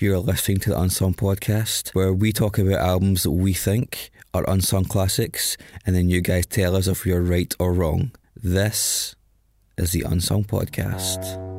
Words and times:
You're 0.00 0.18
listening 0.18 0.58
to 0.58 0.70
the 0.70 0.80
Unsung 0.80 1.12
Podcast, 1.12 1.92
where 1.92 2.12
we 2.12 2.32
talk 2.32 2.56
about 2.56 2.78
albums 2.78 3.24
that 3.24 3.32
we 3.32 3.52
think 3.52 4.10
are 4.32 4.48
unsung 4.48 4.84
classics, 4.84 5.56
and 5.84 5.96
then 5.96 6.08
you 6.08 6.20
guys 6.20 6.46
tell 6.46 6.76
us 6.76 6.86
if 6.86 7.04
you're 7.04 7.20
right 7.20 7.52
or 7.58 7.72
wrong. 7.72 8.12
This 8.40 9.16
is 9.76 9.90
the 9.90 10.02
Unsung 10.02 10.44
Podcast. 10.44 11.57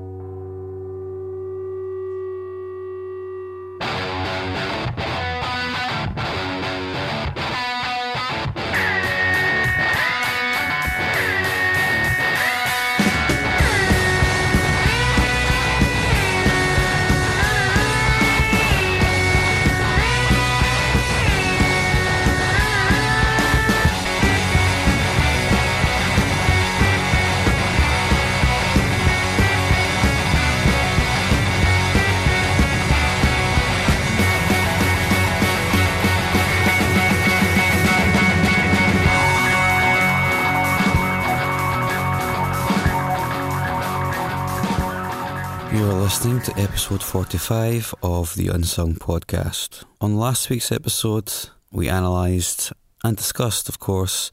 Listening 46.19 46.41
to 46.41 46.61
episode 46.61 47.01
45 47.01 47.95
of 48.03 48.35
the 48.35 48.49
Unsung 48.49 48.95
Podcast. 48.95 49.85
On 50.01 50.17
last 50.17 50.49
week's 50.49 50.69
episode, 50.69 51.31
we 51.71 51.87
analysed 51.87 52.73
and 53.05 53.15
discussed, 53.15 53.69
of 53.69 53.79
course, 53.79 54.29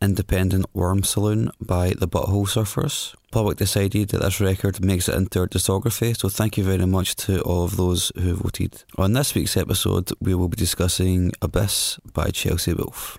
Independent 0.00 0.66
Worm 0.72 1.02
Saloon 1.02 1.50
by 1.60 1.94
the 1.98 2.06
Butthole 2.06 2.46
Surfers. 2.46 3.12
Public 3.32 3.58
decided 3.58 4.10
that 4.10 4.22
this 4.22 4.40
record 4.40 4.84
makes 4.84 5.08
it 5.08 5.16
into 5.16 5.40
our 5.40 5.48
discography, 5.48 6.16
so 6.16 6.28
thank 6.28 6.56
you 6.56 6.62
very 6.62 6.86
much 6.86 7.16
to 7.16 7.40
all 7.40 7.64
of 7.64 7.76
those 7.76 8.12
who 8.14 8.36
voted. 8.36 8.84
On 8.96 9.12
this 9.12 9.34
week's 9.34 9.56
episode, 9.56 10.12
we 10.20 10.32
will 10.32 10.48
be 10.48 10.56
discussing 10.56 11.32
Abyss 11.42 11.98
by 12.14 12.30
Chelsea 12.30 12.72
Wolfe. 12.72 13.18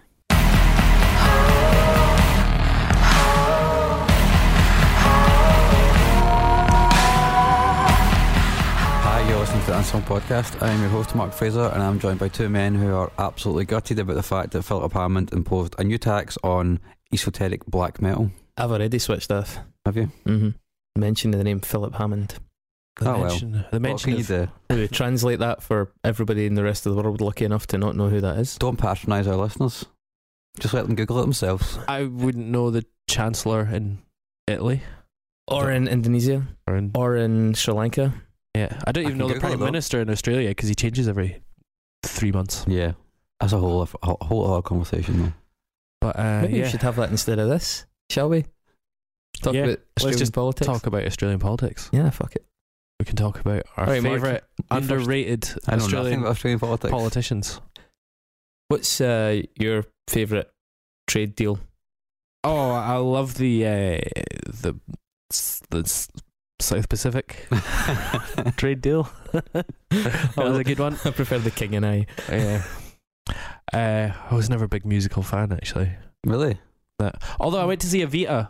To 9.68 9.74
the 9.74 9.78
Unsung 9.80 10.02
Podcast. 10.04 10.62
I 10.62 10.70
am 10.70 10.80
your 10.80 10.90
host, 10.90 11.14
Mark 11.14 11.34
Fraser, 11.34 11.66
and 11.74 11.84
I'm 11.84 12.00
joined 12.00 12.20
by 12.20 12.30
two 12.30 12.48
men 12.48 12.74
who 12.74 12.96
are 12.96 13.12
absolutely 13.18 13.66
gutted 13.66 14.00
about 14.00 14.14
the 14.14 14.24
fact 14.24 14.52
that 14.52 14.64
Philip 14.64 14.94
Hammond 14.94 15.34
imposed 15.34 15.76
a 15.78 15.84
new 15.84 15.98
tax 15.98 16.38
on 16.42 16.80
esoteric 17.14 17.66
black 17.66 18.02
metal. 18.02 18.32
I've 18.56 18.72
already 18.72 18.98
switched 18.98 19.30
off. 19.30 19.60
Have 19.86 19.98
you? 19.98 20.10
Mm-hmm. 20.26 20.50
Mentioning 20.98 21.38
the 21.38 21.44
name 21.44 21.60
Philip 21.60 21.96
Hammond. 21.96 22.36
The 22.98 23.10
Oh, 23.10 23.12
well. 23.14 23.24
mention, 23.28 23.52
the 23.52 23.66
What 23.72 23.82
mention 23.82 24.12
can 24.16 24.20
you 24.20 24.48
do? 24.70 24.88
Translate 24.88 25.40
that 25.40 25.62
for 25.62 25.92
everybody 26.02 26.46
in 26.46 26.54
the 26.56 26.64
rest 26.64 26.86
of 26.86 26.96
the 26.96 27.02
world 27.02 27.20
lucky 27.20 27.44
enough 27.44 27.68
to 27.68 27.78
not 27.78 27.98
know 27.98 28.08
who 28.08 28.22
that 28.22 28.38
is? 28.38 28.58
Don't 28.58 28.78
patronise 28.78 29.28
our 29.28 29.36
listeners. 29.36 29.86
Just 30.60 30.74
let 30.74 30.86
them 30.88 30.96
Google 30.96 31.20
it 31.20 31.24
themselves. 31.24 31.78
I 31.90 32.04
wouldn't 32.04 32.48
know 32.48 32.72
the 32.72 32.86
chancellor 33.10 33.68
in 33.68 33.98
Italy 34.48 34.82
Or 35.46 35.72
in 35.72 35.90
Indonesia, 35.90 36.48
or 36.68 36.78
in 36.78 36.92
or 36.96 37.18
in 37.18 37.54
Sri 37.54 37.74
Lanka. 37.74 38.14
Yeah. 38.58 38.82
I 38.86 38.92
don't 38.92 39.04
even 39.04 39.12
can 39.14 39.18
know 39.20 39.28
the 39.28 39.34
Google 39.36 39.50
prime 39.50 39.60
minister 39.60 40.02
in 40.02 40.10
Australia 40.10 40.50
because 40.50 40.70
he 40.70 40.76
changes 40.76 41.08
every 41.08 41.42
three 42.04 42.32
months. 42.32 42.66
Yeah. 42.68 42.94
That's 43.40 43.54
a 43.54 43.58
whole, 43.60 43.88
a 44.04 44.26
whole 44.26 44.52
other 44.52 44.62
conversation, 44.62 45.22
though. 45.22 45.34
But 46.02 46.20
uh, 46.20 46.42
Maybe 46.42 46.58
yeah, 46.58 46.64
we 46.64 46.70
should 46.70 46.82
have 46.82 46.96
that 46.98 47.10
instead 47.12 47.40
of 47.40 47.50
this, 47.50 47.86
shall 48.10 48.30
we? 48.30 48.46
Talk 49.42 49.54
Yeah, 49.54 49.62
about 49.66 49.70
let's 49.70 49.82
Australian 49.98 50.20
just 50.20 50.34
politics. 50.34 50.66
talk 50.68 50.88
about 50.88 51.06
Australian 51.06 51.40
politics. 51.40 51.90
Yeah, 51.92 52.10
fuck 52.10 52.36
it. 52.36 52.46
We 53.00 53.06
can 53.06 53.16
talk 53.16 53.40
about 53.40 53.64
our 53.78 53.86
All 53.86 53.92
right, 53.94 54.02
Mark, 54.02 54.16
favorite 54.16 54.44
you 54.58 54.78
first. 54.80 54.92
underrated 54.92 55.50
I 55.68 55.72
know 55.76 55.78
nothing 55.78 55.84
Australian 55.86 56.26
Australian 56.26 56.60
politics. 56.60 56.92
politicians. 56.92 57.62
What's 58.70 59.00
uh, 59.00 59.42
your 59.60 59.86
favourite 60.08 60.48
trade 61.08 61.36
deal? 61.36 61.60
Oh, 62.44 62.72
I 62.72 62.96
love 62.96 63.36
the 63.36 63.66
uh, 63.66 63.70
the 64.50 64.80
the 65.70 65.80
s- 65.80 66.10
South 66.60 66.90
Pacific 66.90 67.48
trade 68.58 68.82
deal. 68.82 69.10
that 69.32 69.66
was 70.38 70.58
a 70.58 70.64
good 70.64 70.80
one. 70.80 70.98
I 71.06 71.12
prefer 71.12 71.38
the 71.40 71.52
King 71.52 71.76
and 71.76 71.86
I. 71.86 72.06
Yeah. 72.30 72.64
Uh, 73.74 74.12
I 74.32 74.36
was 74.36 74.50
never 74.50 74.66
a 74.66 74.70
big 74.70 74.86
musical 74.86 75.22
fan 75.24 75.52
actually. 75.52 75.92
really? 76.26 76.60
That 77.00 77.22
although 77.40 77.60
I 77.60 77.66
went 77.66 77.82
to 77.82 77.88
see 77.88 78.04
Evita 78.04 78.50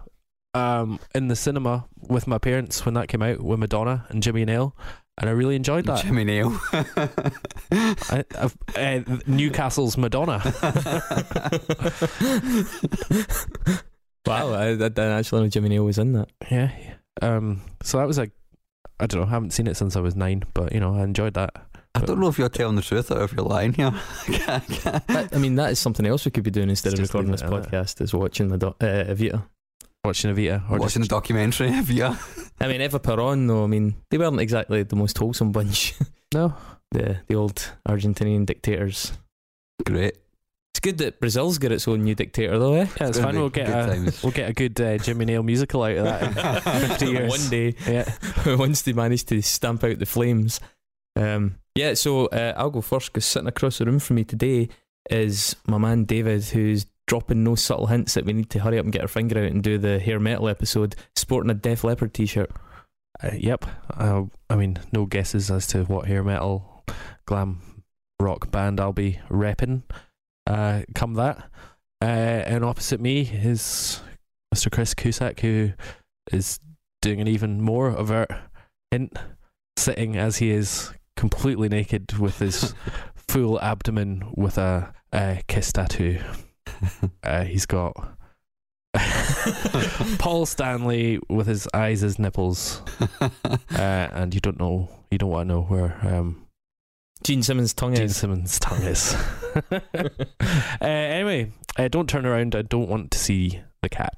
um 0.53 1.00
in 1.13 1.28
the 1.28 1.35
cinema 1.35 1.85
with 2.07 2.28
my 2.28 2.38
parents 2.38 2.85
when 2.85 2.94
that 2.94 3.09
came 3.09 3.22
out 3.22 3.41
with 3.41 3.59
Madonna 3.59 4.06
and 4.09 4.24
Jimmy 4.24 4.45
Nail, 4.45 4.74
and 5.18 5.29
I 5.29 5.34
really 5.34 5.56
enjoyed 5.56 5.85
that. 5.85 6.03
Jimmy 6.03 6.24
Nail. 6.24 6.57
I, 7.72 8.24
uh, 8.78 9.00
Newcastle's 9.25 9.97
Madonna. 9.97 10.41
wow, 14.25 14.53
I, 14.53 14.69
I 14.69 14.75
didn't 14.75 15.00
actually 15.00 15.41
know 15.41 15.47
Jimmy 15.50 15.69
Nail 15.69 15.84
was 15.85 15.97
in 15.97 16.13
that. 16.13 16.29
yeah. 16.50 16.72
Um. 17.22 17.62
So 17.84 17.98
that 17.98 18.08
was 18.08 18.18
like, 18.18 18.32
I 19.00 19.06
don't 19.08 19.22
know. 19.22 19.28
I 19.28 19.32
haven't 19.32 19.52
seen 19.52 19.68
it 19.68 19.76
since 19.78 19.96
I 19.96 20.00
was 20.00 20.16
nine, 20.16 20.44
but 20.54 20.74
you 20.74 20.80
know, 20.80 20.96
I 20.96 21.04
enjoyed 21.04 21.34
that. 21.36 21.52
I 21.96 22.02
don't 22.02 22.20
know 22.20 22.28
if 22.28 22.38
you're 22.38 22.50
telling 22.50 22.76
the 22.76 22.82
truth 22.84 23.10
or 23.12 23.24
if 23.24 23.34
you're 23.34 23.44
lying 23.46 23.74
here. 23.74 23.92
That- 24.28 25.30
I 25.34 25.38
mean, 25.40 25.56
that 25.56 25.72
is 25.72 25.80
something 25.80 26.06
else 26.06 26.26
we 26.26 26.32
could 26.32 26.44
be 26.44 26.52
doing 26.52 26.70
instead 26.70 26.94
It's 26.94 27.00
of 27.02 27.08
recording 27.08 27.32
this 27.32 27.42
leaving 27.42 27.58
it 27.58 27.66
at 27.66 27.72
podcast, 27.72 28.02
is 28.02 28.14
watching 28.14 28.50
the 28.50 28.58
do- 28.58 28.68
uh, 28.68 29.04
Evita. 29.06 29.44
Watching 30.06 30.34
Evita 30.36 30.70
or 30.70 30.78
Watching 30.78 31.02
the 31.02 31.08
documentary, 31.08 31.70
have 31.72 31.90
you? 31.90 32.16
I 32.62 32.68
mean, 32.68 32.82
Eva 32.82 33.00
Peron, 33.00 33.48
though, 33.48 33.64
I 33.64 33.68
mean, 33.68 33.96
they 34.12 34.18
weren't 34.20 34.40
exactly 34.40 34.84
the 34.84 34.96
most 34.96 35.18
wholesome 35.18 35.52
bunch. 35.52 35.96
no. 36.34 36.54
the 36.92 37.18
the 37.28 37.36
old 37.36 37.72
Argentinian 37.90 38.46
dictators. 38.46 39.12
Great. 39.86 40.18
It's 40.77 40.85
good 40.85 41.00
that 41.00 41.19
Brazil's 41.19 41.57
got 41.57 41.71
its 41.71 41.88
own 41.88 42.03
new 42.03 42.13
dictator, 42.13 42.59
though, 42.59 42.74
eh? 42.75 42.85
Yeah, 43.01 43.07
it's 43.07 43.18
gonna 43.18 43.31
fine. 43.31 43.39
We'll 43.39 43.50
get 43.50 43.68
a 43.68 43.71
times. 43.71 44.21
we'll 44.21 44.31
get 44.31 44.47
a 44.47 44.53
good 44.53 44.79
uh, 44.79 45.00
Jimmy 45.00 45.25
Nail 45.25 45.41
musical 45.41 45.81
out 45.81 45.97
of 45.97 46.03
that. 46.06 46.83
in 46.83 46.88
50 46.89 47.06
years. 47.07 47.29
One 47.31 47.50
day, 47.50 47.74
Yeah. 47.88 48.13
once 48.57 48.83
they 48.83 48.94
manage 48.94 49.25
to 49.25 49.41
stamp 49.41 49.83
out 49.83 49.97
the 49.97 50.06
flames. 50.06 50.59
Um, 51.15 51.56
yeah, 51.74 51.95
so 51.95 52.27
uh, 52.27 52.53
I'll 52.56 52.69
go 52.69 52.81
first 52.81 53.12
because 53.12 53.25
sitting 53.25 53.47
across 53.47 53.79
the 53.79 53.85
room 53.85 53.97
from 53.97 54.18
me 54.18 54.24
today 54.24 54.69
is 55.09 55.56
my 55.65 55.79
man 55.79 56.03
David, 56.03 56.44
who's 56.44 56.85
dropping 57.07 57.44
no 57.44 57.56
subtle 57.56 57.88
hints 57.88 58.13
that 58.13 58.25
we 58.25 58.33
need 58.33 58.51
to 58.51 58.59
hurry 58.59 58.77
up 58.77 58.83
and 58.85 58.94
get 58.94 59.01
our 59.01 59.07
finger 59.07 59.39
out 59.39 59.51
and 59.51 59.63
do 59.63 59.79
the 59.79 59.97
hair 59.97 60.19
metal 60.19 60.47
episode, 60.47 60.95
sporting 61.15 61.50
a 61.50 61.56
Def 61.56 61.83
Leppard 61.85 62.13
t-shirt. 62.13 62.51
Uh, 63.24 63.31
yep. 63.33 63.65
Uh, 63.95 64.25
I 64.47 64.56
mean, 64.56 64.77
no 64.91 65.07
guesses 65.07 65.50
as 65.50 65.65
to 65.69 65.85
what 65.85 66.06
hair 66.06 66.24
metal, 66.24 66.83
glam 67.25 67.62
rock 68.19 68.51
band 68.51 68.79
I'll 68.79 68.94
be 68.94 69.19
repping. 69.31 69.81
Uh, 70.48 70.84
come 70.96 71.16
that. 71.16 71.50
Uh, 72.02 72.06
and 72.06 72.64
opposite 72.64 73.02
me 73.02 73.22
is 73.22 74.02
Mr. 74.56 74.72
Chris 74.72 74.94
Cusack, 74.94 75.42
who 75.42 75.74
is 76.32 76.60
doing 77.02 77.20
an 77.20 77.28
even 77.28 77.62
more 77.62 77.90
overt 77.90 78.32
hint 78.92 79.18
sitting 79.76 80.16
as 80.16 80.38
he 80.38 80.52
is 80.52 80.92
completely 81.18 81.68
naked 81.68 82.18
with 82.18 82.40
his 82.40 82.74
full 83.28 83.60
abdomen 83.62 84.24
with 84.36 84.58
a, 84.58 84.94
a 85.14 85.42
kiss 85.48 85.72
tattoo. 85.72 86.20
Uh, 87.24 87.44
he's 87.44 87.66
got 87.66 87.96
Paul 90.20 90.46
Stanley 90.46 91.20
with 91.28 91.48
his 91.48 91.68
eyes 91.74 92.04
as 92.04 92.20
nipples, 92.20 92.82
uh, 93.20 93.30
and 93.72 94.36
you 94.36 94.42
don't 94.42 94.60
know, 94.60 94.90
you 95.10 95.18
don't 95.18 95.30
want 95.30 95.48
to 95.48 95.56
know 95.56 95.62
where 95.62 95.98
um, 96.06 96.47
Gene 97.24 97.44
Simmons' 97.44 97.74
tongue 97.74 97.96
Gene 97.96 98.06
is. 98.06 98.18
Simmons' 98.18 98.60
tongue 98.60 98.81
is. 98.84 99.14
uh, 99.72 99.80
anyway, 100.81 101.52
uh, 101.78 101.88
don't 101.88 102.10
turn 102.10 102.25
around. 102.25 102.56
I 102.56 102.62
don't 102.62 102.88
want 102.88 103.12
to 103.12 103.19
see 103.19 103.62
the 103.81 103.90
cat. 103.90 104.14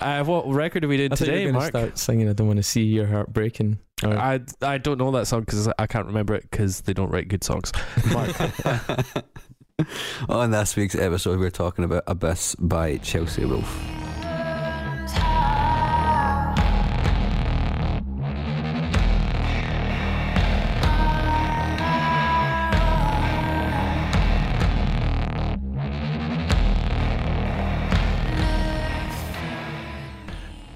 uh, 0.00 0.24
what 0.24 0.48
record 0.48 0.84
are 0.84 0.88
we 0.88 0.96
doing 0.96 1.12
I 1.12 1.16
thought 1.16 1.26
you 1.26 1.32
were 1.32 1.38
today, 1.38 1.52
Mark? 1.52 1.68
start 1.68 1.98
singing. 1.98 2.28
I 2.28 2.32
don't 2.32 2.46
want 2.46 2.58
to 2.58 2.62
see 2.62 2.82
your 2.82 3.06
heart 3.06 3.32
breaking. 3.32 3.78
Or- 4.02 4.16
I 4.16 4.40
I 4.60 4.78
don't 4.78 4.98
know 4.98 5.10
that 5.12 5.26
song 5.26 5.40
because 5.40 5.68
I 5.78 5.86
can't 5.86 6.06
remember 6.06 6.34
it 6.34 6.50
because 6.50 6.82
they 6.82 6.92
don't 6.92 7.10
write 7.10 7.28
good 7.28 7.44
songs. 7.44 7.72
Mark, 8.12 8.30
On 10.28 10.50
this 10.50 10.76
week's 10.76 10.94
episode, 10.94 11.38
we're 11.38 11.50
talking 11.50 11.84
about 11.84 12.04
Abyss 12.06 12.54
by 12.56 12.98
Chelsea 12.98 13.44
Wolfe. 13.44 14.03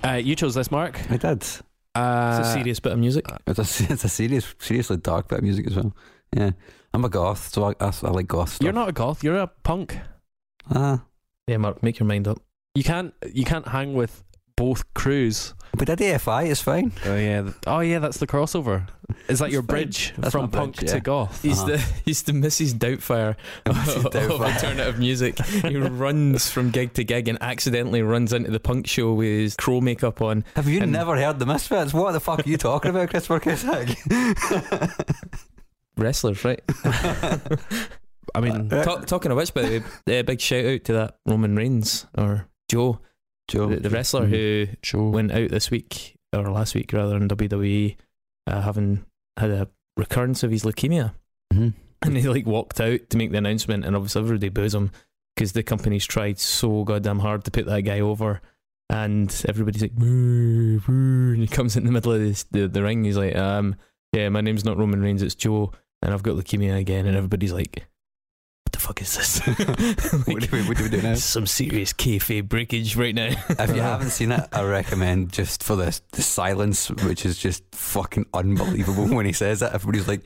Uh, 0.08 0.16
you 0.16 0.34
chose 0.34 0.54
this, 0.54 0.70
Mark. 0.70 1.00
I 1.10 1.16
did. 1.16 1.44
Uh, 1.94 2.36
it's 2.38 2.48
a 2.48 2.52
serious 2.52 2.80
bit 2.80 2.92
of 2.92 2.98
music. 2.98 3.26
It's 3.46 3.80
a, 3.80 3.92
it's 3.92 4.04
a 4.04 4.08
serious, 4.08 4.54
seriously 4.58 4.96
dark 4.98 5.28
bit 5.28 5.38
of 5.38 5.44
music 5.44 5.66
as 5.66 5.76
well. 5.76 5.94
Yeah. 6.36 6.50
I'm 6.94 7.04
a 7.04 7.08
goth, 7.08 7.52
so 7.52 7.64
I, 7.64 7.74
I, 7.80 7.92
I 8.02 8.10
like 8.10 8.28
goth 8.28 8.50
stuff. 8.50 8.64
You're 8.64 8.72
not 8.72 8.88
a 8.88 8.92
goth. 8.92 9.22
You're 9.22 9.36
a 9.36 9.46
punk. 9.46 9.98
Ah. 10.70 11.04
Yeah, 11.46 11.56
Mark, 11.58 11.82
make 11.82 11.98
your 11.98 12.06
mind 12.06 12.28
up. 12.28 12.38
You 12.74 12.84
can't 12.84 13.14
you 13.32 13.44
can't 13.44 13.66
hang 13.66 13.94
with 13.94 14.22
both 14.56 14.92
crews. 14.94 15.54
We 15.76 15.84
did 15.84 15.98
AFI, 15.98 16.50
it's 16.50 16.62
fine. 16.62 16.92
Oh 17.04 17.16
yeah. 17.16 17.42
th- 17.42 17.54
Oh 17.66 17.80
yeah. 17.80 17.98
That's 17.98 18.18
the 18.18 18.26
crossover. 18.26 18.88
Is 19.28 19.38
that 19.38 19.50
your 19.50 19.62
bridge 19.62 20.12
That's 20.18 20.32
from 20.32 20.42
my 20.42 20.46
bridge, 20.48 20.60
punk 20.60 20.82
yeah. 20.82 20.92
to 20.94 21.00
goth? 21.00 21.42
He's 21.42 21.64
the 21.64 21.78
he's 22.04 22.22
the 22.22 22.32
Mrs. 22.32 22.74
Doubtfire 22.74 23.36
Mrs. 23.64 23.96
of 23.96 24.04
Doubtfire. 24.12 24.54
alternative 24.54 24.98
music. 24.98 25.38
He 25.44 25.76
runs 25.76 26.50
from 26.50 26.70
gig 26.70 26.94
to 26.94 27.04
gig 27.04 27.28
and 27.28 27.38
accidentally 27.40 28.02
runs 28.02 28.32
into 28.32 28.50
the 28.50 28.60
punk 28.60 28.86
show 28.86 29.12
with 29.14 29.28
his 29.28 29.56
crow 29.56 29.80
makeup 29.80 30.20
on. 30.20 30.44
Have 30.56 30.68
you 30.68 30.84
never 30.84 31.16
heard 31.16 31.38
the 31.38 31.46
Misfits? 31.46 31.92
What 31.94 32.12
the 32.12 32.20
fuck 32.20 32.46
are 32.46 32.48
you 32.48 32.56
talking 32.56 32.90
about, 32.90 33.10
Christopher 33.10 33.40
Cusack? 33.40 33.96
Wrestlers, 35.96 36.44
right? 36.44 36.62
I 38.34 38.40
mean, 38.40 38.72
Uh, 38.72 38.84
Ta- 38.84 39.00
talking 39.00 39.30
of 39.32 39.36
which, 39.38 39.52
by 39.54 39.62
the 39.62 39.82
way, 40.06 40.18
a 40.18 40.22
big 40.24 40.40
shout 40.40 40.64
out 40.64 40.84
to 40.84 40.92
that 40.92 41.16
Roman 41.26 41.56
Reigns 41.56 42.06
or 42.16 42.46
Joe, 42.70 43.00
Joe, 43.48 43.66
the, 43.68 43.76
the 43.76 43.90
wrestler 43.90 44.26
Mhm. 44.26 44.76
who 44.92 45.10
went 45.10 45.32
out 45.32 45.50
this 45.50 45.70
week 45.70 46.16
or 46.32 46.50
last 46.50 46.74
week 46.74 46.92
rather 46.92 47.16
in 47.16 47.28
WWE, 47.28 47.96
uh, 48.46 48.60
having 48.62 49.04
had 49.38 49.50
a 49.50 49.68
recurrence 49.96 50.42
of 50.42 50.50
his 50.50 50.64
leukemia, 50.64 51.14
Mhm. 51.52 51.72
and 52.02 52.16
he 52.16 52.28
like 52.28 52.46
walked 52.46 52.80
out 52.80 53.08
to 53.10 53.16
make 53.16 53.30
the 53.32 53.38
announcement, 53.38 53.84
and 53.84 53.96
obviously 53.96 54.20
everybody 54.22 54.48
boos 54.50 54.74
him 54.74 54.90
because 55.34 55.52
the 55.52 55.62
company's 55.62 56.04
tried 56.06 56.38
so 56.38 56.84
goddamn 56.84 57.20
hard 57.20 57.44
to 57.44 57.50
put 57.50 57.66
that 57.66 57.82
guy 57.82 58.00
over, 58.00 58.40
and 58.90 59.44
everybody's 59.48 59.82
like, 59.82 59.94
boo, 59.94 60.80
boo, 60.80 61.32
and 61.32 61.38
he 61.40 61.46
comes 61.46 61.76
in 61.76 61.84
the 61.84 61.92
middle 61.92 62.12
of 62.12 62.20
this, 62.20 62.44
the 62.50 62.68
the 62.68 62.82
ring, 62.82 63.04
he's 63.04 63.16
like, 63.16 63.36
um, 63.36 63.76
yeah, 64.12 64.28
my 64.28 64.40
name's 64.40 64.64
not 64.64 64.76
Roman 64.78 65.00
Reigns, 65.02 65.22
it's 65.22 65.34
Joe, 65.34 65.72
and 66.02 66.12
I've 66.12 66.22
got 66.22 66.36
leukemia 66.36 66.76
again, 66.78 67.06
and 67.06 67.16
everybody's 67.16 67.52
like. 67.52 67.86
The 68.78 68.84
fuck 68.84 69.02
is 69.02 69.16
this? 69.16 69.38
What 70.32 70.40
do 70.42 70.48
we- 70.56 70.62
what 70.68 70.76
do 70.76 70.84
we 70.84 70.88
do 70.90 71.02
now? 71.02 71.14
Some 71.14 71.46
serious 71.48 71.92
kayfabe 71.92 72.48
breakage 72.48 72.94
right 72.94 73.12
now. 73.14 73.30
If 73.48 73.74
you 73.74 73.80
haven't 73.82 74.10
seen 74.10 74.30
it, 74.30 74.46
I 74.52 74.62
recommend 74.62 75.32
just 75.32 75.64
for 75.64 75.74
the 75.74 76.00
the 76.12 76.22
silence, 76.22 76.88
which 76.88 77.26
is 77.26 77.38
just 77.38 77.64
fucking 77.72 78.26
unbelievable 78.32 79.08
when 79.08 79.26
he 79.26 79.32
says 79.32 79.62
it. 79.62 79.72
Everybody's 79.74 80.06
like, 80.06 80.22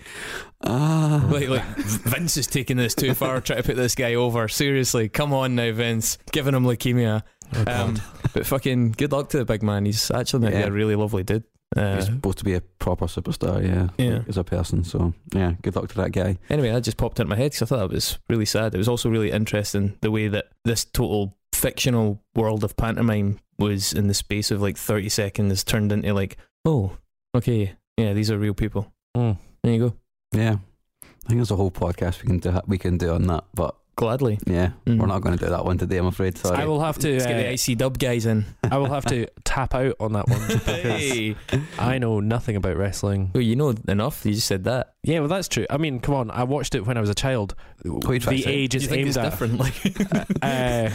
ah, 0.64 1.26
like 1.30 1.48
like 1.48 1.64
Vince 1.78 2.36
is 2.36 2.46
taking 2.46 2.76
this 2.76 2.94
too 2.94 3.14
far, 3.14 3.40
trying 3.40 3.62
to 3.62 3.62
put 3.62 3.76
this 3.76 3.94
guy 3.94 4.14
over. 4.14 4.48
Seriously, 4.48 5.08
come 5.08 5.32
on 5.32 5.54
now, 5.54 5.72
Vince, 5.72 6.18
giving 6.30 6.54
him 6.54 6.64
leukemia. 6.64 7.22
Oh, 7.54 7.64
Um, 7.84 7.98
but 8.34 8.46
fucking 8.46 8.92
good 8.92 9.12
luck 9.12 9.28
to 9.30 9.38
the 9.38 9.44
big 9.44 9.62
man. 9.62 9.84
He's 9.84 10.10
actually 10.10 10.52
Yeah. 10.52 10.66
a 10.66 10.70
really 10.70 10.96
lovely 10.96 11.22
dude. 11.22 11.44
Uh, 11.76 11.96
he's 11.96 12.06
supposed 12.06 12.36
to 12.38 12.44
be 12.44 12.52
a 12.54 12.60
proper 12.60 13.06
superstar, 13.06 13.62
yeah, 13.66 13.88
Yeah. 13.96 14.22
as 14.28 14.36
a 14.36 14.44
person. 14.44 14.84
So 14.84 15.14
yeah, 15.34 15.54
good 15.62 15.74
luck 15.74 15.88
to 15.88 15.94
that 15.96 16.12
guy. 16.12 16.38
anyway, 16.50 16.70
that 16.70 16.82
just 16.82 16.98
popped 16.98 17.18
into 17.18 17.30
my 17.30 17.36
head 17.36 17.52
because 17.52 17.62
I 17.62 17.66
thought 17.66 17.78
that 17.88 17.94
was 17.94 18.18
really 18.28 18.44
sad. 18.44 18.74
It 18.74 18.78
was 18.78 18.88
also 18.88 19.08
really 19.08 19.30
interesting 19.30 19.96
the 20.02 20.10
way 20.10 20.28
that 20.28 20.48
this 20.64 20.84
total 20.84 21.36
fictional 21.54 22.20
world 22.34 22.62
of 22.64 22.76
pantomime 22.76 23.38
was 23.58 23.92
in 23.92 24.06
the 24.08 24.14
space 24.14 24.50
of 24.50 24.60
like 24.60 24.76
thirty 24.76 25.08
seconds 25.08 25.64
turned 25.64 25.92
into 25.92 26.12
like, 26.12 26.36
oh, 26.66 26.96
okay, 27.34 27.72
yeah, 27.96 28.12
these 28.12 28.30
are 28.30 28.38
real 28.38 28.54
people. 28.54 28.92
Mm. 29.16 29.38
There 29.62 29.72
you 29.72 29.78
go. 29.78 29.94
Yeah, 30.34 30.56
I 31.02 31.28
think 31.28 31.38
there's 31.38 31.50
a 31.50 31.56
whole 31.56 31.70
podcast 31.70 32.20
we 32.22 32.26
can 32.26 32.38
do 32.38 32.60
we 32.66 32.76
can 32.78 32.98
do 32.98 33.12
on 33.14 33.22
that, 33.28 33.44
but 33.54 33.76
Gladly. 33.94 34.38
yeah, 34.46 34.70
Mm. 34.86 34.98
we're 34.98 35.06
not 35.06 35.20
going 35.20 35.36
to 35.36 35.44
do 35.44 35.50
that 35.50 35.64
one 35.64 35.76
today. 35.78 35.98
I'm 35.98 36.06
afraid. 36.06 36.38
Sorry. 36.38 36.56
I 36.56 36.64
will 36.64 36.80
have 36.80 36.98
to. 37.00 37.12
Let's 37.12 37.26
get 37.26 37.36
the 37.36 37.48
Uh, 37.48 37.52
IC 37.52 37.76
dub 37.78 37.98
guys 37.98 38.24
in. 38.26 38.46
I 38.64 38.78
will 38.78 38.88
have 38.90 39.04
to 39.06 39.26
tap 39.44 39.74
out 39.74 39.94
on 40.00 40.12
that 40.14 40.28
one 40.28 40.40
because 40.48 40.64
hey. 40.66 41.36
I 41.78 41.98
know 41.98 42.18
nothing 42.20 42.56
about 42.56 42.76
wrestling. 42.78 43.30
Well, 43.34 43.42
you 43.42 43.54
know 43.54 43.74
enough. 43.88 44.24
You 44.24 44.32
just 44.32 44.46
said 44.48 44.64
that. 44.64 44.94
Yeah, 45.02 45.18
well, 45.20 45.28
that's 45.28 45.46
true. 45.48 45.66
I 45.68 45.76
mean, 45.76 46.00
come 46.00 46.14
on. 46.14 46.30
I 46.30 46.44
watched 46.44 46.74
it 46.74 46.86
when 46.86 46.96
I 46.96 47.00
was 47.00 47.10
a 47.10 47.14
child. 47.14 47.54
What 47.84 48.06
are 48.06 48.14
you 48.14 48.20
trying 48.20 48.36
The 48.36 48.46
age 48.46 48.70
Do 48.70 48.76
is 48.78 48.82
you 48.84 48.88
think 48.88 48.98
aimed 49.00 49.08
it's 49.08 49.16
at. 49.18 49.24
different? 49.30 49.58
Like 49.58 49.74
Uh, 50.42 50.90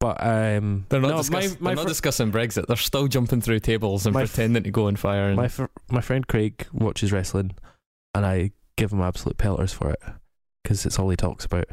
but 0.00 0.16
um, 0.24 0.86
they're 0.88 1.00
not, 1.00 1.10
no, 1.10 1.16
discuss- 1.18 1.50
my 1.50 1.56
my, 1.60 1.68
they're 1.70 1.76
not 1.76 1.82
fr- 1.82 1.88
discussing 1.88 2.32
Brexit. 2.32 2.66
They're 2.66 2.76
still 2.76 3.08
jumping 3.08 3.40
through 3.40 3.58
tables 3.60 4.06
and 4.06 4.14
My 4.14 4.22
f- 4.22 4.30
pretending 4.30 4.62
to 4.62 4.70
go 4.70 4.86
on 4.86 4.96
fire. 4.96 5.26
And 5.26 5.36
my 5.36 5.48
fr- 5.48 5.64
my 5.90 6.00
friend 6.00 6.26
Craig 6.26 6.66
watches 6.72 7.12
wrestling, 7.12 7.50
and 8.14 8.24
I 8.24 8.52
give 8.76 8.92
him 8.92 9.00
absolute 9.02 9.36
pelters 9.38 9.72
for 9.72 9.90
it 9.90 10.00
because 10.62 10.86
it's 10.86 10.98
all 10.98 11.10
he 11.10 11.16
talks 11.16 11.44
about. 11.44 11.66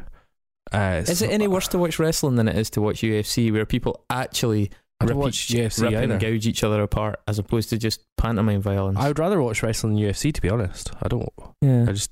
Uh, 0.72 1.02
is 1.06 1.18
so- 1.18 1.24
it 1.24 1.30
any 1.30 1.46
worse 1.48 1.68
to 1.68 1.78
watch 1.78 1.98
wrestling 1.98 2.36
than 2.36 2.48
it 2.48 2.56
is 2.56 2.70
to 2.70 2.80
watch 2.80 3.02
UFC, 3.02 3.52
where 3.52 3.66
people 3.66 4.04
actually 4.10 4.70
I 5.00 5.04
rip, 5.04 5.16
watch 5.16 5.50
each, 5.50 5.56
UFC 5.58 5.82
rip 5.82 6.10
and 6.10 6.20
gouge 6.20 6.46
each 6.46 6.64
other 6.64 6.82
apart, 6.82 7.20
as 7.28 7.38
opposed 7.38 7.70
to 7.70 7.78
just 7.78 8.00
pantomime 8.16 8.62
violence? 8.62 8.98
I 8.98 9.08
would 9.08 9.18
rather 9.18 9.40
watch 9.40 9.62
wrestling 9.62 9.94
than 9.94 10.02
UFC, 10.02 10.32
to 10.32 10.40
be 10.40 10.48
honest. 10.48 10.90
I 11.02 11.08
don't. 11.08 11.28
yeah, 11.60 11.82
I 11.88 11.92
just 11.92 12.10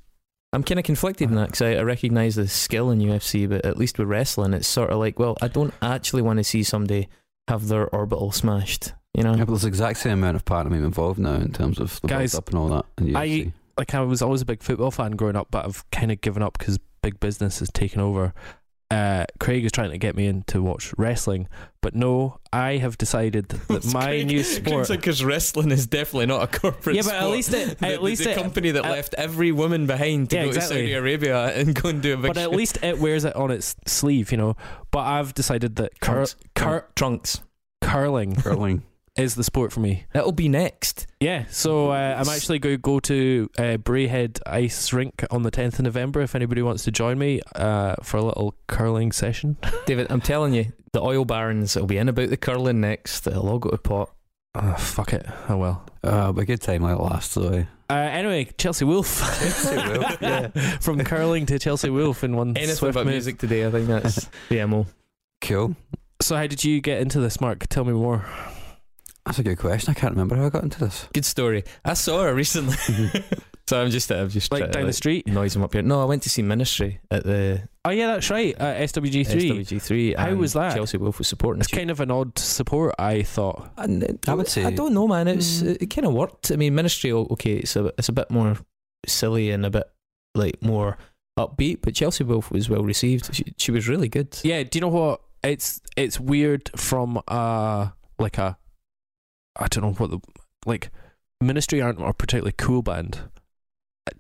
I'm 0.53 0.63
kind 0.63 0.79
of 0.79 0.85
conflicted 0.85 1.31
in 1.31 1.37
that 1.37 1.47
because 1.47 1.63
I, 1.63 1.73
I 1.75 1.83
recognise 1.83 2.37
the 2.37 2.47
skill 2.47 2.91
in 2.91 3.01
UFC, 3.01 3.49
but 3.49 3.65
at 3.65 3.77
least 3.77 3.99
with 3.99 4.07
wrestling, 4.07 4.55
it's 4.55 4.69
sort 4.69 4.91
of 4.91 4.99
like, 4.99 5.19
well, 5.19 5.37
I 5.43 5.49
don't 5.49 5.75
actually 5.83 6.23
want 6.23 6.39
to 6.39 6.45
see 6.45 6.63
somebody 6.63 7.09
have 7.49 7.67
their 7.67 7.89
orbital 7.89 8.31
smashed. 8.31 8.93
You 9.15 9.25
know? 9.25 9.33
Yeah, 9.35 9.45
but 9.45 9.49
there's 9.49 9.63
the 9.63 9.69
exact 9.69 9.99
same 9.99 10.13
amount 10.13 10.37
of 10.37 10.45
pantomime 10.45 10.85
involved 10.85 11.19
now 11.19 11.35
in 11.35 11.53
terms 11.53 11.81
of 11.81 12.01
the 12.03 12.09
Guys, 12.09 12.33
build 12.33 12.43
up 12.43 12.49
and 12.51 12.59
all 12.59 12.69
that. 12.69 12.85
In 12.99 13.17
I- 13.17 13.27
UFC. 13.29 13.53
Like 13.79 13.95
I 13.95 14.01
was 14.01 14.23
always 14.23 14.43
a 14.43 14.47
big 14.47 14.63
football 14.63 14.91
fan 14.91 15.13
growing 15.13 15.37
up, 15.37 15.49
but 15.51 15.65
I've 15.67 15.89
kind 15.91 16.11
of 16.13 16.21
given 16.21 16.43
up 16.43 16.59
because 16.59 16.79
big 17.03 17.21
business 17.21 17.59
has 17.61 17.71
taken 17.71 18.01
over. 18.01 18.33
Uh, 18.91 19.25
Craig 19.41 19.65
is 19.65 19.73
trying 19.73 19.91
to 19.91 19.99
get 19.99 20.15
me 20.15 20.27
in 20.27 20.43
to 20.45 20.63
watch 20.63 20.93
wrestling, 20.97 21.49
but 21.81 21.95
no, 21.97 22.39
I 22.53 22.77
have 22.77 22.97
decided 22.97 23.49
that 23.49 23.85
my 23.95 24.23
new 24.23 24.45
sport. 24.45 24.89
because 24.89 25.25
wrestling 25.25 25.73
is 25.73 25.87
definitely 25.87 26.27
not 26.27 26.43
a 26.55 26.59
corporate. 26.61 26.95
Sport. 26.95 26.97
Yeah, 26.97 27.03
but 27.03 27.15
at 27.15 27.31
least 27.31 27.53
it, 27.55 27.79
the, 27.81 27.87
at 27.89 28.03
least 28.03 28.23
the 28.23 28.31
it, 28.33 28.37
company 28.37 28.71
that 28.71 28.85
uh, 28.85 28.91
left 28.91 29.15
every 29.15 29.51
woman 29.53 29.87
behind 29.87 30.31
to 30.31 30.37
Yeah, 30.37 30.43
go 30.45 30.49
exactly. 30.49 30.77
to 30.77 30.83
Saudi 30.83 30.93
Arabia 30.93 31.47
and 31.57 31.75
go 31.75 31.89
and 31.89 32.03
do 32.03 32.15
a 32.15 32.17
big. 32.19 32.27
but 32.35 32.39
at 32.39 32.51
least 32.51 32.79
it 32.83 32.99
wears 32.99 33.25
it 33.25 33.35
on 33.35 33.51
its 33.51 33.75
sleeve, 33.87 34.31
you 34.31 34.37
know. 34.39 34.55
But 34.93 35.01
I've 35.01 35.35
decided 35.35 35.77
that 35.77 35.99
cur- 36.01 36.13
trunks, 36.27 36.37
cur- 36.55 36.87
trunks. 36.95 37.41
curling 37.81 38.37
curling. 38.37 38.83
Is 39.17 39.37
the 39.37 39.45
sport 39.45 39.73
for 39.73 39.79
me. 39.79 40.07
It'll 40.13 40.33
be 40.33 40.49
next. 40.49 41.07
Yeah, 41.21 41.45
so 41.49 41.91
uh, 41.91 42.17
I'm 42.19 42.29
actually 42.29 42.59
going 42.59 42.75
to 42.75 42.81
go 42.81 42.99
to 42.99 43.49
uh, 43.57 43.63
Braehead 43.77 44.41
Ice 44.45 44.93
Rink 44.93 45.25
on 45.31 45.45
the 45.45 45.53
10th 45.53 45.75
of 45.75 45.83
November 45.83 46.21
if 46.21 46.35
anybody 46.35 46.63
wants 46.63 46.83
to 46.85 46.91
join 46.91 47.17
me 47.17 47.41
uh, 47.55 47.95
for 48.03 48.17
a 48.17 48.23
little 48.25 48.57
curling 48.67 49.13
session. 49.13 49.57
David, 49.87 50.09
I'm 50.11 50.21
telling 50.21 50.53
you, 50.53 50.73
the 50.93 51.01
oil 51.01 51.25
barons 51.25 51.77
will 51.77 51.87
be 51.87 51.97
in 51.97 52.09
about 52.09 52.29
the 52.31 52.37
curling 52.37 52.81
next. 52.81 53.25
It'll 53.29 53.49
all 53.49 53.61
go 53.61 53.71
to 53.71 53.79
pot. 53.79 54.11
Oh, 54.57 54.75
fuck 54.75 55.13
it. 55.13 55.25
Oh 55.49 55.59
well. 55.59 55.87
Uh, 56.03 56.33
but 56.33 56.43
a 56.43 56.47
good 56.47 56.61
time 56.61 56.83
like 56.83 56.99
last. 56.99 57.31
So 57.33 57.49
eh? 57.51 57.65
Uh, 57.89 57.95
anyway, 57.95 58.49
Chelsea 58.59 58.85
Wolfe. 58.85 59.21
Chelsea 59.21 59.77
Wolfe, 59.77 60.19
yeah. 60.23 60.49
From 60.81 60.99
curling 61.05 61.47
to 61.47 61.61
Chelsea 61.61 61.89
Wolfe 61.91 62.25
in 62.25 62.35
one 62.35 62.57
Anything 62.57 62.75
swift 62.75 62.95
about 62.97 63.05
move. 63.07 63.15
music 63.15 63.39
today, 63.39 63.65
I 63.65 63.71
think 63.71 63.87
that's 63.87 64.29
the 64.49 64.65
MO. 64.67 64.87
cool. 65.41 65.77
So, 66.21 66.35
how 66.37 66.47
did 66.49 66.65
you 66.65 66.81
get 66.81 67.01
into 67.01 67.21
this, 67.21 67.41
Mark? 67.41 67.67
Tell 67.69 67.85
me 67.85 67.93
more. 67.93 68.25
That's 69.27 69.39
a 69.39 69.43
good 69.43 69.59
question. 69.59 69.91
I 69.91 69.95
can't 69.95 70.13
remember 70.13 70.37
how 70.37 70.47
I 70.47 70.51
got 70.51 70.65
into 70.65 70.81
this. 70.81 71.09
Good 71.15 71.25
story. 71.25 71.65
I 71.85 71.95
saw 71.95 72.25
her 72.25 72.35
recently. 72.35 72.77
So 73.67 73.81
I'm 73.81 73.91
just, 73.91 74.13
I'm 74.13 74.29
just 74.29 74.53
like 74.53 74.59
trying 74.61 74.73
to, 74.73 74.79
down 74.81 74.87
the 74.89 74.93
street. 74.93 75.27
noise 75.27 75.55
them 75.55 75.63
up 75.63 75.73
here. 75.73 75.81
No, 75.81 76.03
I 76.03 76.05
went 76.05 76.23
to 76.25 76.29
see 76.29 76.43
Ministry 76.43 77.01
at 77.11 77.25
the 77.25 77.67
Oh 77.87 77.89
yeah, 77.89 78.09
that's 78.09 78.29
right. 78.29 78.55
Uh, 78.61 78.75
SWG 78.75 79.27
three. 79.27 79.51
SWG3. 79.53 80.17
How 80.19 80.35
was 80.35 80.53
that? 80.53 80.75
Chelsea 80.75 80.99
Wolfe 80.99 81.17
was 81.17 81.29
supporting. 81.29 81.61
It's 81.63 81.71
kind 81.71 81.91
of 81.91 81.99
an 82.01 82.11
odd 82.11 82.39
support, 82.39 82.95
I 82.99 83.23
thought. 83.23 83.73
And 83.79 84.03
it- 84.03 84.29
I 84.29 84.35
would 84.35 84.49
say- 84.49 84.65
I 84.67 84.71
don't 84.71 84.93
know, 84.93 85.09
man. 85.09 85.29
It's 85.29 85.63
Mm. 85.63 85.79
it 85.81 85.87
kind 85.87 86.07
of 86.07 86.13
worked. 86.13 86.53
I 86.53 86.57
mean, 86.57 86.75
Ministry. 86.75 87.11
Okay, 87.11 87.55
it's 87.55 87.75
a 87.75 87.87
it's 87.97 88.11
a 88.11 88.13
bit 88.13 88.31
more 88.31 88.59
silly 89.07 89.51
and 89.51 89.65
a 89.65 89.71
bit 89.71 89.85
like 90.35 90.63
more 90.63 90.99
upbeat, 91.39 91.79
but 91.81 91.95
Chelsea 91.95 92.23
Wolfe 92.23 92.51
was 92.51 92.69
well 92.69 92.83
received. 92.85 93.35
She, 93.35 93.55
she 93.57 93.71
was 93.73 93.89
really 93.89 94.11
good. 94.11 94.39
Yeah, 94.43 94.63
do 94.65 94.77
you 94.77 94.81
know 94.83 94.89
what? 94.89 95.23
It's 95.43 95.81
it's 95.97 96.21
weird 96.21 96.71
from 96.77 97.19
uh 97.29 97.89
like 98.19 98.37
a 98.37 98.59
I 99.57 99.67
don't 99.69 99.85
know 99.85 99.93
what 99.93 100.11
the 100.11 100.21
like 100.67 100.91
Ministry 101.41 101.81
aren't 101.83 102.01
a 102.03 102.13
particularly 102.13 102.55
cool 102.57 102.83
band. 102.83 103.21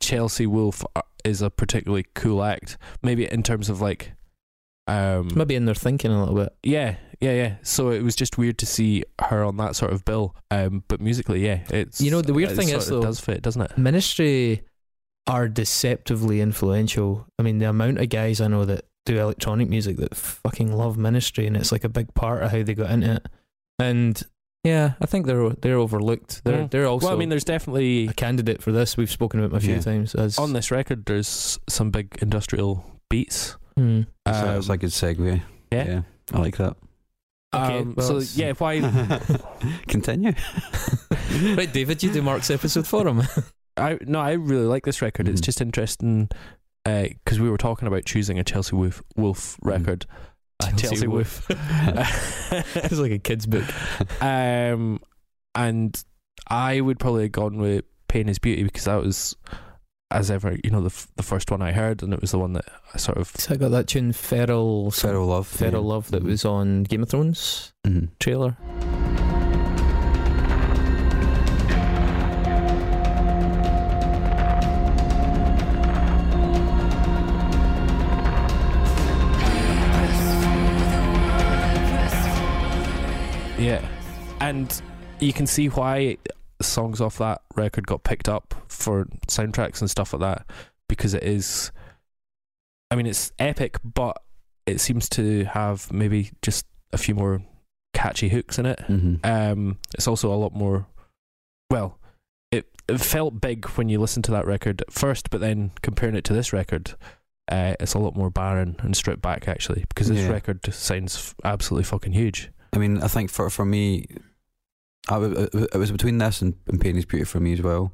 Chelsea 0.01 0.47
Wolfe 0.47 0.85
is 1.25 1.43
a 1.43 1.51
particularly 1.51 2.07
cool 2.15 2.43
act. 2.43 2.77
Maybe 3.03 3.27
in 3.31 3.43
terms 3.43 3.69
of 3.69 3.81
like 3.81 4.13
um 4.87 5.29
Maybe 5.35 5.55
in 5.55 5.65
their 5.65 5.75
thinking 5.75 6.11
a 6.11 6.19
little 6.21 6.35
bit. 6.35 6.55
yeah, 6.63 6.97
yeah, 7.21 7.33
yeah. 7.33 7.55
So 7.63 7.91
it 7.91 8.03
was 8.03 8.15
just 8.15 8.37
weird 8.39 8.59
to 8.59 8.67
see 8.67 9.05
her 9.21 9.43
on 9.45 9.57
that 9.57 9.77
sort 9.77 9.93
of 9.93 10.05
bill. 10.05 10.35
Um 10.51 10.85
but 10.89 11.01
musically, 11.01 11.45
yeah, 11.45 11.61
it's 11.71 12.01
You 12.01 12.11
know, 12.11 12.21
the 12.23 12.35
weird 12.35 12.53
thing 12.57 12.69
is, 12.69 12.87
though- 12.89 13.01
does 13.03 13.21
fit, 13.21 13.43
doesn't 13.43 13.63
it? 13.63 13.79
Ministry 13.79 14.63
are 15.27 15.49
deceptively 15.49 16.43
influential. 16.43 17.27
I 17.39 17.43
mean, 17.43 17.59
the 17.59 17.69
amount 17.71 17.99
of 17.99 18.09
guys 18.11 18.41
I 18.43 18.49
know 18.49 18.67
that 18.67 18.85
do 19.07 19.19
electronic 19.19 19.69
music 19.71 19.97
that 19.97 20.15
fucking 20.15 20.73
love 20.73 20.99
Ministry, 20.99 21.47
and 21.47 21.57
it's 21.57 21.73
like 21.73 21.85
a 21.85 21.89
big 21.89 22.13
part 22.15 22.43
of 22.43 22.51
how 22.51 22.63
they 22.63 22.75
got 22.75 22.91
into 22.91 23.15
it. 23.15 23.27
And 23.79 24.23
yeah, 24.65 24.95
I 25.01 25.07
think 25.07 25.27
they're 25.27 25.51
they're 25.51 25.77
overlooked. 25.79 26.43
They're 26.45 26.65
Mm. 26.65 26.71
they're 26.71 26.87
also 26.87 27.07
well, 27.07 27.15
I 27.17 27.19
mean, 27.19 27.29
there's 27.29 27.45
definitely 27.45 28.09
a 28.09 28.13
candidate 28.15 28.63
for 28.63 28.73
this. 28.73 28.97
We've 28.97 29.11
spoken 29.11 29.39
about 29.41 29.51
them 29.51 29.59
a 29.59 29.61
few 29.61 29.75
Yeah. 29.75 29.81
times 29.81 30.15
as 30.15 30.39
on 30.39 30.53
this 30.55 30.71
record. 30.71 31.05
There's 31.07 31.59
some 31.69 31.91
big 31.91 32.17
industrial 32.21 32.85
beats. 33.11 33.57
Hmm. 33.77 34.03
That's, 34.25 34.39
a, 34.39 34.45
that's 34.45 34.69
Um, 34.69 34.75
a 34.75 34.79
good 34.79 34.91
segue. 34.91 35.43
yeah. 35.71 36.03
I 36.33 36.39
like 36.39 36.57
that. 36.57 36.77
Okay, 37.55 37.79
Um, 37.79 37.95
well, 37.97 38.07
so 38.07 38.13
it's- 38.17 38.37
yeah, 38.37 38.53
why? 38.59 38.81
Continue. 39.89 40.33
right, 41.57 41.73
David, 41.73 42.03
you 42.03 42.11
do 42.13 42.23
Mark's 42.23 42.51
episode 42.51 42.87
for 42.87 43.07
him. 43.07 43.23
I 43.77 43.99
no, 44.03 44.21
I 44.21 44.33
really 44.33 44.67
like 44.67 44.85
this 44.85 45.03
record. 45.03 45.29
It's 45.29 45.41
Mhm. 45.41 45.45
just 45.45 45.61
interesting 45.61 46.29
because 46.85 47.41
we 47.41 47.49
were 47.51 47.57
talking 47.59 47.89
about 47.89 48.05
choosing 48.05 48.39
a 48.39 48.45
Chelsea 48.45 48.77
Wolfe, 48.77 49.03
Wolf 49.17 49.57
Mhm. 49.63 49.69
record. 49.71 50.07
A 50.11 50.17
Chelsea, 50.77 51.07
Wolf. 51.07 51.47
it's 51.51 52.93
like 52.99 53.13
a 53.13 53.19
kid's 53.19 53.47
book. 53.47 53.65
um, 54.23 55.01
and 55.55 56.03
I 56.49 56.81
would 56.81 56.99
probably 56.99 57.25
have 57.25 57.33
gone 57.33 57.59
with 57.59 57.85
Pain 58.09 58.29
is 58.29 58.39
Beauty 58.39 58.65
because 58.65 58.85
that 58.85 59.03
was, 59.03 59.37
as 60.11 60.31
ever, 60.31 60.57
you 60.63 60.71
know, 60.71 60.81
the 60.81 60.87
f- 60.87 61.09
the 61.17 61.23
first 61.23 61.51
one 61.51 61.63
I 61.63 61.73
heard, 61.73 62.03
and 62.03 62.13
it 62.13 62.21
was 62.21 62.31
the 62.33 62.39
one 62.39 62.53
that 62.55 62.65
I 62.93 62.99
sort 62.99 63.19
of. 63.19 63.29
So 63.37 63.55
I 63.55 63.57
got 63.57 63.71
that 63.71 63.87
tune 63.89 64.13
Feral 64.13 64.91
Feral 64.91 65.27
Love. 65.27 65.47
Feral 65.47 65.83
yeah. 65.83 65.89
Love 65.89 66.11
that 66.11 66.23
was 66.23 66.45
on 66.45 66.85
Game 66.85 67.03
of 67.03 67.09
Thrones 67.09 67.73
Mhm. 67.87 68.09
trailer. 68.19 68.57
And 84.49 84.83
you 85.21 85.33
can 85.33 85.47
see 85.47 85.69
why 85.69 86.17
songs 86.61 87.01
off 87.01 87.19
that 87.19 87.43
record 87.57 87.87
got 87.87 88.05
picked 88.05 88.29
up 88.29 88.55
for 88.69 89.07
soundtracks 89.29 89.81
and 89.81 89.91
stuff 89.91 90.13
like 90.13 90.21
that 90.21 90.47
because 90.89 91.15
it 91.15 91.23
is. 91.23 91.73
I 92.91 92.97
mean, 92.97 93.07
it's 93.07 93.33
epic, 93.39 93.79
but 93.83 94.21
it 94.67 94.81
seems 94.81 95.09
to 95.11 95.45
have 95.45 95.91
maybe 95.93 96.31
just 96.43 96.67
a 96.93 96.99
few 96.99 97.15
more 97.15 97.43
catchy 97.93 98.29
hooks 98.29 98.59
in 98.59 98.67
it. 98.67 98.79
Mhm. 98.89 99.25
Um, 99.25 99.79
it's 99.95 100.07
also 100.07 100.33
a 100.33 100.37
lot 100.37 100.55
more. 100.55 100.87
Well, 101.71 101.99
it, 102.53 102.69
it 102.89 103.01
felt 103.01 103.41
big 103.41 103.67
when 103.71 103.89
you 103.89 103.99
listened 104.01 104.25
to 104.27 104.31
that 104.33 104.47
record 104.47 104.83
at 104.83 104.93
first, 104.93 105.31
but 105.31 105.41
then 105.41 105.73
comparing 105.83 106.15
it 106.15 106.25
to 106.25 106.33
this 106.33 106.53
record, 106.53 106.95
uh, 107.51 107.75
it's 107.81 107.95
a 107.95 107.99
lot 107.99 108.15
more 108.15 108.31
barren 108.31 108.77
and 108.81 108.97
stripped 108.97 109.23
back 109.23 109.49
actually 109.49 109.85
because 109.89 110.09
this 110.09 110.21
Yeah. 110.21 110.29
record 110.31 110.61
sounds 110.73 111.35
absolutely 111.45 111.85
fucking 111.85 112.13
huge. 112.13 112.51
I 112.73 112.79
mean, 112.79 113.03
I 113.03 113.09
think 113.09 113.31
for 113.31 113.49
for 113.51 113.65
me, 113.65 114.07
I 115.09 115.17
it 115.23 115.75
was 115.77 115.93
between 115.93 116.19
this 116.19 116.41
and, 116.43 116.55
and 116.69 116.81
Pain 116.81 116.97
is 116.97 117.05
Beauty 117.05 117.25
for 117.25 117.41
me 117.41 117.53
as 117.53 117.63
well. 117.63 117.93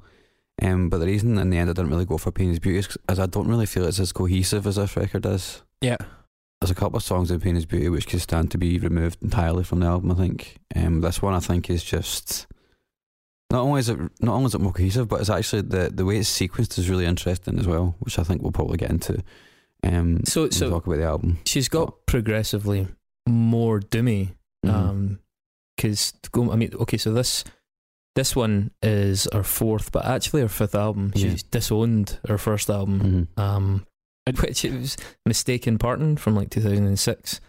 Um, 0.62 0.90
but 0.90 0.98
the 0.98 1.06
reason 1.06 1.38
in 1.38 1.50
the 1.50 1.56
end 1.58 1.70
I 1.70 1.72
didn't 1.72 1.90
really 1.90 2.04
go 2.04 2.18
for 2.18 2.30
Pain 2.30 2.50
is 2.50 2.58
Beauty 2.58 2.78
is, 2.78 2.98
is 3.08 3.18
I 3.18 3.26
don't 3.26 3.48
really 3.48 3.66
feel 3.66 3.86
it's 3.86 3.98
as 3.98 4.12
cohesive 4.12 4.66
as 4.66 4.76
this 4.76 4.96
record 4.96 5.24
is. 5.26 5.62
Yeah. 5.80 5.96
There's 6.60 6.70
a 6.70 6.74
couple 6.74 6.98
of 6.98 7.02
songs 7.02 7.30
in 7.30 7.40
Pain 7.40 7.56
is 7.56 7.64
Beauty 7.66 7.88
which 7.88 8.06
could 8.06 8.20
stand 8.20 8.50
to 8.50 8.58
be 8.58 8.78
removed 8.78 9.22
entirely 9.22 9.64
from 9.64 9.80
the 9.80 9.86
album. 9.86 10.12
I 10.12 10.14
think. 10.14 10.58
Um, 10.76 11.00
this 11.00 11.22
one 11.22 11.34
I 11.34 11.40
think 11.40 11.70
is 11.70 11.82
just. 11.82 12.46
Not 13.50 13.62
only 13.62 13.80
is 13.80 13.88
it 13.88 13.98
not 14.20 14.34
only 14.34 14.46
is 14.46 14.54
it 14.54 14.60
more 14.60 14.72
cohesive, 14.72 15.08
but 15.08 15.20
it's 15.20 15.30
actually 15.30 15.62
the 15.62 15.90
the 15.92 16.04
way 16.04 16.18
it's 16.18 16.30
sequenced 16.30 16.78
is 16.78 16.88
really 16.90 17.06
interesting 17.06 17.58
as 17.58 17.66
well, 17.66 17.96
which 18.00 18.18
I 18.18 18.22
think 18.22 18.42
we'll 18.42 18.52
probably 18.52 18.76
get 18.76 18.90
into. 18.90 19.22
Um, 19.82 20.20
So- 20.24 20.50
so- 20.50 20.68
talk 20.70 20.86
about 20.86 20.98
the 20.98 21.04
album. 21.04 21.38
She's 21.46 21.68
got 21.68 22.06
progressively 22.06 22.86
more 23.26 23.80
doomy. 23.80 24.34
Mhm. 24.64 24.70
Um, 24.72 25.18
because 25.80 26.12
go. 26.32 26.52
I 26.52 26.56
mean, 26.56 26.70
okay, 26.80 26.96
so 26.99 27.12
this 27.12 27.44
this 28.16 28.37
one 28.37 28.70
is 28.82 29.26
her 29.32 29.42
fourth, 29.42 29.92
but 29.92 30.04
actually 30.04 30.42
her 30.42 30.49
fifth 30.49 30.75
album. 30.75 31.12
Yeah. 31.14 31.30
She's 31.30 31.42
disowned 31.42 32.18
her 32.28 32.38
first 32.38 32.68
album, 32.68 33.28
Mhm. 33.37 33.42
um, 33.42 33.87
which 34.40 34.64
it 34.64 34.72
was 34.75 34.96
Mistake 35.26 35.66
in 35.66 35.78
Parting 35.78 36.16
from 36.16 36.34
like 36.37 36.50
2006. 36.50 37.40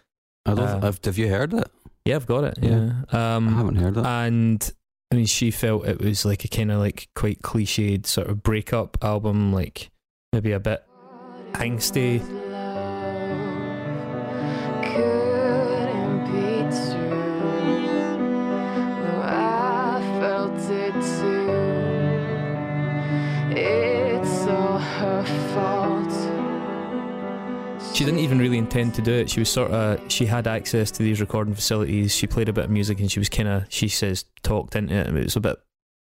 I 0.45 0.53
don't. 0.53 0.59
Uh, 0.59 0.81
have, 0.81 1.00
have 1.03 1.17
you 1.17 1.29
heard 1.29 1.53
it? 1.53 1.67
Yeah, 2.05 2.15
I've 2.15 2.25
got 2.25 2.43
it. 2.45 2.57
Yeah. 2.61 2.93
Yeah, 3.13 3.35
um, 3.35 3.50
I 3.50 3.57
haven't 3.57 3.75
heard 3.75 3.97
it. 3.97 4.05
and 4.05 4.71
I 5.11 5.15
mean, 5.15 5.25
she 5.25 5.51
felt 5.51 5.85
it 5.88 6.00
was 6.01 6.25
like 6.25 6.45
a 6.45 6.47
kind 6.47 6.71
of 6.71 6.79
like 6.79 7.09
quite 7.15 7.41
cliched 7.41 8.05
sort 8.05 8.27
of 8.27 8.41
breakup 8.43 8.97
album, 9.03 9.51
like 9.53 9.91
maybe 10.33 10.51
a 10.53 10.59
bit 10.59 10.83
angsty. 11.53 12.21
She 28.01 28.05
didn't 28.05 28.22
even 28.22 28.39
really 28.39 28.58
intend 28.58 28.96
to 28.96 29.01
do 29.03 29.12
it. 29.13 29.29
She 29.29 29.39
was 29.41 29.50
sort 29.50 29.70
of 29.70 30.01
she 30.12 30.25
had 30.25 30.48
access 30.48 30.89
to 30.89 31.03
these 31.03 31.22
recording 31.22 31.53
facilities. 31.53 32.15
She 32.15 32.25
played 32.25 32.50
a 32.50 32.53
bit 32.53 32.65
of 32.65 32.72
music, 32.72 33.00
and 33.00 33.12
she 33.12 33.20
was 33.20 33.29
kind 33.29 33.48
of 33.48 33.65
she 33.70 33.89
says 33.89 34.25
talked 34.41 34.75
into 34.75 34.96
it. 34.96 35.05
It 35.05 35.13
was 35.24 35.36
a 35.36 35.39
bit 35.39 35.58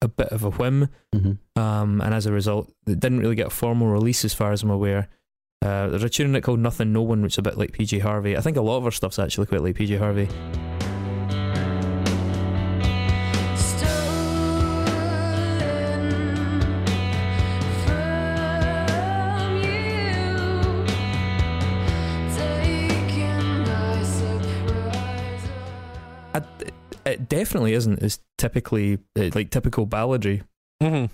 a 0.02 0.08
bit 0.08 0.30
of 0.30 0.46
a 0.46 0.52
whim, 0.52 0.88
Mm-hmm. 1.14 1.62
um, 1.62 2.00
and 2.00 2.14
as 2.14 2.26
a 2.28 2.32
result, 2.32 2.72
it 2.88 3.02
didn't 3.02 3.20
really 3.20 3.36
get 3.36 3.48
a 3.48 3.50
formal 3.50 3.88
release, 3.90 4.24
as 4.24 4.34
far 4.34 4.54
as 4.54 4.64
I'm 4.64 4.70
aware. 4.70 5.10
Uh, 5.62 5.90
there's 5.90 6.06
a 6.06 6.10
tune 6.10 6.28
in 6.30 6.36
it 6.38 6.44
called 6.46 6.62
"Nothing 6.62 6.94
No 6.94 7.02
One," 7.02 7.22
which 7.24 7.34
is 7.34 7.40
a 7.40 7.42
bit 7.42 7.58
like 7.58 7.74
PJ 7.74 8.00
Harvey. 8.00 8.38
I 8.38 8.40
think 8.40 8.56
a 8.56 8.62
lot 8.62 8.78
of 8.78 8.86
her 8.86 8.92
stuff's 8.92 9.20
actually 9.20 9.48
quite 9.48 9.62
like 9.62 9.76
PJ 9.76 9.98
Harvey. 10.00 10.30
Definitely 27.32 27.74
isn't 27.74 28.04
as 28.04 28.20
typically 28.38 29.00
uh, 29.18 29.30
like 29.34 29.52
typical 29.52 29.88
balladry. 29.88 30.44
Mm-hmm. 30.84 31.14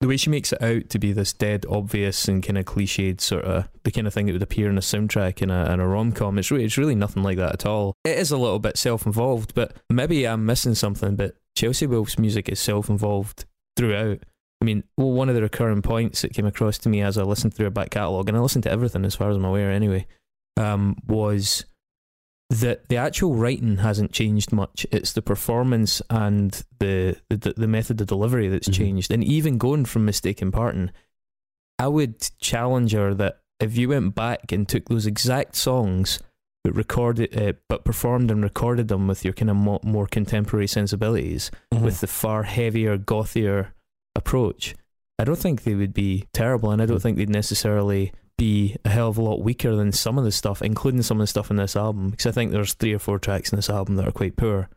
the 0.00 0.06
way 0.06 0.16
she 0.16 0.30
makes 0.30 0.52
it 0.52 0.62
out 0.62 0.88
to 0.90 0.98
be 0.98 1.12
this 1.12 1.32
dead 1.32 1.66
obvious 1.68 2.28
and 2.28 2.40
kind 2.40 2.56
of 2.56 2.64
cliched 2.66 3.20
sort 3.20 3.44
of 3.44 3.68
the 3.82 3.90
kind 3.90 4.06
of 4.06 4.14
thing 4.14 4.26
that 4.26 4.32
would 4.32 4.42
appear 4.42 4.70
in 4.70 4.78
a 4.78 4.80
soundtrack 4.80 5.42
in 5.42 5.50
a, 5.50 5.72
in 5.72 5.80
a 5.80 5.88
rom-com 5.88 6.38
it's 6.38 6.52
really, 6.52 6.62
it's 6.64 6.78
really 6.78 6.94
nothing 6.94 7.24
like 7.24 7.36
that 7.36 7.52
at 7.52 7.66
all 7.66 7.96
it 8.04 8.16
is 8.16 8.30
a 8.30 8.38
little 8.38 8.60
bit 8.60 8.78
self-involved 8.78 9.54
but 9.56 9.76
maybe 9.90 10.24
i'm 10.24 10.46
missing 10.46 10.76
something 10.76 11.16
but 11.16 11.34
chelsea 11.56 11.84
wolfe's 11.84 12.16
music 12.16 12.48
is 12.48 12.60
self-involved 12.60 13.44
throughout 13.76 14.20
i 14.60 14.64
mean 14.64 14.84
well, 14.96 15.10
one 15.10 15.28
of 15.28 15.34
the 15.34 15.42
recurring 15.42 15.82
points 15.82 16.22
that 16.22 16.32
came 16.32 16.46
across 16.46 16.78
to 16.78 16.88
me 16.88 17.02
as 17.02 17.18
i 17.18 17.24
listened 17.24 17.52
through 17.52 17.66
her 17.66 17.70
back 17.70 17.90
catalogue 17.90 18.28
and 18.28 18.38
i 18.38 18.40
listened 18.40 18.62
to 18.62 18.70
everything 18.70 19.04
as 19.04 19.16
far 19.16 19.30
as 19.30 19.36
i'm 19.36 19.44
aware 19.44 19.72
anyway 19.72 20.06
um, 20.58 20.96
was 21.08 21.64
that 22.60 22.88
the 22.88 22.96
actual 22.96 23.34
writing 23.34 23.78
hasn't 23.78 24.12
changed 24.12 24.52
much. 24.52 24.86
It's 24.92 25.12
the 25.14 25.22
performance 25.22 26.02
and 26.10 26.50
the 26.78 27.16
the, 27.30 27.54
the 27.56 27.66
method 27.66 28.00
of 28.00 28.06
delivery 28.06 28.48
that's 28.48 28.68
Mhm. 28.68 28.74
changed. 28.74 29.10
And 29.10 29.24
even 29.24 29.58
going 29.58 29.84
from 29.86 30.04
Mistake 30.04 30.42
in 30.42 30.52
Parting, 30.52 30.90
I 31.78 31.88
would 31.88 32.20
challenge 32.40 32.92
her 32.92 33.14
that 33.14 33.40
if 33.60 33.76
you 33.78 33.88
went 33.88 34.14
back 34.14 34.52
and 34.52 34.68
took 34.68 34.88
those 34.88 35.06
exact 35.06 35.56
songs 35.56 36.18
but 36.64 36.76
recorded, 36.76 37.36
uh, 37.36 37.54
but 37.68 37.84
performed 37.84 38.30
and 38.30 38.42
recorded 38.42 38.86
them 38.88 39.08
with 39.08 39.24
your 39.24 39.32
kind 39.34 39.50
of 39.50 39.56
mo- 39.56 39.80
more 39.82 40.06
contemporary 40.06 40.68
sensibilities, 40.68 41.50
Mm-hmm. 41.74 41.84
with 41.84 42.00
the 42.00 42.06
far 42.06 42.44
heavier, 42.44 42.96
gothier 42.98 43.68
approach, 44.14 44.74
I 45.18 45.24
don't 45.24 45.38
think 45.38 45.62
they 45.64 45.74
would 45.74 45.92
be 45.94 46.26
terrible, 46.32 46.70
and 46.70 46.80
I 46.82 46.86
don't 46.86 47.00
think 47.00 47.16
they'd 47.16 47.28
necessarily 47.30 48.12
be 48.36 48.76
a 48.84 48.88
hell 48.90 49.08
of 49.08 49.18
a 49.18 49.22
lot 49.22 49.42
weaker 49.42 49.74
than 49.76 49.92
some 49.92 50.18
of 50.18 50.24
the 50.24 50.32
stuff, 50.32 50.62
including 50.62 51.02
some 51.02 51.18
of 51.18 51.22
the 51.22 51.26
stuff 51.28 51.50
in 51.50 51.56
this 51.56 51.76
album. 51.76 52.10
Because 52.10 52.26
I 52.26 52.32
think 52.32 52.50
there's 52.50 52.74
three 52.74 52.92
or 52.92 52.98
four 52.98 53.18
tracks 53.18 53.52
in 53.52 53.56
this 53.56 53.70
album 53.70 53.96
that 53.96 54.08
are 54.08 54.12
quite 54.12 54.36
poor. 54.36 54.68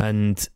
And 0.00 0.46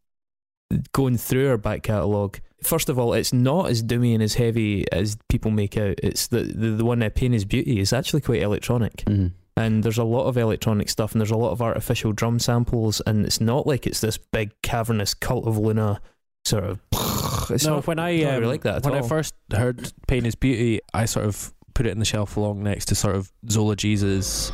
going 0.93 1.17
through 1.17 1.49
our 1.51 1.59
back 1.59 1.83
catalogue, 1.83 2.41
first 2.63 2.89
of 2.89 2.99
all, 2.99 3.13
it's 3.13 3.33
not 3.33 3.71
as 3.71 3.83
doomy 3.83 4.15
and 4.15 4.23
as 4.23 4.35
heavy 4.35 4.91
as 4.93 5.17
people 5.29 5.51
make 5.51 5.77
out. 5.77 5.99
It's 6.03 6.27
the 6.29 6.43
the, 6.43 6.71
the 6.71 6.85
one 6.85 7.01
that 7.01 7.15
Pain 7.15 7.35
is 7.35 7.45
Beauty 7.45 7.81
is 7.81 7.93
actually 7.93 8.21
quite 8.21 8.43
electronic. 8.43 9.05
Mhm. 9.07 9.33
And 9.57 9.83
there's 9.83 9.99
a 9.99 10.05
lot 10.05 10.25
of 10.25 10.39
electronic 10.39 10.89
stuff 10.89 11.13
and 11.13 11.21
there's 11.21 11.31
a 11.31 11.37
lot 11.37 11.51
of 11.51 11.61
artificial 11.61 12.13
drum 12.13 12.39
samples 12.39 13.03
and 13.07 13.27
it's 13.27 13.41
not 13.41 13.67
like 13.67 13.87
it's 13.87 14.01
this 14.01 14.17
big 14.17 14.53
cavernous 14.63 15.13
cult 15.13 15.47
of 15.47 15.59
Luna 15.59 16.01
sort 16.47 16.65
of 16.65 16.81
it's 17.51 17.67
no, 17.67 17.77
not, 17.77 17.87
when 17.87 17.99
I 17.99 18.17
not 18.23 18.35
um, 18.35 18.41
really 18.41 18.53
like 18.53 18.63
that 18.63 18.77
at 18.77 18.85
when 18.85 18.95
I 18.95 19.07
first 19.07 19.35
heard 19.53 19.93
"Pain 20.07 20.25
Is 20.25 20.35
Beauty," 20.35 20.81
I 20.95 21.05
sort 21.05 21.27
of 21.27 21.53
put 21.81 21.87
it 21.87 21.93
in 21.93 21.99
the 21.99 22.05
shelf 22.05 22.37
along 22.37 22.63
next 22.63 22.85
to 22.85 22.95
sort 22.95 23.17
of 23.17 23.33
Zola 23.49 23.75
Jesus. 23.75 24.51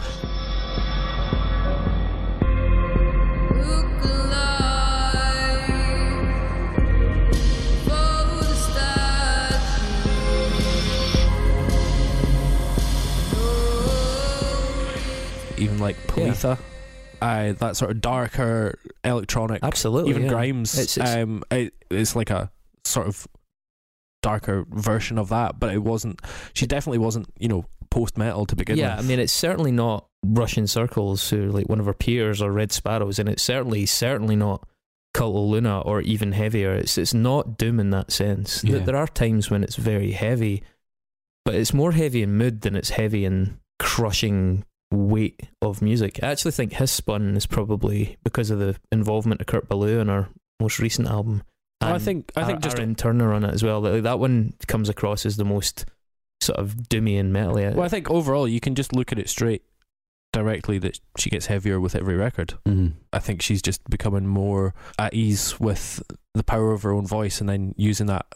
Look 3.51 4.05
alive 4.05 5.67
for 7.83 8.45
the 8.45 8.55
statue. 8.55 10.07
even 15.59 15.79
like 15.79 15.97
Politha. 16.07 16.59
Uh, 17.21 17.53
that 17.55 17.77
sort 17.77 17.91
of 17.91 18.01
darker 18.01 18.79
electronic, 19.03 19.65
Absolutely. 19.65 20.11
even 20.11 20.23
yeah. 20.25 20.29
Grimes. 20.29 20.75
It's- 20.79 20.97
it's- 20.99 21.17
um, 21.17 21.43
it, 21.51 21.75
it's 21.91 22.15
like 22.15 22.31
a 22.31 22.51
sort 22.85 23.09
of 23.09 23.27
darker 24.27 24.67
version 24.71 25.19
of 25.19 25.29
that, 25.29 25.61
but 25.61 25.73
it 25.73 25.83
wasn't. 25.85 26.21
She 26.53 26.67
definitely 26.67 26.99
wasn't, 26.99 27.29
you 27.39 27.47
know, 27.47 27.65
post 27.91 28.19
metal 28.19 28.45
to 28.47 28.57
begin 28.57 28.77
yeah, 28.77 28.97
with. 28.97 29.05
Yeah, 29.05 29.07
I 29.07 29.09
mean, 29.09 29.21
it's 29.21 29.33
certainly 29.33 29.71
not 29.71 30.09
Russian 30.25 30.67
Circles, 30.67 31.31
who 31.31 31.49
are 31.49 31.53
like 31.53 31.69
one 31.69 31.79
of 31.79 31.87
her 31.87 31.95
peers, 31.95 32.43
or 32.43 32.51
Red 32.51 32.73
Sparowes, 32.73 33.21
and 33.21 33.29
it's 33.29 33.43
certainly, 33.43 33.87
certainly 33.87 34.35
not 34.35 34.67
Cult 35.15 35.37
of 35.37 35.45
Luna 35.45 35.81
or 35.81 36.01
even 36.01 36.33
heavier. 36.33 36.75
It's 36.75 36.99
it's 36.99 37.15
not 37.15 37.57
doom 37.57 37.79
in 37.79 37.91
that 37.91 38.11
sense. 38.11 38.65
Yeah. 38.65 38.79
There 38.81 38.97
are 38.97 39.07
times 39.07 39.49
when 39.49 39.63
it's 39.63 39.77
very 39.77 40.11
heavy, 40.11 40.65
but 41.45 41.55
it's 41.55 41.73
more 41.73 41.93
heavy 41.93 42.23
in 42.23 42.37
mood 42.37 42.63
than 42.63 42.75
it's 42.75 42.91
heavy 42.91 43.25
in 43.25 43.61
crushing 43.79 44.65
weight 44.91 45.41
of 45.63 45.81
music. 45.81 46.19
I 46.23 46.33
actually 46.33 46.51
think 46.51 46.73
Hiss 46.73 46.93
Spun 46.93 47.37
is 47.37 47.47
probably 47.47 48.17
because 48.25 48.51
of 48.51 48.59
the 48.59 48.77
involvement 48.91 49.41
of 49.41 49.47
Kurt 49.47 49.69
Ballou 49.69 50.01
on 50.01 50.11
our 50.11 50.29
most 50.61 50.81
recent 50.81 51.09
album. 51.09 51.43
Well, 51.81 51.95
I 51.95 51.99
think 51.99 52.33
I 52.37 52.45
think 52.45 52.57
Ar- 52.57 52.61
just 52.63 52.79
Aaron 52.79 52.95
Turner 52.95 53.33
on 53.33 53.45
it 53.45 53.53
as 53.55 53.63
well. 53.63 53.81
That, 53.83 54.03
that 54.05 54.19
one 54.19 54.55
comes 54.67 54.89
across 54.89 55.27
as 55.27 55.37
the 55.37 55.45
most 55.45 55.85
sort 56.41 56.59
of 56.59 56.75
doomy 56.89 57.19
and 57.19 57.35
metally. 57.35 57.75
well, 57.75 57.85
I 57.85 57.89
think 57.89 58.11
overall 58.11 58.47
you 58.49 58.61
can 58.61 58.75
just 58.75 58.93
look 58.95 59.13
at 59.13 59.19
it 59.19 59.29
straight 59.29 59.63
directly 60.33 60.79
that 60.79 61.01
she 61.17 61.31
gets 61.31 61.47
heavier 61.47 61.81
with 61.81 61.95
every 61.97 62.15
record. 62.15 62.55
Mhm. 62.67 62.93
I 63.13 63.19
think 63.21 63.41
she's 63.41 63.63
just 63.63 63.83
becoming 63.89 64.27
more 64.27 64.75
at 64.99 65.15
ease 65.15 65.59
with 65.59 66.03
the 66.35 66.45
power 66.45 66.73
of 66.73 66.83
her 66.83 66.93
own 66.93 67.07
voice 67.07 67.41
and 67.41 67.49
then 67.49 67.75
using 67.79 68.07
that 68.07 68.27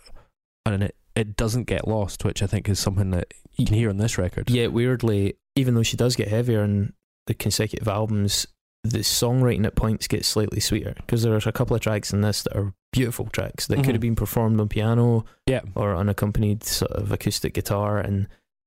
and 0.64 0.82
it 0.82 0.96
it 1.16 1.36
doesn't 1.36 1.64
get 1.64 1.88
lost, 1.88 2.24
which 2.24 2.42
I 2.42 2.46
think 2.46 2.68
is 2.68 2.78
something 2.78 3.10
that 3.10 3.34
you 3.56 3.66
can 3.66 3.74
hear 3.74 3.90
on 3.90 3.96
this 3.98 4.16
record. 4.16 4.48
Yet 4.48 4.72
weirdly, 4.72 5.34
even 5.56 5.74
though 5.74 5.82
she 5.82 5.96
does 5.96 6.14
get 6.16 6.28
heavier 6.28 6.62
in 6.62 6.92
the 7.26 7.34
consecutive 7.34 7.88
albums, 7.88 8.46
the 8.84 8.98
songwriting 9.00 9.66
at 9.66 9.74
points 9.74 10.06
gets 10.06 10.28
slightly 10.28 10.60
sweeter 10.60 10.94
because 10.98 11.22
there's 11.22 11.46
a 11.46 11.52
couple 11.52 11.74
of 11.76 11.82
tracks 11.82 12.12
in 12.12 12.20
this 12.22 12.42
that 12.44 12.56
are 12.56 12.72
beautiful 12.92 13.26
tracks 13.26 13.66
that 13.68 13.76
could 13.76 13.86
Mhm. 13.86 13.92
have 13.92 14.00
been 14.00 14.16
performed 14.16 14.60
on 14.60 14.68
piano 14.68 15.24
Yeah. 15.46 15.60
or 15.74 15.94
unaccompanied 15.94 16.64
sort 16.64 16.90
of 16.92 17.12
acoustic 17.12 17.54
guitar, 17.54 17.98
and 17.98 18.26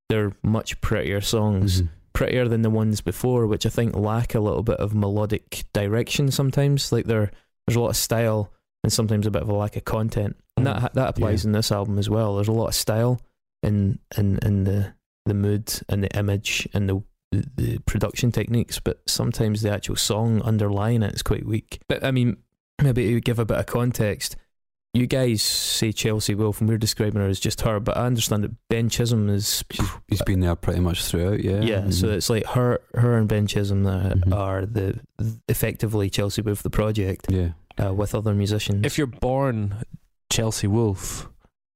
they're 0.10 0.34
much 0.44 0.80
prettier 0.82 1.20
songs, 1.22 1.82
Mhm. 1.82 1.90
prettier 2.14 2.48
than 2.48 2.62
the 2.62 2.70
ones 2.70 3.02
before, 3.02 3.48
which 3.48 3.66
I 3.66 3.70
think 3.70 3.96
lack 3.96 4.34
a 4.36 4.40
little 4.40 4.64
bit 4.64 4.78
of 4.78 4.94
melodic 4.96 5.66
direction 5.74 6.32
sometimes. 6.32 6.92
Like 6.92 7.06
there, 7.06 7.32
there's 7.68 7.76
a 7.76 7.80
lot 7.82 7.90
of 7.90 7.96
style 7.98 8.52
and 8.84 8.92
sometimes 8.94 9.26
a 9.26 9.32
bit 9.32 9.42
of 9.42 9.50
a 9.50 9.54
lack 9.54 9.76
of 9.76 9.86
content, 9.86 10.36
and 10.58 10.66
Mhm. 10.68 10.82
that 10.82 10.94
that 10.94 11.10
applies 11.10 11.44
in 11.46 11.52
this 11.54 11.72
album 11.72 11.98
as 11.98 12.10
well. 12.10 12.36
There's 12.36 12.48
a 12.48 12.52
lot 12.54 12.68
of 12.68 12.76
style 12.76 13.20
in 13.64 14.00
in 14.18 14.40
in 14.44 14.64
the 14.66 14.94
the 15.26 15.34
mood 15.34 15.82
and 15.90 16.04
the 16.04 16.18
image 16.18 16.68
and 16.74 16.88
the 16.90 17.02
the, 17.32 17.50
the 17.56 17.78
production 17.88 18.32
techniques, 18.32 18.80
but 18.80 19.02
sometimes 19.08 19.64
the 19.64 19.72
actual 19.72 19.96
song 19.96 20.40
underlying 20.44 21.02
it 21.02 21.16
is 21.16 21.24
quite 21.24 21.48
weak. 21.48 21.80
But 21.88 22.04
I 22.04 22.12
mean, 22.12 22.38
maybe 22.82 23.14
to 23.14 23.22
give 23.22 23.40
a 23.40 23.46
bit 23.46 23.58
of 23.58 23.66
context, 23.66 24.36
you 24.94 25.08
guys 25.08 25.42
say 25.42 25.92
Chelsea 25.92 26.36
Wolfe, 26.36 26.60
and 26.62 26.70
we're 26.70 26.78
describing 26.78 27.20
her 27.22 27.28
as 27.28 27.40
just 27.40 27.62
her, 27.62 27.80
but 27.80 27.98
I 27.98 28.06
understand 28.06 28.44
that 28.44 28.52
Ben 28.70 28.90
Chisholm 28.90 29.28
is 29.30 29.64
She's, 29.72 29.90
he's 30.08 30.22
been 30.22 30.40
there 30.40 30.56
pretty 30.56 30.82
much 30.82 31.04
throughout, 31.04 31.44
yeah. 31.44 31.62
yeah, 31.62 31.90
so 31.90 32.08
Mhm. 32.08 32.14
it's 32.14 32.30
like 32.30 32.46
her, 32.48 32.80
her 32.94 33.18
and 33.18 33.28
Ben 33.28 33.48
Chisholm 33.48 33.84
that 33.84 34.18
Mhm. 34.20 34.36
are 34.36 34.66
the 34.66 35.00
effectively 35.48 36.10
Chelsea 36.12 36.42
Wolfe 36.44 36.62
the 36.62 36.70
project 36.70 37.26
yeah. 37.30 37.50
uh, 37.84 37.94
with 37.94 38.14
other 38.14 38.36
musicians. 38.36 38.86
If 38.86 38.98
you're 39.00 39.08
born 39.08 39.84
Chelsea 40.30 40.68
Wolfe, 40.68 41.28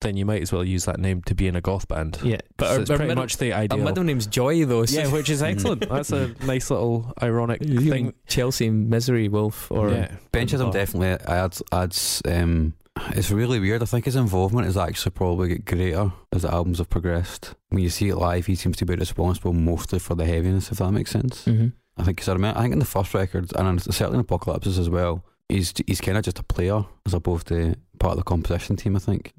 then 0.02 0.16
you 0.16 0.26
might 0.26 0.42
as 0.42 0.52
well 0.52 0.64
use 0.64 0.86
that 0.86 1.00
name 1.00 1.22
to 1.24 1.34
be 1.34 1.48
in 1.48 1.56
a 1.56 1.62
goth 1.62 1.88
band. 1.88 2.20
yeah, 2.24 2.38
but 2.58 2.68
so 2.68 2.74
our, 2.74 2.80
it's 2.82 2.90
pretty 2.90 3.04
middle, 3.06 3.24
much 3.24 3.38
the 3.38 3.52
our 3.54 3.62
ideal. 3.62 3.78
middle 3.84 4.04
name's 4.04 4.28
Joy 4.28 4.64
though. 4.66 4.86
So 4.86 5.00
yeah, 5.02 5.08
which 5.12 5.30
is 5.30 5.42
excellent. 5.42 5.88
That's 5.90 6.12
a 6.12 6.34
nice 6.46 6.70
little 6.70 7.14
ironic 7.22 7.62
thing. 7.64 8.14
Chelsea 8.28 8.70
Misery 8.70 9.28
Wolfe 9.28 9.72
or 9.72 9.90
yeah. 9.92 10.12
Ben 10.32 10.48
Chisholm 10.48 10.70
Oh. 10.70 10.72
definitely 10.72 11.26
adds, 11.28 11.62
adds 11.72 12.22
um, 12.26 12.74
it's 13.12 13.32
really 13.32 13.60
weird. 13.60 13.82
I 13.84 13.86
think 13.86 14.06
his 14.06 14.16
involvement 14.16 14.68
is 14.68 14.76
actually 14.78 15.12
probably 15.12 15.50
get 15.50 15.66
greater 15.66 16.12
as 16.32 16.42
the 16.44 16.52
albums 16.52 16.80
have 16.80 16.90
progressed. 16.90 17.54
When 17.70 17.82
you 17.84 17.90
see 17.90 18.10
it 18.10 18.16
live, 18.16 18.46
he 18.48 18.56
seems 18.56 18.78
to 18.78 18.86
be 18.86 18.96
responsible 18.96 19.54
mostly 19.54 20.00
for 20.00 20.16
the 20.16 20.26
heaviness, 20.26 20.72
if 20.72 20.78
that 20.80 20.92
makes 20.92 21.12
sense. 21.12 21.46
Mhm. 21.46 21.74
I 22.00 22.04
think, 22.04 22.18
cause 22.20 22.30
I, 22.30 22.34
remember, 22.34 22.60
I 22.60 22.62
think 22.64 22.74
in 22.74 22.80
the 22.80 22.86
first 22.86 23.14
record, 23.16 23.52
and 23.56 23.82
certainly 23.82 24.20
in 24.20 24.26
Apokalypsis 24.26 24.78
as 24.80 24.90
well, 24.90 25.24
he's 25.50 25.74
he's 25.88 26.02
kind 26.02 26.18
of 26.18 26.24
just 26.24 26.38
a 26.40 26.44
player 26.44 26.86
as 27.08 27.14
opposed 27.16 27.48
to 27.48 27.76
part 28.00 28.12
of 28.12 28.18
the 28.18 28.24
composition 28.24 28.76
team, 28.76 28.96
I 28.96 29.00
think. 29.00 29.34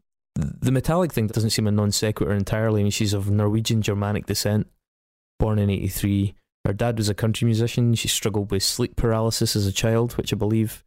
The 0.61 0.71
metallic 0.73 1.13
thing 1.13 1.27
doesn't 1.27 1.51
seem 1.51 1.67
a 1.67 1.73
non 1.73 1.91
sequitur 1.91 2.33
entirely. 2.33 2.81
I 2.81 2.85
mean, 2.85 2.91
she's 2.93 3.13
of 3.15 3.31
Norwegian 3.31 3.83
Germanic 3.83 4.27
descent, 4.27 4.69
born 5.39 5.59
in 5.59 5.69
'83. 5.71 6.35
Her 6.65 6.73
dad 6.73 6.99
was 6.99 7.09
a 7.09 7.15
country 7.15 7.47
musician. 7.47 7.95
She 7.95 8.09
struggled 8.09 8.51
with 8.51 8.63
sleep 8.63 8.97
paralysis 8.97 9.57
as 9.57 9.67
a 9.67 9.73
child, 9.73 10.13
which 10.19 10.33
I 10.33 10.37
believe, 10.37 10.85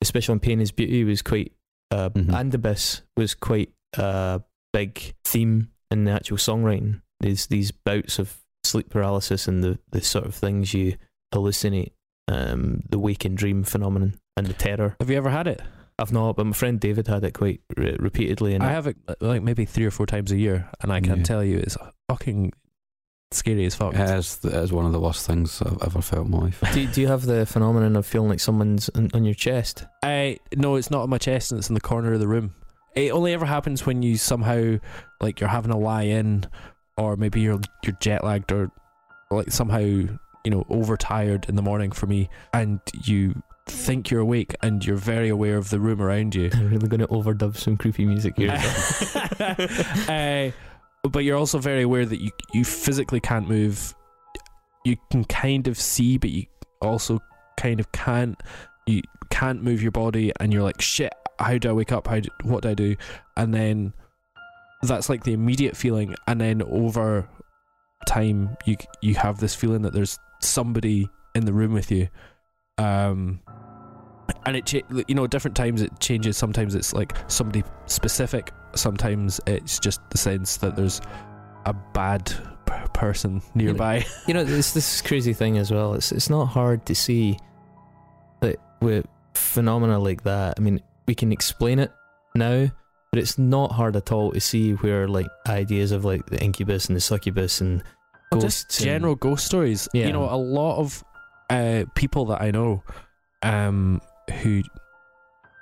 especially 0.00 0.32
on 0.32 0.40
Pain 0.40 0.60
is 0.60 0.72
Beauty, 0.72 1.04
was 1.04 1.22
quite. 1.22 1.52
Uh, 1.90 2.10
Mhm. 2.10 2.30
Andibus 2.32 3.02
was 3.16 3.34
quite 3.34 3.72
a 3.96 4.42
big 4.72 5.14
theme 5.24 5.70
in 5.90 6.04
the 6.04 6.10
actual 6.12 6.36
songwriting. 6.36 7.00
These 7.20 7.46
these 7.46 7.70
bouts 7.70 8.18
of 8.18 8.40
sleep 8.64 8.90
paralysis 8.90 9.46
and 9.46 9.62
the, 9.62 9.78
the 9.92 10.00
sort 10.00 10.26
of 10.26 10.34
things 10.34 10.74
you 10.74 10.96
hallucinate, 11.32 11.92
um, 12.28 12.82
the 12.88 12.98
wake 12.98 13.24
and 13.24 13.36
dream 13.36 13.62
phenomenon 13.62 14.18
and 14.36 14.46
the 14.48 14.52
terror. 14.52 14.96
Have 15.00 15.08
you 15.10 15.16
ever 15.16 15.30
had 15.30 15.46
it? 15.46 15.62
I've 15.98 16.12
not, 16.12 16.36
but 16.36 16.44
my 16.46 16.52
friend 16.52 16.78
David 16.78 17.06
had 17.08 17.24
it 17.24 17.32
quite 17.32 17.60
re- 17.76 17.96
repeatedly. 17.98 18.54
And 18.54 18.62
I 18.62 18.70
have 18.70 18.86
it 18.86 18.96
uh, 19.08 19.14
like 19.20 19.42
maybe 19.42 19.64
three 19.64 19.86
or 19.86 19.90
four 19.90 20.06
times 20.06 20.30
a 20.32 20.36
year, 20.36 20.68
and 20.82 20.92
I 20.92 21.00
can 21.00 21.18
Yeah. 21.18 21.22
tell 21.24 21.42
you 21.44 21.58
it's 21.58 21.76
fucking 22.08 22.52
scary 23.32 23.64
as 23.64 23.74
fuck. 23.74 23.94
It 23.94 24.00
is, 24.10 24.38
it 24.44 24.52
is 24.52 24.72
one 24.72 24.84
of 24.86 24.92
the 24.92 25.00
worst 25.00 25.26
things 25.26 25.60
I've 25.62 25.82
ever 25.82 26.00
felt 26.02 26.26
in 26.26 26.30
my 26.32 26.38
life. 26.38 26.62
do, 26.74 26.86
do 26.86 27.00
you 27.00 27.08
have 27.08 27.22
the 27.22 27.46
phenomenon 27.46 27.96
of 27.96 28.06
feeling 28.06 28.28
like 28.28 28.40
someone's 28.40 28.88
on, 28.90 29.10
on 29.14 29.24
your 29.24 29.34
chest? 29.34 29.86
I 30.02 30.38
no, 30.54 30.76
it's 30.76 30.90
not 30.90 31.02
on 31.02 31.10
my 31.10 31.18
chest, 31.18 31.50
and 31.50 31.58
it's 31.58 31.68
in 31.70 31.74
the 31.74 31.80
corner 31.80 32.12
of 32.12 32.20
the 32.20 32.28
room. 32.28 32.54
It 32.94 33.10
only 33.12 33.32
ever 33.34 33.44
happens 33.46 33.84
when 33.84 34.02
you 34.02 34.16
somehow 34.16 34.76
like 35.20 35.40
you're 35.40 35.48
having 35.50 35.70
a 35.72 35.78
lie 35.78 36.04
in, 36.04 36.44
or 36.96 37.16
maybe 37.16 37.40
you're 37.40 37.60
you're 37.84 37.96
jet 38.00 38.22
lagged, 38.22 38.52
or 38.52 38.70
like 39.30 39.50
somehow 39.50 39.78
you 39.80 40.18
know 40.50 40.64
overtired 40.68 41.46
in 41.48 41.56
the 41.56 41.62
morning 41.62 41.90
for 41.90 42.06
me, 42.06 42.28
and 42.54 42.80
you 43.04 43.42
think 43.66 44.10
you're 44.10 44.20
awake 44.20 44.54
and 44.62 44.84
you're 44.84 44.96
very 44.96 45.28
aware 45.28 45.56
of 45.56 45.70
the 45.70 45.80
room 45.80 46.00
around 46.00 46.34
you. 46.34 46.50
I'm 46.52 46.70
really 46.70 46.88
going 46.88 47.00
to 47.00 47.08
overdub 47.08 47.56
some 47.56 47.76
creepy 47.76 48.04
music 48.04 48.36
here. 48.36 48.52
uh, 50.08 50.50
but 51.08 51.24
you're 51.24 51.36
also 51.36 51.58
very 51.58 51.82
aware 51.82 52.06
that 52.06 52.20
you 52.20 52.30
you 52.52 52.64
physically 52.64 53.20
can't 53.20 53.48
move. 53.48 53.94
You 54.84 54.96
can 55.10 55.24
kind 55.24 55.68
of 55.68 55.78
see, 55.78 56.18
but 56.18 56.30
you 56.30 56.46
also 56.80 57.20
kind 57.56 57.80
of 57.80 57.90
can't. 57.92 58.40
You 58.86 59.02
can't 59.30 59.62
move 59.62 59.82
your 59.82 59.92
body, 59.92 60.32
and 60.40 60.52
you're 60.52 60.62
like, 60.62 60.80
shit. 60.80 61.12
How 61.38 61.58
do 61.58 61.68
I 61.68 61.72
wake 61.72 61.92
up? 61.92 62.06
How 62.06 62.20
do, 62.20 62.30
what 62.44 62.62
do 62.62 62.70
I 62.70 62.74
do? 62.74 62.96
And 63.36 63.52
then 63.52 63.92
that's 64.82 65.10
like 65.10 65.24
the 65.24 65.34
immediate 65.34 65.76
feeling, 65.76 66.14
and 66.26 66.40
then 66.40 66.62
over 66.62 67.28
time, 68.06 68.56
you 68.64 68.76
you 69.02 69.14
have 69.16 69.40
this 69.40 69.54
feeling 69.54 69.82
that 69.82 69.92
there's 69.92 70.18
somebody 70.40 71.08
in 71.34 71.44
the 71.44 71.52
room 71.52 71.72
with 71.72 71.90
you. 71.90 72.08
Um, 72.78 73.40
and 74.44 74.56
it 74.56 74.66
cha- 74.66 74.80
you 75.08 75.14
know 75.14 75.26
different 75.26 75.56
times 75.56 75.82
it 75.82 75.98
changes 76.00 76.36
sometimes 76.36 76.74
it's 76.74 76.92
like 76.92 77.16
somebody 77.28 77.64
specific 77.86 78.52
sometimes 78.74 79.40
it's 79.46 79.78
just 79.78 80.00
the 80.10 80.18
sense 80.18 80.58
that 80.58 80.76
there's 80.76 81.00
a 81.64 81.72
bad 81.72 82.26
p- 82.66 82.72
person 82.92 83.40
nearby 83.54 84.04
you 84.26 84.34
know, 84.34 84.44
this 84.44 84.72
this 84.74 85.00
crazy 85.00 85.32
thing 85.32 85.56
as 85.58 85.70
well. 85.70 85.94
It's 85.94 86.12
it's 86.12 86.28
not 86.28 86.46
hard 86.46 86.84
to 86.86 86.94
see 86.94 87.38
that 88.40 88.56
with 88.82 89.06
phenomena 89.34 89.98
like 89.98 90.22
that. 90.24 90.54
I 90.58 90.60
mean, 90.60 90.80
we 91.08 91.14
can 91.14 91.32
explain 91.32 91.78
it 91.78 91.92
now 92.34 92.68
but 93.12 93.20
it's 93.20 93.38
not 93.38 93.72
hard 93.72 93.96
at 93.96 94.12
all 94.12 94.32
to 94.32 94.40
see 94.40 94.72
where 94.74 95.08
like 95.08 95.28
ideas 95.48 95.92
of 95.92 96.04
like 96.04 96.26
the 96.26 96.38
incubus 96.42 96.86
and 96.88 96.96
the 96.96 97.00
succubus 97.00 97.60
and 97.62 97.82
Well, 98.30 98.40
just 98.42 98.78
and- 98.78 98.84
general 98.84 99.14
ghost 99.14 99.46
stories. 99.46 99.88
Yeah. 99.94 100.08
You 100.08 100.12
know, 100.12 100.24
a 100.28 100.36
lot 100.36 100.78
of 100.78 101.02
uh, 101.50 101.84
people 101.94 102.26
that 102.26 102.40
I 102.40 102.50
know 102.50 102.82
um, 103.42 104.00
who 104.42 104.62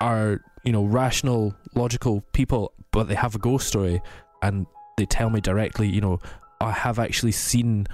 are, 0.01 0.41
you 0.65 0.73
know, 0.73 0.85
rational, 0.85 1.55
logical 1.75 2.23
people, 2.33 2.73
but 2.91 3.05
they 3.05 3.15
have 3.15 3.35
a 3.35 3.39
ghost 3.39 3.69
story 3.69 4.01
and 4.43 4.67
they 4.97 5.07
tell 5.07 5.31
me 5.31 5.41
directly, 5.41 5.89
you 5.89 6.01
know, 6.01 6.21
I 6.61 6.71
have 6.73 6.99
actually 6.99 7.33
seen, 7.33 7.87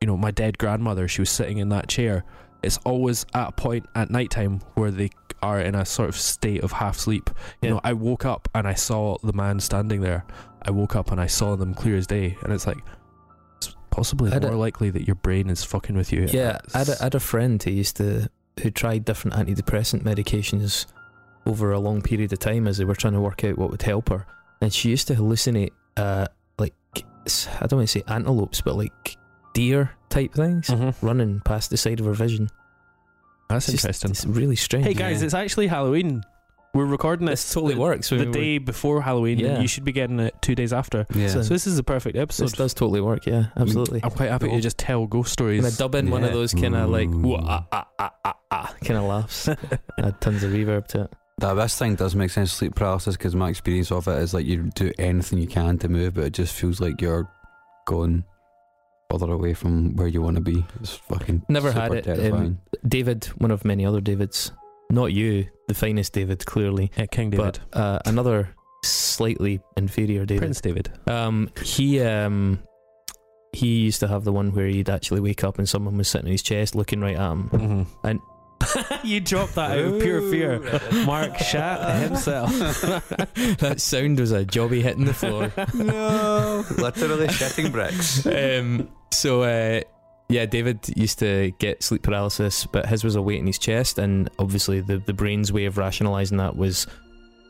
you 0.00 0.06
know, 0.06 0.16
my 0.16 0.30
dead 0.30 0.58
grandmother. 0.58 1.06
She 1.08 1.20
was 1.20 1.30
sitting 1.30 1.58
in 1.58 1.68
that 1.70 1.88
chair. 1.88 2.24
It's 2.62 2.78
always 2.84 3.24
at 3.34 3.48
a 3.48 3.52
point 3.52 3.86
at 3.94 4.10
nighttime 4.10 4.60
where 4.74 4.90
they 4.90 5.10
are 5.42 5.60
in 5.60 5.74
a 5.74 5.84
sort 5.84 6.08
of 6.08 6.16
state 6.16 6.62
of 6.62 6.72
half 6.72 6.98
sleep. 6.98 7.30
You 7.62 7.68
Yeah. 7.68 7.74
know, 7.74 7.80
I 7.84 7.92
woke 7.94 8.24
up 8.24 8.48
and 8.54 8.66
I 8.66 8.74
saw 8.74 9.16
the 9.22 9.32
man 9.32 9.60
standing 9.60 10.00
there. 10.00 10.24
I 10.62 10.70
woke 10.70 10.94
up 10.96 11.10
and 11.10 11.20
I 11.20 11.26
saw 11.26 11.56
them 11.56 11.72
clear 11.72 11.96
as 11.96 12.06
day, 12.06 12.36
and 12.42 12.52
it's 12.52 12.66
like 12.66 12.78
possibly 13.90 14.30
I 14.30 14.34
had 14.34 14.42
more 14.42 14.52
a- 14.52 14.56
likely 14.58 14.90
that 14.90 15.06
your 15.06 15.16
brain 15.16 15.50
is 15.50 15.64
fucking 15.64 15.96
with 15.96 16.12
you. 16.12 16.26
Yeah, 16.30 16.58
I 16.74 16.78
had, 16.78 16.88
a, 16.88 16.94
had 16.96 17.14
a 17.14 17.20
friend 17.20 17.62
who 17.62 17.70
used 17.70 17.96
to 17.96 18.30
who 18.62 18.70
tried 18.70 19.04
different 19.04 19.36
antidepressant 19.36 20.02
medications 20.02 20.86
over 21.46 21.72
a 21.72 21.78
long 21.78 22.02
period 22.02 22.32
of 22.32 22.38
time 22.38 22.66
as 22.68 22.76
they 22.78 22.84
were 22.84 22.94
trying 22.94 23.14
to 23.14 23.20
work 23.20 23.42
out 23.44 23.56
what 23.58 23.70
would 23.70 23.82
help 23.82 24.08
her, 24.10 24.26
and 24.60 24.72
she 24.72 24.90
used 24.90 25.06
to 25.08 25.14
hallucinate 25.14 25.70
uh, 25.96 26.26
like 26.58 26.74
I 26.96 27.66
don't 27.66 27.78
want 27.78 27.88
to 27.88 27.98
say 27.98 28.02
antelopes, 28.06 28.60
but 28.60 28.76
like 28.76 29.16
deer 29.54 29.90
type 30.08 30.32
things 30.34 30.66
Mhm. 30.68 30.94
running 31.02 31.40
past 31.44 31.70
the 31.70 31.76
side 31.76 32.00
of 32.00 32.06
her 32.06 32.12
vision. 32.12 32.48
That's 33.48 33.68
It's 33.68 33.82
just- 33.82 34.04
interesting. 34.04 34.10
It's 34.30 34.38
really 34.38 34.56
strange. 34.56 34.86
Hey 34.86 34.94
guys, 34.94 35.20
Yeah. 35.20 35.26
it's 35.26 35.34
actually 35.34 35.66
Halloween. 35.68 36.22
We're 36.72 36.84
recording 36.86 37.26
this. 37.26 37.42
this 37.42 37.52
totally 37.54 37.74
the, 37.74 37.80
works. 37.80 38.10
The 38.10 38.16
We- 38.18 38.26
we- 38.26 38.32
day 38.32 38.58
before 38.58 39.02
Halloween, 39.02 39.38
Yeah. 39.40 39.60
you 39.60 39.66
should 39.66 39.84
be 39.84 39.90
getting 39.92 40.20
it 40.20 40.34
two 40.40 40.54
days 40.54 40.72
after. 40.72 41.06
Yeah. 41.14 41.26
So- 41.28 41.42
So 41.42 41.48
this 41.54 41.66
is 41.66 41.76
the 41.76 41.82
perfect 41.82 42.16
episode. 42.16 42.44
This 42.44 42.52
does 42.52 42.74
totally 42.74 43.00
work. 43.00 43.26
Yeah, 43.26 43.46
absolutely. 43.56 44.00
I'm 44.04 44.10
quite 44.12 44.30
happy 44.30 44.48
to 44.50 44.60
just 44.60 44.78
tell 44.78 45.06
ghost 45.06 45.32
stories. 45.32 45.64
And 45.64 45.66
I 45.66 45.76
dub 45.76 45.94
in 45.96 46.10
one 46.10 46.22
of 46.22 46.32
those 46.32 46.54
kind 46.54 46.76
of 46.76 46.88
like 46.90 47.08
ah, 47.12 47.66
ah, 47.72 47.86
ah, 47.98 48.12
ah, 48.24 48.36
ah, 48.52 48.74
kind 48.84 48.98
of 48.98 49.04
laughs. 49.04 49.48
Add 49.98 50.20
tons 50.20 50.44
of 50.44 50.52
reverb 50.52 50.86
to 50.88 51.02
it. 51.02 51.12
That 51.38 51.54
this 51.54 51.76
thing 51.76 51.94
does 51.96 52.14
make 52.14 52.30
sense. 52.30 52.52
Sleep 52.52 52.74
paralysis, 52.74 53.16
because 53.16 53.34
my 53.34 53.48
experience 53.48 53.90
of 53.90 54.06
it 54.06 54.18
is 54.22 54.34
like 54.34 54.44
you 54.46 54.70
do 54.74 54.92
anything 54.98 55.38
you 55.38 55.46
can 55.48 55.78
to 55.78 55.88
move, 55.88 56.14
but 56.14 56.24
it 56.24 56.32
just 56.34 56.54
feels 56.54 56.80
like 56.80 57.00
you're 57.00 57.28
going 57.86 58.24
further 59.10 59.32
away 59.32 59.54
from 59.54 59.96
where 59.96 60.06
you 60.06 60.20
want 60.22 60.36
to 60.36 60.42
be. 60.42 60.64
It's 60.80 60.94
fucking 60.94 61.42
Never 61.48 61.70
super 61.72 61.80
had 61.80 62.06
it. 62.06 62.32
Um, 62.32 62.58
David, 62.86 63.24
one 63.38 63.50
of 63.50 63.64
many 63.64 63.84
other 63.86 64.00
Davids, 64.02 64.52
not 64.90 65.12
you, 65.12 65.46
the 65.68 65.74
finest 65.74 66.12
David, 66.12 66.44
clearly, 66.44 66.90
yeah, 66.96 67.06
King 67.06 67.30
David, 67.30 67.60
but 67.70 67.78
uh, 67.78 67.98
another 68.06 68.54
slightly 68.84 69.60
inferior 69.76 70.24
David. 70.26 70.40
Prince 70.40 70.60
David. 70.60 70.92
Um, 71.06 71.50
he 71.62 72.00
um, 72.00 72.60
he 73.52 73.80
used 73.80 74.00
to 74.00 74.08
have 74.08 74.24
the 74.24 74.32
one 74.32 74.52
where 74.52 74.66
he'd 74.66 74.88
actually 74.90 75.20
wake 75.20 75.44
up 75.44 75.58
and 75.58 75.68
someone 75.68 75.96
was 75.96 76.08
sitting 76.08 76.26
on 76.26 76.32
his 76.32 76.42
chest 76.42 76.74
looking 76.74 77.00
right 77.00 77.16
at 77.16 77.30
him. 77.32 77.48
Mm-hmm. 77.50 78.06
And- 78.06 78.20
you 79.04 79.20
dropped 79.20 79.54
that 79.54 79.70
out 79.70 79.78
of 79.94 80.02
pure 80.02 80.20
fear. 80.30 80.80
Mark 81.06 81.38
shat 81.38 82.02
himself. 82.02 82.50
that 83.58 83.76
sound 83.80 84.20
was 84.20 84.32
a 84.32 84.44
jobby 84.44 84.82
hitting 84.82 85.06
the 85.06 85.14
floor. 85.14 85.50
no, 85.74 86.64
literally 86.76 87.26
shitting 87.28 87.72
bricks. 87.72 88.26
um, 88.26 88.88
so 89.12 89.42
uh, 89.42 89.80
yeah, 90.30 90.46
David 90.46 90.78
used 90.96 91.18
to 91.18 91.52
get 91.58 91.82
sleep 91.82 92.02
paralysis, 92.02 92.64
but 92.66 92.86
his 92.86 93.04
was 93.04 93.16
a 93.16 93.22
weight 93.22 93.40
in 93.40 93.46
his 93.46 93.58
chest, 93.58 93.98
and 93.98 94.30
obviously 94.38 94.80
the 94.80 94.98
the 94.98 95.12
brain's 95.12 95.52
way 95.52 95.66
of 95.66 95.76
rationalizing 95.76 96.38
that 96.38 96.56
was, 96.56 96.86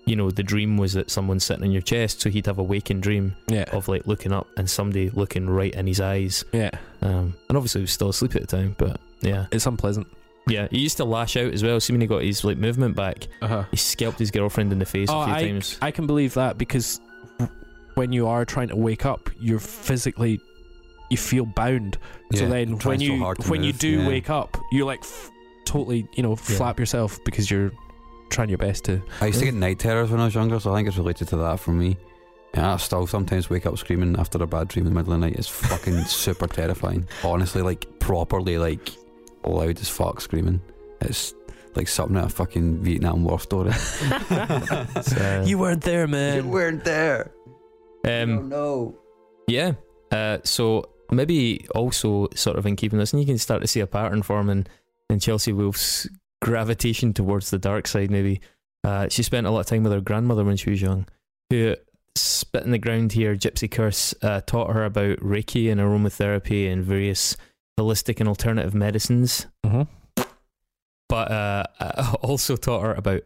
you 0.07 0.17
know, 0.17 0.31
the 0.31 0.43
dream 0.43 0.77
was 0.79 0.95
that 0.95 1.11
someone's 1.11 1.45
sitting 1.45 1.65
in 1.65 1.71
your 1.73 1.83
chest, 1.83 2.21
so 2.23 2.31
he'd 2.31 2.47
have 2.47 2.59
a 2.59 2.63
waking 2.63 3.01
dream 3.01 3.37
Yeah. 3.49 3.65
of 3.73 3.87
like 3.87 4.07
looking 4.07 4.33
up 4.33 4.49
and 4.57 4.69
somebody 4.69 5.11
looking 5.11 5.49
right 5.49 5.75
in 5.75 5.87
his 5.87 6.01
eyes, 6.01 6.45
Yeah. 6.53 6.71
um, 7.03 7.35
and 7.49 7.57
obviously 7.57 7.81
he 7.81 7.85
was 7.85 7.93
still 7.93 8.09
asleep 8.09 8.35
at 8.35 8.41
the 8.43 8.47
time, 8.57 8.75
but 8.79 8.99
yeah, 9.21 9.47
It's 9.53 9.67
unpleasant. 9.67 10.07
yeah, 10.49 10.67
he 10.71 10.79
used 10.81 10.97
to 10.97 11.05
lash 11.05 11.37
out 11.37 11.53
as 11.53 11.63
well. 11.63 11.79
See 11.81 11.93
when 11.93 12.01
he 12.01 12.07
got 12.07 12.23
his 12.23 12.43
like 12.45 12.57
movement 12.59 12.97
back, 12.97 13.29
Uh-huh. 13.43 13.65
he 13.71 13.77
scalped 13.77 14.19
his 14.19 14.31
girlfriend 14.31 14.73
in 14.73 14.79
the 14.79 14.87
face 14.87 15.09
Oh, 15.11 15.21
a 15.21 15.25
few 15.27 15.35
I, 15.35 15.43
times. 15.43 15.79
I 15.83 15.91
can 15.91 16.07
believe 16.07 16.35
that 16.35 16.57
because 16.59 16.99
when 17.95 18.13
you 18.13 18.27
are 18.27 18.45
trying 18.45 18.69
to 18.69 18.77
wake 18.77 19.05
up, 19.05 19.29
you're 19.39 19.59
physically 19.59 20.41
you 21.11 21.17
feel 21.17 21.45
bound. 21.45 21.99
so 22.35 22.47
then 22.49 22.79
when 22.79 23.01
you 23.01 23.23
when 23.49 23.63
you 23.63 23.73
do 23.73 23.89
yeah. 24.01 24.09
wake 24.09 24.31
up, 24.31 24.57
you're 24.73 24.87
like 24.87 25.01
f- 25.01 25.31
totally 25.65 26.07
you 26.15 26.23
know 26.23 26.31
Yeah. 26.31 26.37
flap 26.57 26.79
yourself 26.81 27.23
because 27.25 27.51
you're 27.51 27.73
trying 28.31 28.49
your 28.49 28.59
best 28.59 28.85
to. 28.85 29.03
I 29.21 29.27
used 29.27 29.41
to 29.41 29.45
get 29.45 29.55
night 29.55 29.79
terrors 29.81 30.11
when 30.11 30.21
I 30.21 30.25
was 30.27 30.35
younger, 30.35 30.59
so 30.61 30.73
I 30.73 30.77
think 30.77 30.89
it's 30.89 30.97
related 30.97 31.29
to 31.29 31.37
that 31.39 31.59
for 31.61 31.73
me. 31.73 31.97
Yeah, 32.55 32.75
I 32.75 32.77
still 32.79 33.07
sometimes 33.07 33.49
wake 33.51 33.67
up 33.67 33.79
screaming 33.79 34.17
after 34.19 34.43
a 34.43 34.47
bad 34.47 34.69
dream 34.69 34.87
in 34.87 34.93
the 34.93 34.99
middle 34.99 35.13
of 35.13 35.21
the 35.21 35.27
night. 35.27 35.37
It's 35.39 35.49
fucking 35.49 36.01
super 36.07 36.47
terrifying. 36.49 37.07
Honestly, 37.25 37.63
like 37.63 37.87
properly, 38.01 38.59
like 38.59 38.91
loud 39.45 39.79
as 39.81 39.89
fuck 39.89 40.21
screaming. 40.21 40.61
It's 41.01 41.35
like 41.77 41.87
something 41.89 42.17
out 42.17 42.25
of 42.27 42.33
fucking 42.33 42.83
Vietnam 42.83 43.25
War 43.25 43.39
story. 43.41 43.73
So, 45.03 45.43
you 45.47 45.59
weren't 45.59 45.83
there, 45.83 46.07
man. 46.07 46.45
You 46.45 46.51
weren't 46.51 46.85
there. 46.85 47.31
um, 48.07 48.49
no. 48.49 48.97
Yeah. 49.47 49.73
Uh, 50.11 50.39
so 50.45 50.89
maybe 51.17 51.67
also 51.75 52.29
sort 52.35 52.57
of 52.59 52.67
in 52.67 52.77
keeping 52.77 52.99
this, 52.99 53.13
and 53.13 53.21
you 53.21 53.27
can 53.27 53.39
start 53.39 53.61
to 53.63 53.67
see 53.69 53.81
a 53.81 53.87
pattern 53.87 54.23
forming 54.23 54.67
in 55.09 55.19
Chelsea 55.21 55.53
Wolfe's 55.53 56.09
gravitation 56.43 57.13
towards 57.13 57.51
the 57.51 57.59
dark 57.59 57.87
side. 57.87 58.11
Maybe 58.11 58.41
uh, 58.85 59.09
she 59.09 59.23
spent 59.23 59.47
a 59.47 59.51
lot 59.51 59.61
of 59.61 59.67
time 59.67 59.83
with 59.83 59.93
her 59.93 60.01
grandmother 60.01 60.45
when 60.45 60.57
she 60.57 60.71
was 60.71 60.81
young, 60.83 61.07
who 61.51 61.75
spit 62.17 62.65
in 62.65 62.71
the 62.71 62.79
ground 62.79 63.13
here. 63.13 63.37
Gypsy 63.37 63.71
Curse 63.71 64.15
uh, 64.23 64.41
taught 64.43 64.73
her 64.73 64.85
about 64.85 65.19
Reiki 65.19 65.71
and 65.71 65.81
aromatherapy 65.81 66.71
and 66.73 66.85
various 66.85 67.37
holistic 67.79 68.21
and 68.21 68.29
alternative 68.29 68.75
medicines, 68.75 69.47
Mm-hmm. 69.67 70.23
but 71.09 71.31
uh, 71.31 71.65
uh, 71.79 72.15
also 72.23 72.57
taught 72.57 72.83
her 72.83 72.95
about 72.95 73.23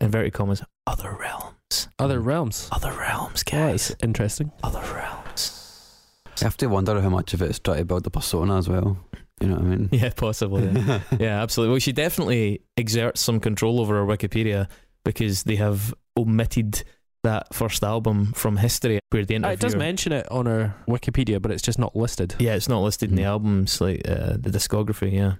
inverted 0.00 0.32
commas 0.32 0.62
other 0.86 1.12
realms. 1.18 1.88
Other 1.98 2.20
realms. 2.20 2.68
Other 2.70 2.92
realms, 2.92 3.42
guys. 3.42 3.90
it's 3.90 4.02
interesting. 4.02 4.52
Other 4.62 4.80
realms. 4.94 5.21
You 6.42 6.46
have 6.46 6.56
to 6.58 6.66
wonder 6.66 7.00
how 7.00 7.08
much 7.08 7.34
of 7.34 7.42
it 7.42 7.50
is 7.50 7.58
trying 7.60 7.78
to 7.78 7.84
build 7.84 8.02
the 8.04 8.10
persona 8.10 8.58
as 8.58 8.68
well. 8.68 8.98
You 9.40 9.48
know 9.48 9.54
what 9.54 9.64
I 9.64 9.66
mean? 9.68 9.88
Yeah, 9.92 10.10
possibly. 10.16 10.68
Yeah. 10.68 11.00
yeah, 11.20 11.42
absolutely. 11.42 11.72
Well, 11.72 11.78
she 11.80 11.92
definitely 11.92 12.62
exerts 12.76 13.20
some 13.20 13.38
control 13.40 13.80
over 13.80 13.94
her 13.94 14.04
Wikipedia 14.06 14.68
because 15.04 15.44
they 15.44 15.56
have 15.56 15.94
omitted 16.16 16.82
that 17.24 17.54
first 17.54 17.84
album 17.84 18.32
from 18.32 18.56
history 18.56 18.98
where 19.10 19.24
the 19.24 19.34
Uh, 19.34 19.36
interviewer. 19.36 19.52
it 19.54 19.60
does 19.60 19.76
mention 19.76 20.12
it 20.12 20.30
on 20.32 20.46
her 20.46 20.74
Wikipedia, 20.88 21.40
but 21.40 21.52
it's 21.52 21.62
just 21.62 21.78
not 21.78 21.94
listed. 21.94 22.34
yeah, 22.40 22.54
it's 22.54 22.68
not 22.68 22.82
listed 22.82 23.10
in 23.10 23.16
the 23.16 23.22
Mm. 23.22 23.26
albums 23.34 23.80
like 23.80 24.02
uh, 24.08 24.36
the 24.38 24.50
discography. 24.50 25.12
Yeah, 25.12 25.34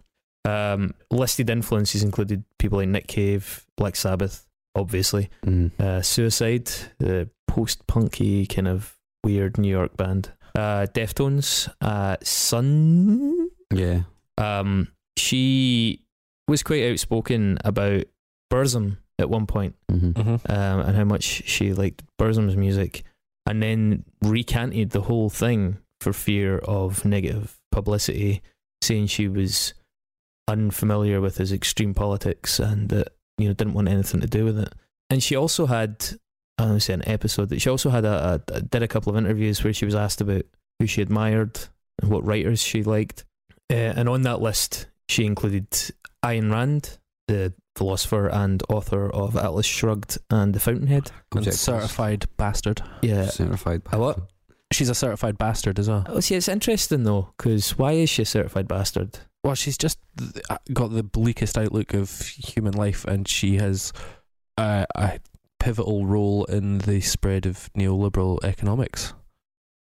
um, 0.45 0.95
listed 1.11 1.51
influences 1.51 2.03
included 2.05 2.45
people 2.59 2.79
like 2.79 2.89
Nick 2.89 3.09
Cave, 3.09 3.67
Black 3.77 3.97
Sabbath, 3.97 4.47
obviously, 4.77 5.29
Mm. 5.45 5.73
uh, 5.81 6.01
Suicide, 6.03 6.71
the 6.99 7.29
post-punky 7.49 8.47
kind 8.47 8.69
of 8.69 8.97
weird 9.25 9.59
New 9.59 9.69
York 9.71 9.97
band, 9.97 10.31
uh, 10.55 10.87
Deftones, 10.95 11.69
uh, 11.81 12.17
Sun. 12.23 13.49
Yeah. 13.73 14.03
Um, 14.39 14.89
she 15.17 16.05
was 16.49 16.63
quite 16.63 16.91
outspoken 16.91 17.59
about 17.65 18.05
Burzum 18.53 18.99
at 19.19 19.31
one 19.31 19.47
point, 19.47 19.75
hmm 19.91 20.11
Mm-hmm. 20.13 20.51
um, 20.53 20.81
and 20.81 20.97
how 20.97 21.05
much 21.05 21.23
she 21.25 21.73
liked 21.73 22.03
Burzum's 22.21 22.57
music, 22.57 23.05
and 23.47 23.63
then 23.63 24.05
recanted 24.23 24.91
the 24.91 25.03
whole 25.03 25.31
thing 25.31 25.79
for 26.01 26.13
fear 26.13 26.59
of 26.59 27.05
negative 27.05 27.59
publicity, 27.71 28.43
saying 28.83 29.07
she 29.07 29.29
was 29.29 29.75
unfamiliar 30.49 31.21
with 31.21 31.37
his 31.39 31.53
extreme 31.53 31.95
politics 31.95 32.59
and 32.59 32.89
that 32.89 33.09
you 33.39 33.47
know 33.47 33.55
didn't 33.55 33.75
want 33.75 33.89
anything 33.89 34.21
to 34.21 34.27
do 34.27 34.45
with 34.45 34.59
it. 34.59 34.73
And 35.11 35.23
she 35.23 35.37
also 35.37 35.67
had, 35.67 36.05
I 36.59 36.65
don't 36.65 36.81
say 36.81 36.95
an 36.95 37.09
episode 37.09 37.49
that 37.49 37.61
she 37.61 37.71
also 37.71 37.91
had 37.91 38.05
a, 38.05 38.43
a 38.49 38.61
did 38.63 38.83
a 38.83 38.89
couple 38.89 39.11
of 39.11 39.17
interviews 39.17 39.63
where 39.65 39.73
she 39.73 39.85
was 39.85 39.95
asked 39.95 40.21
about 40.21 40.45
who 40.79 40.87
she 40.87 41.03
admired 41.03 41.59
and 42.01 42.11
what 42.11 42.25
writers 42.25 42.63
she 42.63 42.83
liked, 42.83 43.25
uh, 43.71 43.75
and 43.75 44.09
on 44.09 44.23
that 44.23 44.41
list 44.41 44.87
she 45.09 45.25
included 45.25 45.71
Ayn 46.25 46.53
Rand, 46.53 46.99
the 47.29 47.53
philosopher 47.77 48.29
and 48.29 48.63
author 48.69 49.11
of 49.11 49.37
Atlas 49.37 49.67
Shrugged 49.67 50.19
and 50.31 50.55
The 50.55 50.61
Fountainhead. 50.61 51.11
And 51.35 51.53
certified 51.53 52.27
bastard. 52.37 52.83
Yeah. 53.03 53.27
Certified. 53.27 53.83
A 53.93 53.99
what? 53.99 54.19
She's 54.73 54.89
a 54.89 54.95
certified 54.95 55.39
bastard 55.39 55.79
as 55.79 55.89
well. 55.89 56.05
Oh, 56.09 56.21
see, 56.21 56.35
it's 56.35 56.49
interesting 56.49 57.05
though, 57.05 57.33
because 57.37 57.77
why 57.79 57.93
is 57.93 58.11
she 58.11 58.23
a 58.23 58.27
certified 58.27 58.69
bastard? 58.69 59.19
Well, 59.45 59.55
she's 59.55 59.77
just 59.77 59.99
uh, 60.49 60.59
got 60.73 60.93
the 60.93 61.03
bleakest 61.03 61.59
outlook 61.59 61.95
of 61.95 62.21
human 62.21 62.73
life, 62.75 63.05
and 63.05 63.27
she 63.27 63.57
has 63.57 63.93
uh, 64.57 64.87
a 64.95 65.19
pivotal 65.63 66.07
role 66.07 66.45
in 66.45 66.79
the 66.79 67.01
spread 67.01 67.47
of 67.47 67.71
neoliberal 67.75 68.43
economics. 68.45 69.15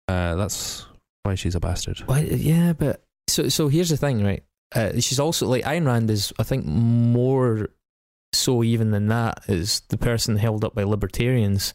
Uh, 0.08 0.36
that's 0.36 0.86
why 1.24 1.34
she's 1.34 1.54
a 1.54 1.60
bastard. 1.60 1.98
Why? 2.06 2.20
Yeah, 2.20 2.72
but 2.72 3.02
so 3.28 3.48
so 3.48 3.68
here's 3.68 3.90
the 3.90 3.96
thing, 3.96 4.24
right? 4.24 4.42
Uh, 4.74 4.92
she's 5.00 5.20
also 5.20 5.46
like 5.46 5.64
Ayn 5.64 5.86
Rand 5.86 6.10
is, 6.10 6.32
I 6.38 6.42
think, 6.42 6.66
more 6.66 7.68
so 8.32 8.62
even 8.62 8.90
than 8.90 9.08
that 9.08 9.40
is 9.48 9.80
the 9.88 9.96
person 9.96 10.36
held 10.36 10.64
up 10.64 10.74
by 10.74 10.84
libertarians 10.84 11.72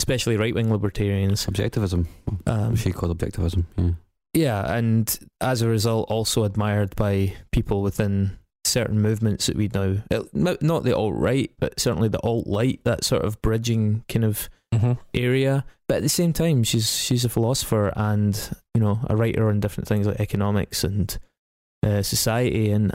especially 0.00 0.36
right 0.36 0.54
wing 0.54 0.72
libertarians. 0.72 1.46
Objectivism. 1.46 2.06
Um, 2.46 2.74
she 2.74 2.90
called 2.90 3.16
objectivism. 3.16 3.64
Yeah. 3.76 3.90
yeah, 4.32 4.74
and 4.74 5.18
as 5.40 5.62
a 5.62 5.68
result, 5.68 6.10
also 6.10 6.44
admired 6.44 6.96
by 6.96 7.34
people 7.52 7.82
within 7.82 8.38
certain 8.70 9.00
movements 9.00 9.46
that 9.46 9.56
we 9.56 9.68
now, 9.74 9.96
no- 10.32 10.56
not 10.60 10.84
the 10.84 10.96
alt 10.96 11.14
right, 11.16 11.50
but 11.58 11.78
certainly 11.80 12.08
the 12.08 12.20
alt 12.20 12.46
light, 12.46 12.80
that 12.84 13.04
sort 13.04 13.24
of 13.24 13.40
bridging 13.42 14.04
kind 14.08 14.24
of 14.24 14.48
Mm-hmm. 14.72 14.92
area. 15.14 15.64
But 15.88 15.96
at 15.96 16.02
the 16.04 16.08
same 16.08 16.32
time, 16.32 16.62
she's 16.62 16.88
she's 16.96 17.24
a 17.24 17.28
philosopher 17.28 17.92
and 17.96 18.38
you 18.72 18.80
know 18.80 19.00
a 19.10 19.16
writer 19.16 19.48
on 19.48 19.58
different 19.58 19.88
things 19.88 20.06
like 20.06 20.20
economics 20.20 20.84
and 20.84 21.18
uh, 21.84 22.02
society. 22.02 22.70
And 22.70 22.94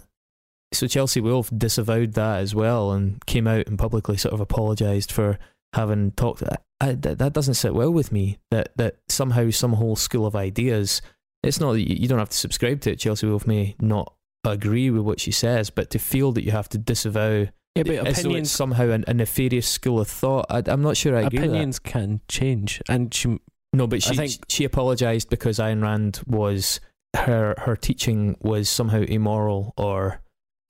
so 0.73 0.87
Chelsea 0.87 1.19
Wolfe 1.19 1.51
disavowed 1.57 2.13
that 2.13 2.39
as 2.39 2.55
well 2.55 2.93
and 2.93 3.23
came 3.25 3.45
out 3.45 3.67
and 3.67 3.77
publicly 3.77 4.15
sort 4.15 4.33
of 4.33 4.39
apologised 4.39 5.11
for 5.11 5.37
having 5.73 6.11
talked. 6.11 6.43
I, 6.43 6.55
I, 6.79 6.91
that 6.93 7.17
that 7.17 7.33
doesn't 7.33 7.55
sit 7.55 7.75
well 7.75 7.91
with 7.91 8.09
me. 8.09 8.37
That 8.51 8.69
that 8.77 8.95
somehow 9.09 9.49
some 9.49 9.73
whole 9.73 9.97
school 9.97 10.25
of 10.25 10.33
ideas. 10.33 11.01
It's 11.43 11.59
not 11.59 11.73
that 11.73 11.81
you, 11.81 11.97
you 11.99 12.07
don't 12.07 12.19
have 12.19 12.29
to 12.29 12.37
subscribe 12.37 12.79
to 12.81 12.91
it. 12.93 12.99
Chelsea 12.99 13.27
Wolfe 13.27 13.47
may 13.47 13.75
not 13.81 14.13
agree 14.45 14.89
with 14.89 15.01
what 15.03 15.19
she 15.19 15.31
says, 15.31 15.69
but 15.69 15.89
to 15.91 15.99
feel 15.99 16.31
that 16.33 16.43
you 16.43 16.51
have 16.51 16.69
to 16.69 16.77
disavow 16.77 17.47
Yeah, 17.75 17.83
but 17.83 17.85
though 17.87 18.03
it's 18.03 18.19
opinions 18.19 18.51
somehow 18.51 18.97
a 19.07 19.13
nefarious 19.13 19.67
school 19.67 19.99
of 19.99 20.07
thought. 20.07 20.45
I, 20.49 20.61
I'm 20.65 20.81
not 20.81 20.97
sure 20.97 21.15
I 21.15 21.21
agree 21.21 21.39
with 21.39 21.49
that. 21.49 21.55
opinions 21.55 21.79
can 21.79 22.21
change, 22.27 22.81
and 22.87 23.13
she 23.13 23.37
No, 23.73 23.87
but 23.87 24.01
she 24.03 24.15
think- 24.15 24.45
she 24.49 24.63
apologized 24.63 25.29
because 25.29 25.59
Ayn 25.59 25.81
Rand 25.81 26.21
was 26.27 26.79
her 27.15 27.55
her 27.59 27.75
teaching 27.75 28.35
was 28.41 28.69
somehow 28.69 29.01
immoral 29.01 29.73
or 29.77 30.21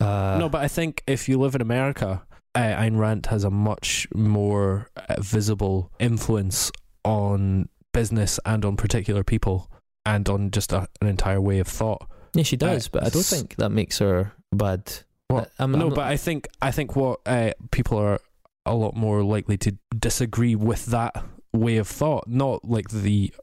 uh, 0.01 0.37
no, 0.39 0.49
but 0.49 0.61
I 0.61 0.67
think 0.67 1.03
if 1.07 1.29
you 1.29 1.39
live 1.39 1.55
in 1.55 1.61
America, 1.61 2.23
uh, 2.53 2.59
Ayn 2.59 2.97
Rand 2.99 3.27
has 3.27 3.43
a 3.43 3.49
much 3.49 4.07
more 4.13 4.89
uh, 4.97 5.15
visible 5.21 5.91
influence 5.99 6.69
on 7.03 7.69
business 7.93 8.39
and 8.45 8.65
on 8.65 8.75
particular 8.75 9.23
people 9.23 9.71
and 10.05 10.27
on 10.27 10.51
just 10.51 10.73
a, 10.73 10.87
an 11.01 11.07
entire 11.07 11.39
way 11.39 11.59
of 11.59 11.67
thought. 11.67 12.07
Yeah 12.35 12.43
she 12.43 12.57
does, 12.57 12.87
uh, 12.87 12.89
but 12.93 13.03
I 13.05 13.09
don't 13.09 13.25
think 13.25 13.55
that 13.55 13.69
makes 13.71 13.99
her 13.99 14.31
bad. 14.51 14.91
What? 15.27 15.49
I'm, 15.57 15.71
no, 15.71 15.77
I'm 15.79 15.89
not- 15.89 15.95
but 15.95 16.05
I 16.07 16.17
think 16.17 16.47
I 16.61 16.71
think 16.71 16.95
what 16.95 17.19
uh, 17.25 17.51
people 17.71 17.97
are 17.97 18.19
a 18.65 18.75
lot 18.75 18.95
more 18.95 19.23
likely 19.23 19.57
to 19.57 19.75
disagree 19.97 20.55
with 20.55 20.87
that 20.87 21.15
way 21.53 21.77
of 21.77 21.87
thought, 21.87 22.27
not 22.27 22.63
like 22.65 22.89
the 22.89 23.33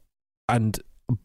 and 0.49 0.79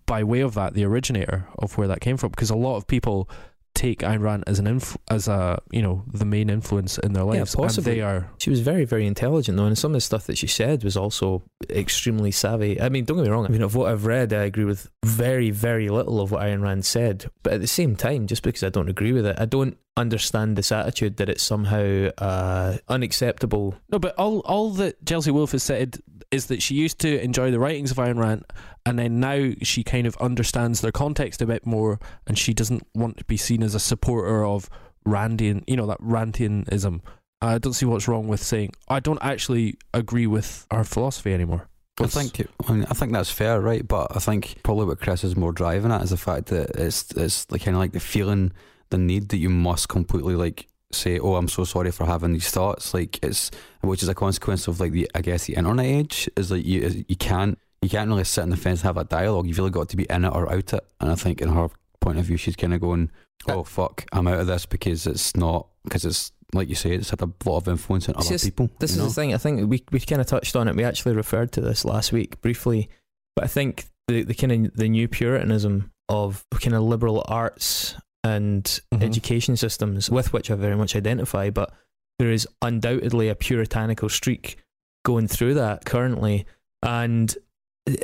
by 0.05 0.23
way 0.23 0.41
of 0.41 0.53
that 0.55 0.73
the 0.73 0.83
originator 0.83 1.47
of 1.59 1.77
where 1.77 1.87
that 1.87 2.01
came 2.01 2.17
from, 2.17 2.31
because 2.31 2.49
a 2.49 2.55
lot 2.55 2.75
of 2.77 2.87
people 2.87 3.29
take 3.77 3.99
Ayn 3.99 4.21
Rand 4.21 4.43
as 4.47 4.57
an 4.59 4.65
inf- 4.67 4.97
as 5.09 5.27
a 5.27 5.61
you 5.71 5.81
know 5.81 6.03
the 6.11 6.25
main 6.25 6.49
influence 6.49 6.97
in 6.97 7.13
their 7.13 7.23
Yeah, 7.23 7.39
lives, 7.41 7.53
and 7.53 7.63
possibly. 7.63 7.93
they 7.95 8.01
are 8.01 8.29
she 8.39 8.49
was 8.49 8.59
very 8.61 8.83
very 8.85 9.05
intelligent 9.05 9.57
though, 9.57 9.65
and 9.65 9.77
some 9.77 9.91
of 9.91 9.97
the 9.97 10.01
stuff 10.01 10.25
that 10.27 10.37
she 10.37 10.47
said 10.47 10.83
was 10.83 10.97
also 10.97 11.43
extremely 11.69 12.31
savvy. 12.31 12.81
I 12.81 12.89
mean, 12.89 13.05
don't 13.05 13.17
get 13.17 13.23
me 13.25 13.29
wrong. 13.29 13.45
I 13.45 13.49
mean, 13.49 13.61
of 13.61 13.75
what 13.75 13.91
I've 13.91 14.05
read, 14.05 14.33
I 14.33 14.43
agree 14.43 14.65
with 14.65 14.89
very 15.05 15.51
very 15.51 15.89
little 15.89 16.19
of 16.19 16.31
what 16.31 16.41
Ayn 16.41 16.61
Rand 16.61 16.85
said. 16.85 17.29
But 17.43 17.53
at 17.53 17.61
the 17.61 17.67
same 17.67 17.95
time, 17.95 18.27
just 18.27 18.43
because 18.43 18.63
I 18.63 18.69
don't 18.69 18.89
agree 18.89 19.13
with 19.13 19.25
it, 19.25 19.35
I 19.39 19.45
don't 19.45 19.77
understand 19.95 20.55
this 20.55 20.71
attitude 20.71 21.17
that 21.17 21.27
it's 21.29 21.41
somehow 21.43 22.09
uh, 22.19 22.77
unacceptable 22.87 23.75
no, 23.91 23.97
but 23.97 24.13
all 24.15 24.39
all 24.41 24.69
that 24.71 25.03
Chelsea 25.07 25.31
Wolfe 25.31 25.53
has 25.53 25.63
said 25.63 25.97
is 26.31 26.47
that 26.47 26.61
she 26.61 26.75
used 26.75 26.99
to 26.99 27.21
enjoy 27.21 27.51
the 27.51 27.59
writings 27.59 27.91
of 27.91 27.97
Ayn 27.97 28.17
Rand, 28.17 28.45
and 28.85 28.99
then 28.99 29.19
now 29.19 29.51
she 29.61 29.83
kind 29.83 30.07
of 30.07 30.15
understands 30.17 30.81
their 30.81 30.91
context 30.91 31.41
a 31.41 31.45
bit 31.45 31.65
more, 31.65 31.99
and 32.25 32.37
she 32.37 32.53
doesn't 32.53 32.85
want 32.93 33.17
to 33.17 33.25
be 33.25 33.37
seen 33.37 33.63
as 33.63 33.75
a 33.75 33.79
supporter 33.79 34.45
of 34.45 34.69
Randian, 35.05 35.63
you 35.67 35.75
know, 35.75 35.87
that 35.87 36.01
Randianism. 36.01 37.01
I 37.41 37.57
don't 37.59 37.73
see 37.73 37.85
what's 37.85 38.07
wrong 38.07 38.27
with 38.27 38.41
saying 38.41 38.71
I 38.87 38.99
don't 38.99 39.21
actually 39.21 39.77
agree 39.93 40.27
with 40.27 40.65
our 40.71 40.83
philosophy 40.83 41.33
anymore. 41.33 41.67
I 41.99 42.07
think 42.07 42.47
I, 42.67 42.71
mean, 42.71 42.85
I 42.89 42.93
think 42.93 43.11
that's 43.11 43.31
fair, 43.31 43.59
right? 43.59 43.87
But 43.87 44.15
I 44.15 44.19
think 44.19 44.57
probably 44.63 44.85
what 44.85 44.99
Chris 44.99 45.23
is 45.23 45.35
more 45.35 45.51
driving 45.51 45.91
at 45.91 46.03
is 46.03 46.11
the 46.11 46.17
fact 46.17 46.47
that 46.47 46.71
it's 46.75 47.11
it's 47.11 47.49
like 47.51 47.63
kind 47.63 47.75
of 47.75 47.81
like 47.81 47.93
the 47.93 47.99
feeling, 47.99 48.53
the 48.89 48.97
need 48.97 49.29
that 49.29 49.37
you 49.37 49.49
must 49.49 49.89
completely 49.89 50.35
like 50.35 50.67
say, 50.91 51.19
"Oh, 51.19 51.35
I'm 51.35 51.47
so 51.47 51.63
sorry 51.63 51.91
for 51.91 52.05
having 52.05 52.33
these 52.33 52.49
thoughts." 52.49 52.93
Like 52.93 53.23
it's 53.23 53.51
which 53.81 54.03
is 54.03 54.09
a 54.09 54.15
consequence 54.15 54.67
of 54.67 54.79
like 54.79 54.91
the 54.91 55.09
I 55.13 55.21
guess 55.21 55.45
the 55.45 55.55
internet 55.55 55.85
age 55.85 56.29
is 56.35 56.51
like 56.51 56.65
you 56.65 57.05
you 57.07 57.15
can't 57.15 57.57
you 57.81 57.89
can't 57.89 58.09
really 58.09 58.23
sit 58.23 58.41
on 58.41 58.49
the 58.49 58.57
fence 58.57 58.81
and 58.81 58.87
have 58.87 58.97
a 58.97 59.03
dialogue. 59.03 59.47
You've 59.47 59.57
really 59.57 59.69
got 59.69 59.89
to 59.89 59.97
be 59.97 60.07
in 60.09 60.25
it 60.25 60.33
or 60.33 60.51
out 60.51 60.73
it. 60.73 60.85
And 60.99 61.11
I 61.11 61.15
think 61.15 61.41
in 61.41 61.49
her 61.49 61.69
point 61.99 62.19
of 62.19 62.25
view, 62.25 62.37
she's 62.37 62.55
kind 62.55 62.73
of 62.73 62.81
going, 62.81 63.11
uh, 63.47 63.55
"Oh 63.55 63.63
fuck, 63.63 64.05
I'm 64.11 64.27
out 64.27 64.39
of 64.39 64.47
this 64.47 64.65
because 64.65 65.07
it's 65.07 65.35
not 65.35 65.67
because 65.83 66.05
it's." 66.05 66.31
Like 66.53 66.69
you 66.69 66.75
say, 66.75 66.91
it's 66.91 67.09
had 67.09 67.21
a 67.21 67.29
lot 67.45 67.57
of 67.57 67.67
influence 67.67 68.07
on 68.07 68.15
other 68.15 68.29
just- 68.29 68.45
people. 68.45 68.69
This 68.79 68.91
is 68.91 68.97
know? 68.99 69.07
the 69.07 69.13
thing. 69.13 69.33
I 69.33 69.37
think 69.37 69.69
we 69.69 69.83
we 69.91 69.99
kind 69.99 70.21
of 70.21 70.27
touched 70.27 70.55
on 70.55 70.69
it. 70.69 70.77
We 70.77 70.85
actually 70.85 71.13
referred 71.13 71.51
to 71.51 71.61
this 71.61 71.83
last 71.83 72.13
week 72.13 72.39
briefly, 72.39 72.89
but 73.35 73.43
I 73.43 73.47
think 73.47 73.87
the 74.07 74.23
the 74.23 74.33
kind 74.33 74.67
of 74.67 74.73
the 74.73 74.87
new 74.87 75.09
Puritanism 75.09 75.91
of 76.07 76.45
kind 76.61 76.73
of 76.73 76.83
liberal 76.83 77.25
arts 77.27 77.95
and 78.27 78.63
Mhm. 78.93 79.03
education 79.03 79.57
systems, 79.57 80.09
with 80.09 80.33
which 80.33 80.51
I 80.51 80.55
very 80.55 80.75
much 80.75 80.95
identify, 80.95 81.49
but 81.49 81.73
there 82.19 82.31
is 82.31 82.47
undoubtedly 82.61 83.29
a 83.29 83.35
puritanical 83.35 84.09
streak 84.09 84.57
going 85.05 85.27
through 85.27 85.53
that 85.55 85.85
currently, 85.85 86.45
and 86.83 87.35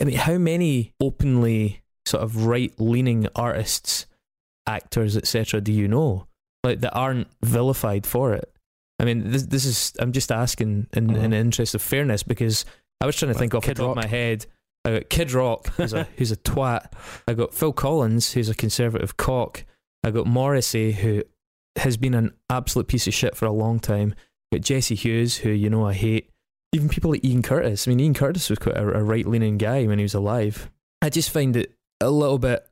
I 0.01 0.05
mean, 0.05 0.17
how 0.17 0.37
many 0.37 0.93
openly 1.01 1.81
sort 2.05 2.23
of 2.23 2.45
right 2.45 2.73
leaning 2.79 3.27
artists, 3.35 4.05
actors, 4.67 5.17
etc. 5.17 5.59
do 5.61 5.71
you 5.73 5.87
know? 5.87 6.27
Like 6.63 6.79
that 6.79 6.93
aren't 6.93 7.27
vilified 7.43 8.05
for 8.07 8.33
it. 8.33 8.49
I 8.99 9.05
mean, 9.05 9.31
this 9.31 9.43
this 9.43 9.65
is 9.65 9.91
I'm 9.99 10.13
just 10.13 10.31
asking 10.31 10.87
in, 10.93 11.09
in 11.09 11.15
Mhm. 11.17 11.29
the 11.31 11.37
interest 11.37 11.75
of 11.75 11.81
fairness 11.81 12.23
because 12.23 12.63
I 13.01 13.05
was 13.05 13.17
trying 13.17 13.33
to 13.33 13.33
Like 13.33 13.39
think 13.41 13.55
off 13.55 13.63
Kid 13.65 13.75
the 13.77 13.81
top 13.83 13.95
Rock. 13.97 14.05
of 14.05 14.11
my 14.11 14.17
head. 14.17 14.45
I 14.85 14.91
got 14.91 15.09
Kid 15.09 15.31
Rock, 15.33 15.67
who's 15.75 15.91
a 15.93 16.03
who's 16.17 16.31
a 16.31 16.37
twat. 16.37 16.93
I 17.27 17.33
got 17.33 17.53
Phil 17.53 17.73
Collins, 17.73 18.31
who's 18.33 18.47
a 18.49 18.55
conservative 18.55 19.17
cock. 19.17 19.65
I 20.03 20.11
got 20.11 20.27
Morrissey, 20.27 20.91
who 20.91 21.23
has 21.77 21.97
been 21.97 22.13
an 22.13 22.31
absolute 22.49 22.87
piece 22.87 23.07
of 23.07 23.13
shit 23.13 23.35
for 23.35 23.45
a 23.45 23.51
long 23.51 23.79
time. 23.79 24.13
Got 24.51 24.61
Jesse 24.61 24.95
Hughes, 24.95 25.37
who 25.37 25.49
you 25.49 25.69
know 25.69 25.85
I 25.85 25.93
hate. 25.93 26.29
Even 26.71 26.89
people 26.89 27.11
like 27.11 27.23
Ian 27.23 27.41
Curtis. 27.41 27.87
I 27.87 27.91
mean, 27.91 27.99
Ian 27.99 28.13
Curtis 28.13 28.49
was 28.49 28.59
quite 28.59 28.77
a, 28.77 28.81
a 28.81 29.03
right 29.03 29.25
leaning 29.25 29.57
guy 29.57 29.85
when 29.85 29.99
he 29.99 30.03
was 30.03 30.13
alive. 30.13 30.69
I 31.01 31.09
just 31.09 31.29
find 31.29 31.55
it 31.55 31.73
a 32.01 32.09
little 32.09 32.39
bit. 32.39 32.67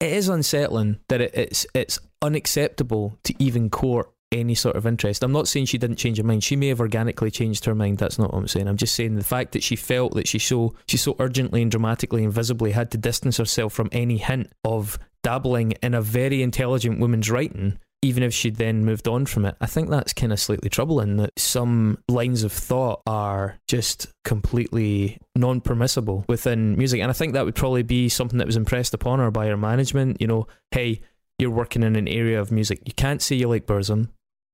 It 0.00 0.12
is 0.12 0.28
unsettling 0.28 1.00
that 1.08 1.20
it, 1.20 1.34
it's 1.34 1.66
it's 1.74 1.98
unacceptable 2.22 3.18
to 3.24 3.34
even 3.38 3.70
court 3.70 4.10
any 4.32 4.54
sort 4.54 4.76
of 4.76 4.86
interest. 4.86 5.22
I'm 5.22 5.32
not 5.32 5.48
saying 5.48 5.66
she 5.66 5.78
didn't 5.78 5.96
change 5.96 6.18
her 6.18 6.24
mind. 6.24 6.42
She 6.42 6.56
may 6.56 6.68
have 6.68 6.80
organically 6.80 7.30
changed 7.30 7.64
her 7.64 7.74
mind. 7.74 7.98
That's 7.98 8.18
not 8.18 8.32
what 8.32 8.38
I'm 8.38 8.48
saying. 8.48 8.68
I'm 8.68 8.76
just 8.76 8.94
saying 8.94 9.14
the 9.14 9.24
fact 9.24 9.52
that 9.52 9.62
she 9.62 9.76
felt 9.76 10.14
that 10.14 10.28
she 10.28 10.38
so 10.38 10.74
she 10.86 10.96
so 10.96 11.16
urgently 11.18 11.62
and 11.62 11.70
dramatically 11.70 12.24
and 12.24 12.32
visibly 12.32 12.72
had 12.72 12.90
to 12.90 12.98
distance 12.98 13.36
herself 13.36 13.72
from 13.72 13.88
any 13.92 14.18
hint 14.18 14.52
of 14.64 14.98
dabbling 15.26 15.72
in 15.82 15.92
a 15.92 16.00
very 16.00 16.40
intelligent 16.40 17.00
woman's 17.00 17.28
writing. 17.28 17.76
Even 18.00 18.22
if 18.22 18.32
she'd 18.32 18.54
then 18.54 18.84
moved 18.84 19.08
on 19.08 19.26
from 19.26 19.44
it, 19.44 19.56
I 19.60 19.66
think 19.66 19.90
that's 19.90 20.12
kind 20.12 20.32
of 20.32 20.38
slightly 20.38 20.70
troubling 20.70 21.16
that 21.16 21.36
some 21.36 21.98
lines 22.08 22.44
of 22.44 22.52
thought 22.52 23.02
are 23.08 23.58
just 23.66 24.06
completely 24.24 25.18
non 25.34 25.60
permissible 25.60 26.24
within 26.28 26.76
music. 26.78 27.00
And 27.00 27.10
I 27.10 27.12
think 27.12 27.32
that 27.32 27.44
would 27.44 27.56
probably 27.56 27.82
be 27.82 28.08
something 28.08 28.38
that 28.38 28.46
was 28.46 28.54
impressed 28.54 28.94
upon 28.94 29.18
her 29.18 29.32
by 29.32 29.48
her 29.48 29.56
management. 29.56 30.20
You 30.20 30.28
know, 30.28 30.46
hey, 30.70 31.00
you're 31.40 31.50
working 31.50 31.82
in 31.82 31.96
an 31.96 32.06
area 32.06 32.40
of 32.40 32.52
music. 32.52 32.82
You 32.84 32.92
can't 32.94 33.20
say 33.20 33.34
you 33.34 33.48
like 33.48 33.66
Burzum. 33.66 34.10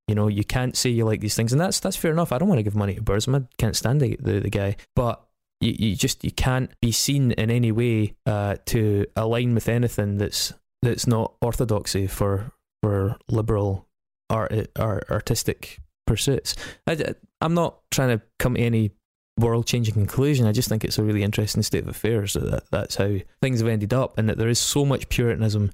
You 0.09 0.15
know, 0.15 0.29
you 0.29 0.45
can't 0.45 0.75
say 0.75 0.89
you 0.89 1.05
like 1.05 1.21
these 1.21 1.35
things, 1.35 1.53
and 1.53 1.61
that's 1.61 1.81
that's 1.81 1.97
fair 1.97 2.13
enough. 2.13 2.33
I 2.33 2.39
don't 2.39 2.49
want 2.49 2.61
to 2.61 2.65
give 2.65 2.75
money 2.75 2.95
to 2.95 3.03
Burzum. 3.03 3.39
I 3.39 3.47
can't 3.59 3.77
stand 3.77 4.01
the 4.01 4.17
the, 4.19 4.41
the 4.41 4.51
guy, 4.51 4.77
but 4.97 5.23
you, 5.61 5.75
you 5.79 5.97
just 5.97 6.25
you 6.25 6.33
can't 6.33 6.71
be 6.81 6.93
seen 6.93 7.33
in 7.33 7.51
any 7.51 7.73
way 7.73 8.15
uh, 8.25 8.57
to 8.67 9.05
align 9.17 9.55
with 9.55 9.69
anything 9.69 10.17
that's 10.17 10.55
that's 10.83 11.07
not 11.07 11.35
orthodoxy 11.41 12.07
for 12.07 12.53
for 12.83 13.17
liberal 13.29 13.87
art, 14.29 14.53
art 14.77 15.05
artistic 15.11 15.79
pursuits. 16.07 16.57
I, 16.87 17.15
am 17.41 17.55
not 17.55 17.79
trying 17.91 18.19
to 18.19 18.25
come 18.39 18.55
to 18.55 18.61
any 18.61 18.91
world 19.39 19.67
changing 19.67 19.95
conclusion. 19.95 20.47
I 20.47 20.53
just 20.53 20.69
think 20.69 20.85
it's 20.85 20.99
a 20.99 21.05
really 21.05 21.23
interesting 21.23 21.63
state 21.63 21.83
of 21.85 21.89
affairs 21.89 22.35
that, 22.35 22.51
that 22.51 22.71
that's 22.71 22.97
how 22.97 23.17
things 23.41 23.61
have 23.61 23.69
ended 23.69 23.95
up, 23.95 24.19
and 24.19 24.29
that 24.29 24.39
there 24.39 24.49
is 24.49 24.59
so 24.59 24.85
much 24.85 25.09
puritanism 25.09 25.71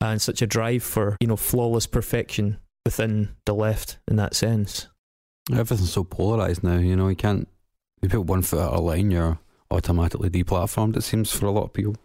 and 0.00 0.20
such 0.20 0.42
a 0.42 0.46
drive 0.46 0.82
for 0.82 1.16
you 1.20 1.26
know 1.28 1.36
flawless 1.36 1.86
perfection 1.86 2.58
within 2.84 3.30
the 3.46 3.54
left 3.54 3.98
in 4.08 4.16
that 4.16 4.34
sense. 4.34 4.88
Everything's 5.52 5.92
so 5.92 6.04
polarized 6.04 6.62
now. 6.62 6.78
You 6.78 6.96
know, 6.96 7.08
you 7.08 7.16
can't. 7.16 7.48
You 8.02 8.08
put 8.08 8.26
one 8.26 8.42
foot 8.42 8.60
out 8.60 8.74
of 8.74 8.84
line, 8.84 9.10
you're 9.10 9.40
automatically 9.72 10.30
deplatformed. 10.30 10.96
It 10.96 11.02
seems 11.02 11.32
for 11.32 11.46
a 11.46 11.50
lot 11.50 11.64
of 11.64 11.72
people. 11.72 11.96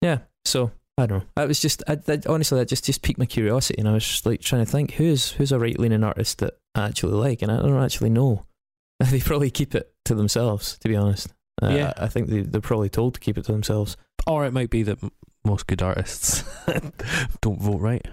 Yeah, 0.00 0.20
so 0.46 0.70
I 0.98 1.06
don't 1.06 1.20
know. 1.20 1.26
I 1.36 1.46
was 1.46 1.58
just, 1.58 1.82
I, 1.88 1.98
I, 2.06 2.20
honestly, 2.28 2.58
that 2.58 2.68
just 2.68 2.84
just 2.84 3.02
piqued 3.02 3.18
my 3.18 3.26
curiosity, 3.26 3.78
and 3.78 3.88
I 3.88 3.92
was 3.92 4.06
just 4.06 4.26
like 4.26 4.40
trying 4.40 4.64
to 4.64 4.70
think 4.70 4.92
who's 4.92 5.32
who's 5.32 5.52
a 5.52 5.58
right 5.58 5.78
leaning 5.78 6.04
artist 6.04 6.38
that 6.38 6.58
I 6.74 6.86
actually 6.86 7.14
like, 7.14 7.42
and 7.42 7.50
I 7.50 7.56
don't 7.56 7.82
actually 7.82 8.10
know. 8.10 8.46
They 9.10 9.18
probably 9.18 9.50
keep 9.50 9.74
it 9.74 9.92
to 10.04 10.14
themselves, 10.14 10.78
to 10.78 10.88
be 10.88 10.94
honest. 10.94 11.32
Uh, 11.60 11.70
Yeah. 11.70 11.92
I 11.96 12.06
think 12.06 12.28
they 12.28 12.42
they're 12.42 12.60
probably 12.60 12.88
told 12.88 13.14
to 13.14 13.20
keep 13.20 13.36
it 13.36 13.44
to 13.46 13.52
themselves. 13.52 13.96
Or 14.28 14.44
it 14.44 14.52
might 14.52 14.70
be 14.70 14.84
that 14.84 14.98
most 15.44 15.66
good 15.66 15.82
artists 15.82 16.44
don't 17.40 17.60
vote 17.60 17.80
right. 17.80 18.06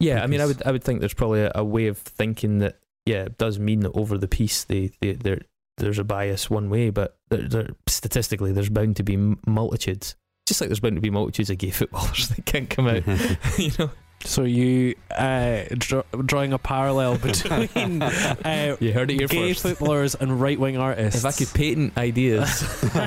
Yeah, 0.00 0.24
I 0.24 0.26
mean, 0.26 0.40
I 0.40 0.46
would 0.46 0.62
I 0.66 0.72
would 0.72 0.82
think 0.82 0.98
there's 1.00 1.14
probably 1.14 1.42
a, 1.42 1.52
a 1.54 1.64
way 1.64 1.86
of 1.86 1.98
thinking 1.98 2.58
that 2.58 2.78
yeah, 3.06 3.24
it 3.24 3.38
does 3.38 3.58
mean 3.60 3.80
that 3.80 3.92
over 3.92 4.18
the 4.18 4.26
piece 4.26 4.64
they 4.64 4.90
they 5.00 5.12
they're 5.12 5.42
there's 5.76 5.98
a 5.98 6.04
bias 6.04 6.48
one 6.50 6.70
way, 6.70 6.90
but 6.90 7.16
there, 7.30 7.48
there, 7.48 7.68
statistically, 7.86 8.52
there's 8.52 8.68
bound 8.68 8.96
to 8.96 9.02
be 9.02 9.16
multitudes. 9.46 10.16
Just 10.46 10.60
like 10.60 10.68
there's 10.68 10.80
bound 10.80 10.96
to 10.96 11.00
be 11.00 11.08
multitudes 11.10 11.48
of 11.48 11.56
gay 11.58 11.70
footballers 11.70 12.28
that 12.36 12.44
can't 12.44 12.68
come 12.68 12.86
out. 12.86 13.02
you 13.58 13.70
know, 13.78 13.90
So 14.24 14.42
you 14.44 14.94
uh, 15.10 15.62
dra- 15.70 16.04
drawing 16.26 16.52
a 16.52 16.58
parallel 16.58 17.16
between 17.16 18.02
uh, 18.02 18.76
you 18.78 18.92
heard 18.92 19.10
it 19.10 19.20
here 19.20 19.26
gay 19.26 19.54
first. 19.54 19.62
footballers 19.62 20.14
and 20.14 20.38
right 20.38 20.60
wing 20.60 20.76
artists? 20.76 21.20
If 21.20 21.24
I 21.24 21.32
could 21.32 21.48
patent 21.54 21.96
ideas, 21.96 22.62
um, 22.94 23.00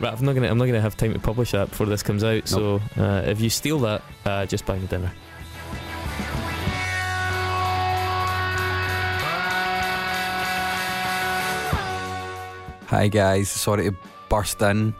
right, 0.00 0.12
I'm 0.14 0.24
not 0.24 0.32
gonna. 0.34 0.48
I'm 0.48 0.56
not 0.56 0.64
gonna 0.66 0.80
have 0.80 0.96
time 0.96 1.12
to 1.12 1.18
publish 1.18 1.50
that 1.50 1.68
before 1.68 1.86
this 1.86 2.02
comes 2.02 2.24
out. 2.24 2.48
So 2.48 2.80
uh, 2.96 3.22
if 3.26 3.38
you 3.42 3.50
steal 3.50 3.78
that, 3.80 4.02
uh, 4.24 4.46
just 4.46 4.64
buy 4.64 4.78
me 4.78 4.86
dinner. 4.86 5.12
Hi 12.88 13.08
guys, 13.08 13.50
sorry 13.50 13.90
to 13.90 13.96
burst 14.30 14.62
in 14.62 14.94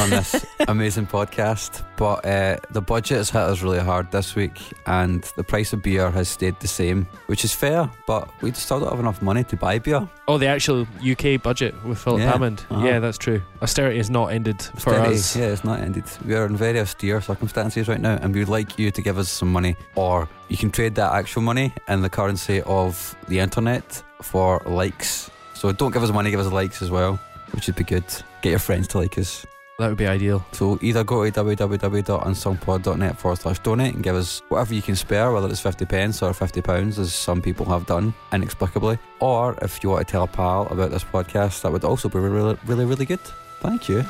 on 0.00 0.10
this 0.10 0.44
amazing 0.68 1.06
podcast, 1.06 1.82
but 1.96 2.24
uh, 2.26 2.56
the 2.70 2.80
budget 2.80 3.18
has 3.18 3.30
hit 3.30 3.40
us 3.42 3.62
really 3.62 3.78
hard 3.78 4.10
this 4.10 4.34
week, 4.34 4.60
and 4.86 5.22
the 5.36 5.44
price 5.44 5.72
of 5.72 5.82
beer 5.82 6.10
has 6.10 6.28
stayed 6.28 6.58
the 6.60 6.68
same, 6.68 7.06
which 7.26 7.44
is 7.44 7.52
fair. 7.54 7.90
But 8.06 8.28
we 8.42 8.52
still 8.52 8.80
don't 8.80 8.90
have 8.90 9.00
enough 9.00 9.22
money 9.22 9.44
to 9.44 9.56
buy 9.56 9.78
beer. 9.78 10.08
oh, 10.28 10.38
the 10.38 10.46
actual 10.46 10.86
UK 11.06 11.42
budget 11.42 11.74
with 11.84 11.98
Philip 11.98 12.20
Yeah, 12.20 12.32
Hammond. 12.32 12.64
uh-huh. 12.70 12.86
Yeah, 12.86 12.98
that's 13.00 13.18
true. 13.18 13.42
Austerity 13.60 13.96
has 13.98 14.10
not 14.10 14.26
ended 14.32 14.60
for 14.62 14.90
Austerity, 14.90 15.14
us. 15.14 15.36
yeah, 15.36 15.46
it's 15.46 15.64
not 15.64 15.80
ended. 15.80 16.04
We 16.24 16.34
are 16.34 16.46
in 16.46 16.56
very 16.56 16.80
austere 16.80 17.20
circumstances 17.20 17.88
right 17.88 18.00
now, 18.00 18.18
and 18.20 18.34
we 18.34 18.40
would 18.40 18.48
like 18.48 18.78
you 18.78 18.90
to 18.90 19.02
give 19.02 19.18
us 19.18 19.30
some 19.30 19.52
money, 19.52 19.76
or 19.94 20.28
you 20.48 20.56
can 20.56 20.70
trade 20.70 20.94
that 20.96 21.12
actual 21.12 21.42
money 21.42 21.72
in 21.88 22.02
the 22.02 22.10
currency 22.10 22.62
of 22.62 23.16
the 23.28 23.38
internet 23.38 24.02
for 24.22 24.60
likes. 24.66 25.30
So 25.54 25.72
don't 25.72 25.92
give 25.92 26.02
us 26.02 26.10
money, 26.10 26.30
give 26.30 26.40
us 26.40 26.50
likes 26.52 26.82
as 26.82 26.90
well, 26.90 27.18
which 27.52 27.66
would 27.66 27.76
be 27.76 27.84
good. 27.84 28.04
Get 28.42 28.50
your 28.50 28.58
friends 28.58 28.88
to 28.88 28.98
like 28.98 29.16
us. 29.18 29.46
That 29.78 29.88
would 29.88 29.98
be 29.98 30.06
ideal. 30.06 30.44
So 30.52 30.78
either 30.82 31.02
go 31.02 31.28
to 31.28 31.44
www.unsungpod.net 31.44 33.18
forward 33.18 33.38
slash 33.38 33.58
donate 33.60 33.94
and 33.94 34.02
give 34.02 34.14
us 34.14 34.42
whatever 34.48 34.74
you 34.74 34.82
can 34.82 34.94
spare, 34.94 35.32
whether 35.32 35.48
it's 35.48 35.60
50 35.60 35.86
pence 35.86 36.22
or 36.22 36.32
50 36.32 36.60
pounds, 36.60 36.98
as 36.98 37.14
some 37.14 37.40
people 37.40 37.66
have 37.66 37.86
done 37.86 38.14
inexplicably. 38.32 38.98
Or 39.18 39.56
if 39.62 39.82
you 39.82 39.90
want 39.90 40.06
to 40.06 40.12
tell 40.12 40.24
a 40.24 40.28
pal 40.28 40.66
about 40.70 40.90
this 40.90 41.04
podcast, 41.04 41.62
that 41.62 41.72
would 41.72 41.84
also 41.84 42.08
be 42.08 42.18
really, 42.18 42.56
really, 42.66 42.84
really 42.84 43.06
good. 43.06 43.20
Thank 43.60 43.88
you. 43.88 44.04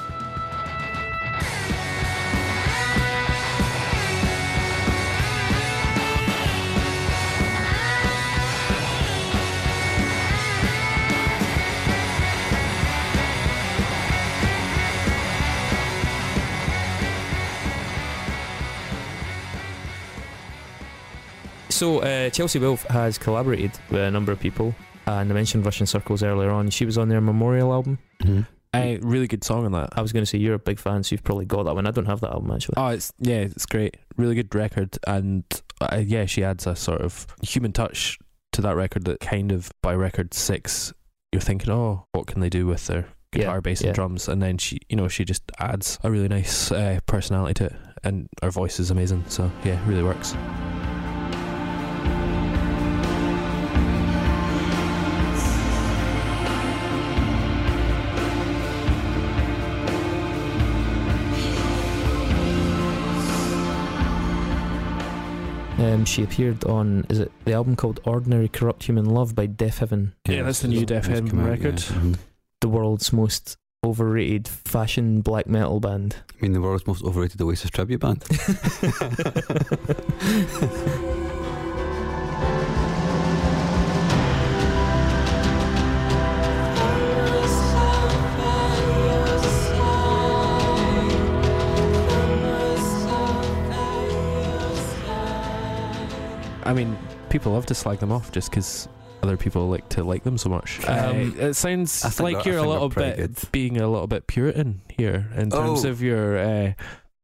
So 21.82 21.98
uh, 21.98 22.30
Chelsea 22.30 22.60
Wolfe 22.60 22.84
has 22.84 23.18
collaborated 23.18 23.72
with 23.90 24.02
a 24.02 24.10
number 24.12 24.30
of 24.30 24.38
people, 24.38 24.72
and 25.06 25.28
I 25.28 25.34
mentioned 25.34 25.64
Russian 25.64 25.84
Circles 25.84 26.22
earlier 26.22 26.48
on. 26.48 26.70
She 26.70 26.86
was 26.86 26.96
on 26.96 27.08
their 27.08 27.20
Memorial 27.20 27.72
album. 27.72 27.98
A 28.72 28.98
really 28.98 29.26
good 29.26 29.42
song 29.42 29.64
on 29.64 29.72
that. 29.72 29.88
I 29.94 30.00
was 30.00 30.12
going 30.12 30.22
to 30.22 30.26
say 30.26 30.38
you're 30.38 30.54
a 30.54 30.60
big 30.60 30.78
fan, 30.78 31.02
so 31.02 31.12
you've 31.12 31.24
probably 31.24 31.44
got 31.44 31.64
that 31.64 31.74
one. 31.74 31.88
I 31.88 31.90
don't 31.90 32.06
have 32.06 32.20
that 32.20 32.30
album 32.30 32.52
actually. 32.52 32.74
Oh, 32.76 32.86
it's 32.86 33.12
yeah, 33.18 33.38
it's 33.38 33.66
great. 33.66 33.96
Really 34.16 34.36
good 34.36 34.54
record, 34.54 34.96
and 35.08 35.42
uh, 35.80 36.00
yeah, 36.06 36.24
she 36.24 36.44
adds 36.44 36.68
a 36.68 36.76
sort 36.76 37.00
of 37.00 37.26
human 37.42 37.72
touch 37.72 38.16
to 38.52 38.60
that 38.60 38.76
record 38.76 39.04
that 39.06 39.18
kind 39.18 39.50
of 39.50 39.72
by 39.82 39.92
record 39.92 40.34
six, 40.34 40.92
you're 41.32 41.42
thinking, 41.42 41.72
oh, 41.72 42.06
what 42.12 42.28
can 42.28 42.40
they 42.40 42.48
do 42.48 42.68
with 42.68 42.86
their 42.86 43.08
guitar, 43.32 43.56
Yeah, 43.56 43.60
bass, 43.60 43.80
and 43.80 43.88
yeah. 43.88 43.92
drums? 43.94 44.28
And 44.28 44.40
then 44.40 44.56
she, 44.56 44.78
you 44.88 44.94
know, 44.94 45.08
she 45.08 45.24
just 45.24 45.42
adds 45.58 45.98
a 46.04 46.12
really 46.12 46.28
nice 46.28 46.70
uh, 46.70 47.00
personality 47.06 47.54
to 47.54 47.64
it, 47.64 47.74
and 48.04 48.28
her 48.40 48.52
voice 48.52 48.78
is 48.78 48.92
amazing. 48.92 49.24
So 49.26 49.50
yeah, 49.64 49.84
really 49.88 50.04
works. 50.04 50.36
Um, 65.82 66.04
she 66.04 66.22
appeared 66.22 66.64
on 66.64 67.04
is 67.08 67.18
it 67.18 67.32
the 67.44 67.52
album 67.54 67.74
called 67.76 67.98
Ordinary 68.04 68.46
Corrupt 68.48 68.84
Human 68.84 69.06
Love 69.06 69.34
by 69.34 69.46
Deafheaven, 69.48 70.12
Yeah, 70.28 70.42
that's 70.44 70.60
the 70.60 70.68
new 70.68 70.84
Def 70.86 71.08
It's 71.08 71.18
Heaven 71.18 71.40
out, 71.40 71.48
record. 71.48 71.80
yeah. 71.80 71.96
Mhm. 71.96 72.18
the 72.60 72.68
world's 72.68 73.12
most 73.12 73.56
overrated 73.84 74.46
fashion 74.46 75.22
black 75.22 75.48
metal 75.48 75.80
band. 75.80 76.14
I 76.30 76.34
mean, 76.42 76.52
the 76.52 76.60
world's 76.60 76.86
most 76.86 77.02
overrated 77.02 77.40
Oasis 77.42 77.70
tribute 77.70 78.00
band. 78.00 78.22
I 96.64 96.72
mean, 96.72 96.96
people 97.30 97.52
love 97.52 97.66
to 97.66 97.74
slag 97.74 97.98
them 97.98 98.12
off 98.12 98.32
just 98.32 98.50
because 98.50 98.88
other 99.22 99.36
people 99.36 99.68
like 99.68 99.88
to 99.90 100.02
like 100.04 100.24
them 100.24 100.36
so 100.38 100.48
much. 100.48 100.80
Um, 100.88 101.34
uh, 101.40 101.46
it 101.46 101.54
sounds 101.54 102.02
like 102.20 102.42
they're- 102.44 102.54
you're 102.54 102.62
a 102.64 102.68
little 102.68 102.88
bit 102.88 103.16
good. 103.16 103.36
being 103.52 103.80
a 103.80 103.88
little 103.88 104.06
bit 104.08 104.26
Puritan 104.26 104.80
here 104.96 105.28
in 105.36 105.50
terms 105.50 105.84
Oh. 105.84 105.88
of 105.88 106.02
your. 106.02 106.38
Uh, 106.38 106.72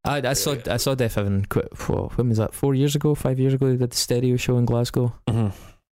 I, 0.05 0.19
I 0.29 0.33
saw 0.35 0.55
I 0.71 0.77
saw 0.77 0.95
Deafheaven. 0.95 1.49
Quite, 1.49 1.77
whoa, 1.77 2.11
when 2.15 2.29
was 2.29 2.39
that? 2.39 2.55
Four 2.55 2.75
years 2.75 2.95
ago, 2.95 3.15
five 3.15 3.39
years 3.39 3.53
ago. 3.55 3.67
They 3.67 3.77
did 3.77 3.91
the 3.91 3.97
stereo 3.97 4.37
show 4.37 4.57
in 4.59 4.65
Glasgow. 4.65 5.13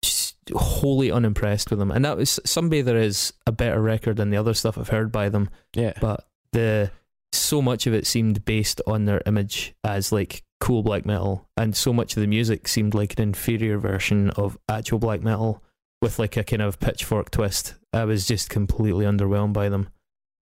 Just 0.04 0.36
wholly 0.54 1.10
unimpressed 1.12 1.70
with 1.70 1.80
them, 1.80 1.90
and 1.90 2.04
that 2.04 2.18
was 2.18 2.40
Sunbather 2.46 3.02
is 3.02 3.32
a 3.48 3.52
better 3.54 3.82
record 3.82 4.18
than 4.18 4.30
the 4.30 4.38
other 4.38 4.54
stuff 4.54 4.78
I've 4.78 4.90
heard 4.90 5.12
by 5.12 5.30
them. 5.30 5.50
Yeah. 5.74 5.94
but 6.02 6.28
the 6.52 6.92
so 7.32 7.62
much 7.62 7.88
of 7.88 7.94
it 7.94 8.06
seemed 8.06 8.44
based 8.46 8.82
on 8.86 9.06
their 9.06 9.22
image 9.26 9.74
as 9.84 10.12
like 10.12 10.44
cool 10.64 10.82
black 10.82 11.06
metal 11.06 11.50
and 11.58 11.76
so 11.76 11.92
much 11.92 12.16
of 12.16 12.22
the 12.22 12.28
music 12.28 12.68
seemed 12.68 12.94
like 12.94 13.14
an 13.18 13.22
inferior 13.22 13.78
version 13.78 14.30
of 14.32 14.58
actual 14.70 14.98
black 14.98 15.22
metal 15.22 15.62
with 16.02 16.20
like 16.20 16.38
a 16.38 16.44
kind 16.44 16.62
of 16.62 16.80
pitchfork 16.80 17.30
twist 17.32 17.76
i 17.92 18.06
was 18.06 18.26
just 18.26 18.50
completely 18.50 19.04
underwhelmed 19.06 19.52
by 19.54 19.68
them 19.68 19.90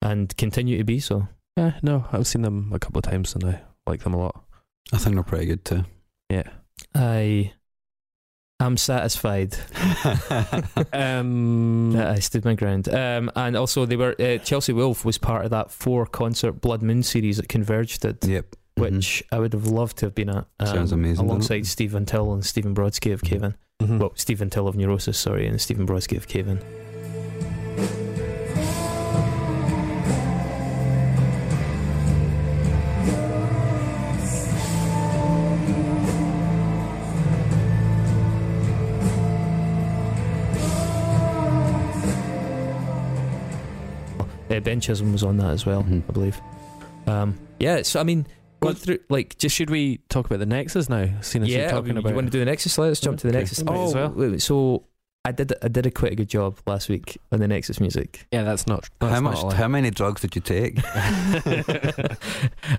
and 0.03 0.37
continue 0.37 0.79
to 0.79 0.85
be 0.85 0.99
so 0.99 1.29
Yeah, 1.57 1.75
no, 1.83 2.07
I've 2.13 2.27
seen 2.27 2.43
them 2.43 2.71
a 2.73 2.79
couple 2.79 2.99
of 2.99 3.05
times 3.05 3.35
and 3.35 3.45
I 3.45 3.63
like 3.87 4.03
them 4.03 4.15
a 4.15 4.19
lot. 4.19 4.45
I 4.93 4.99
think 4.99 5.15
they're 5.15 5.23
pretty 5.25 5.47
good 5.47 5.65
too. 5.65 5.85
Yeah. 6.29 6.49
i 6.95 7.53
am 8.61 8.77
satisfied 8.77 9.57
Um, 10.93 11.93
that 11.93 12.09
i 12.09 12.19
stood 12.19 12.45
my 12.45 12.55
ground 12.55 12.89
um, 12.89 13.31
and 13.35 13.57
also 13.57 13.87
they 13.87 13.97
were 13.97 14.15
uh, 14.21 14.39
chelsea 14.39 14.73
wolfe 14.73 15.05
was 15.05 15.19
part 15.19 15.45
of 15.45 15.51
that 15.51 15.71
four 15.71 16.07
concert 16.07 16.61
blood 16.61 16.83
moon 16.83 17.03
series 17.03 17.37
that 17.39 17.49
Converge 17.49 17.99
did 17.99 18.25
yep. 18.25 18.57
Mhm. 18.81 18.97
which 18.97 19.23
I 19.31 19.39
would 19.39 19.53
have 19.53 19.67
loved 19.67 19.99
to 19.99 20.07
have 20.07 20.15
been 20.15 20.31
at. 20.31 20.47
Um, 20.59 20.67
Sounds 20.67 20.93
amazing, 20.93 21.25
Alongside 21.27 21.63
it? 21.63 21.67
Steve 21.67 21.91
Von 21.93 22.07
Till 22.07 22.33
and 22.33 22.45
Stephen 22.45 22.75
Brodsky 22.75 23.13
of 23.13 23.23
Cave 23.23 23.43
In. 23.43 23.55
mhm. 23.83 23.99
Well, 23.99 24.13
Steve 24.15 24.39
Von 24.39 24.51
Till 24.51 24.67
of 24.69 24.77
Neurosis, 24.77 25.19
sorry, 25.19 25.47
and 25.47 25.61
Stephen 25.61 25.87
Brodsky 25.87 26.17
of 26.17 26.27
Cave 26.29 26.49
In. 26.49 26.61
Uh, 44.51 44.59
ben 44.61 44.81
Chisholm 44.81 45.13
was 45.13 45.23
on 45.23 45.37
that 45.37 45.51
as 45.51 45.65
well, 45.65 45.85
Mhm. 45.85 46.03
I 46.09 46.13
believe. 46.13 46.41
Um, 47.07 47.35
yeah, 47.61 47.83
so 47.83 48.01
I 48.01 48.03
mean, 48.03 48.27
going 48.61 48.75
Well, 48.75 48.81
through 48.83 48.99
like 49.09 49.37
just 49.39 49.57
should 49.57 49.71
we 49.71 49.99
talk 50.09 50.27
about 50.27 50.39
the 50.39 50.47
Nexus 50.47 50.89
now? 50.89 51.09
Seeing 51.21 51.45
as 51.45 51.51
you're 51.51 51.61
yeah, 51.63 51.71
talking 51.71 51.95
you 51.95 51.99
about 52.01 52.15
want 52.15 52.27
to 52.27 52.31
do 52.31 52.39
the 52.39 52.45
Nexus? 52.45 52.77
Let's 52.79 53.01
jump 53.01 53.19
to 53.21 53.27
the 53.27 53.31
Okay. 53.33 53.39
Nexus. 53.41 53.65
Might 53.65 53.77
as 53.79 53.95
well. 53.95 54.11
wait, 54.11 54.31
wait, 54.31 54.43
so 54.43 54.85
I 55.23 55.33
did 55.33 55.53
I 55.63 55.69
did 55.69 55.85
a 55.85 55.91
quite 55.91 56.13
a 56.13 56.15
good 56.15 56.31
job 56.31 56.59
last 56.67 56.89
week 56.89 57.19
on 57.31 57.41
the 57.41 57.49
Nexus 57.49 57.79
music. 57.79 58.27
yeah, 58.33 58.43
that's 58.43 58.67
not. 58.67 58.89
That's 59.01 59.13
How 59.15 59.21
much? 59.21 59.39
a 59.43 59.47
lie. 59.47 59.55
How 59.55 59.69
many 59.69 59.91
drugs 59.91 60.23
did 60.23 60.35
you 60.35 60.41
take? 60.41 60.79
uh, 61.95 62.15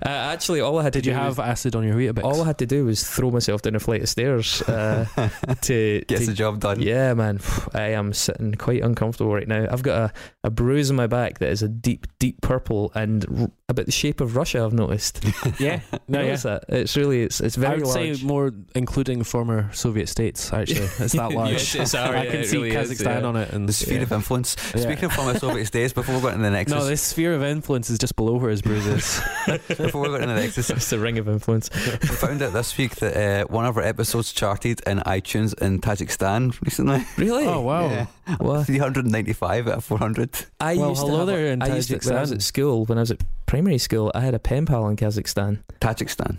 actually, 0.01 0.61
all 0.61 0.79
I 0.79 0.83
had 0.83 0.93
Did 0.93 1.03
to 1.03 1.09
you 1.11 1.15
do 1.15 1.19
have 1.21 1.37
was, 1.37 1.47
acid 1.47 1.75
on 1.75 1.83
your 1.83 1.95
Weetabix? 1.95 2.23
all 2.23 2.41
I 2.41 2.45
had 2.47 2.57
to 2.59 2.65
do 2.65 2.85
was 2.85 3.07
throw 3.07 3.31
myself 3.31 3.61
down 3.61 3.75
a 3.75 3.79
flight 3.79 4.01
of 4.01 4.09
stairs 4.09 4.61
uh, 4.63 5.05
to, 5.61 6.03
get 6.07 6.19
to 6.19 6.25
the 6.25 6.33
job 6.33 6.59
done. 6.59 6.81
Yeah, 6.81 7.13
man, 7.13 7.39
I 7.73 7.89
am 7.89 8.13
sitting 8.13 8.55
quite 8.55 8.81
uncomfortable 8.81 9.33
right 9.33 9.47
now. 9.47 9.67
I've 9.69 9.83
got 9.83 10.09
a, 10.09 10.13
a 10.45 10.49
bruise 10.49 10.89
on 10.89 10.95
my 10.95 11.07
back 11.07 11.39
that 11.39 11.49
is 11.49 11.61
a 11.61 11.67
deep, 11.69 12.07
deep 12.19 12.41
purple, 12.41 12.91
and 12.95 13.51
about 13.71 13.85
the 13.87 13.91
shape 13.91 14.21
of 14.21 14.35
Russia. 14.35 14.63
I've 14.63 14.73
noticed. 14.73 15.23
yeah, 15.59 15.79
no, 16.07 16.19
yeah. 16.19 16.25
notice 16.27 16.43
that? 16.43 16.65
It's 16.69 16.95
really 16.95 17.23
it's 17.23 17.41
it's 17.41 17.55
very. 17.55 17.73
I 17.73 17.77
would 17.77 17.87
large. 17.87 18.17
say 18.19 18.25
more 18.25 18.51
including 18.75 19.23
former 19.23 19.69
Soviet 19.73 20.07
states. 20.09 20.53
Actually, 20.53 20.81
it's 20.99 21.13
that 21.13 21.31
large. 21.31 21.51
Yes, 21.51 21.73
it's- 21.75 21.91
sorry, 21.91 22.17
I 22.19 22.23
yeah, 22.23 22.31
can 22.31 22.43
see 22.45 22.57
really 22.57 22.75
is, 22.75 22.91
Kazakhstan 22.91 23.21
yeah. 23.21 23.27
on 23.27 23.35
it, 23.37 23.49
and 23.51 23.67
The 23.67 23.73
sphere 23.73 23.97
Yeah. 23.97 24.03
of 24.03 24.11
influence. 24.11 24.55
Yeah. 24.75 24.81
Speaking 24.81 25.05
of 25.05 25.13
former 25.13 25.37
Soviet 25.39 25.65
states, 25.65 25.93
before 25.93 26.15
we 26.15 26.21
go 26.21 26.27
into 26.29 26.43
the 26.43 26.51
Nexus, 26.51 26.75
no, 26.77 26.85
this 26.85 27.01
sphere 27.01 27.33
of 27.33 27.43
influence 27.43 27.89
is 27.89 27.97
just 27.97 28.15
below 28.15 28.35
where 28.37 28.51
his 28.51 28.61
bruise 28.61 28.85
is. 28.85 29.21
before 29.67 30.01
we 30.01 30.07
go 30.09 30.15
into 30.15 30.27
the 30.27 30.35
Nexus, 30.35 30.69
it's 30.69 30.89
the 30.89 30.99
ring 30.99 31.17
of 31.17 31.27
influence. 31.27 31.69
we 31.73 32.07
found 32.07 32.41
out 32.41 32.53
this 32.53 32.77
week 32.77 32.95
that 32.97 33.15
uh, 33.17 33.47
one 33.47 33.65
of 33.65 33.77
our 33.77 33.83
episodes 33.83 34.31
charted 34.33 34.81
in 34.85 34.99
iTunes 34.99 35.59
in 35.61 35.79
Tajikistan 35.79 36.59
recently. 36.61 37.05
Really? 37.17 37.45
oh 37.45 37.61
wow! 37.61 37.87
Yeah. 37.89 38.05
What? 38.39 38.65
395 38.67 39.67
out 39.67 39.73
of 39.79 39.83
400. 39.85 40.45
I 40.59 40.75
Well, 40.77 40.89
used 40.89 41.01
to 41.01 41.07
hello 41.07 41.19
have 41.19 41.27
a- 41.27 41.31
there 41.31 41.47
in 41.47 41.61
I 41.61 41.75
used 41.75 41.89
to, 41.89 41.97
when 42.07 42.17
I 42.17 42.21
was 42.21 42.31
Tajikistan. 42.31 42.35
at 42.35 42.41
school, 42.41 42.85
when 42.85 42.97
I 42.97 43.01
was 43.01 43.11
at 43.11 43.19
primary 43.51 43.77
school, 43.77 44.09
I 44.15 44.21
had 44.21 44.33
a 44.33 44.39
pen 44.39 44.65
pal 44.65 44.87
in 44.87 44.95
Kazakhstan. 44.95 45.59
Tajikistan. 45.81 46.37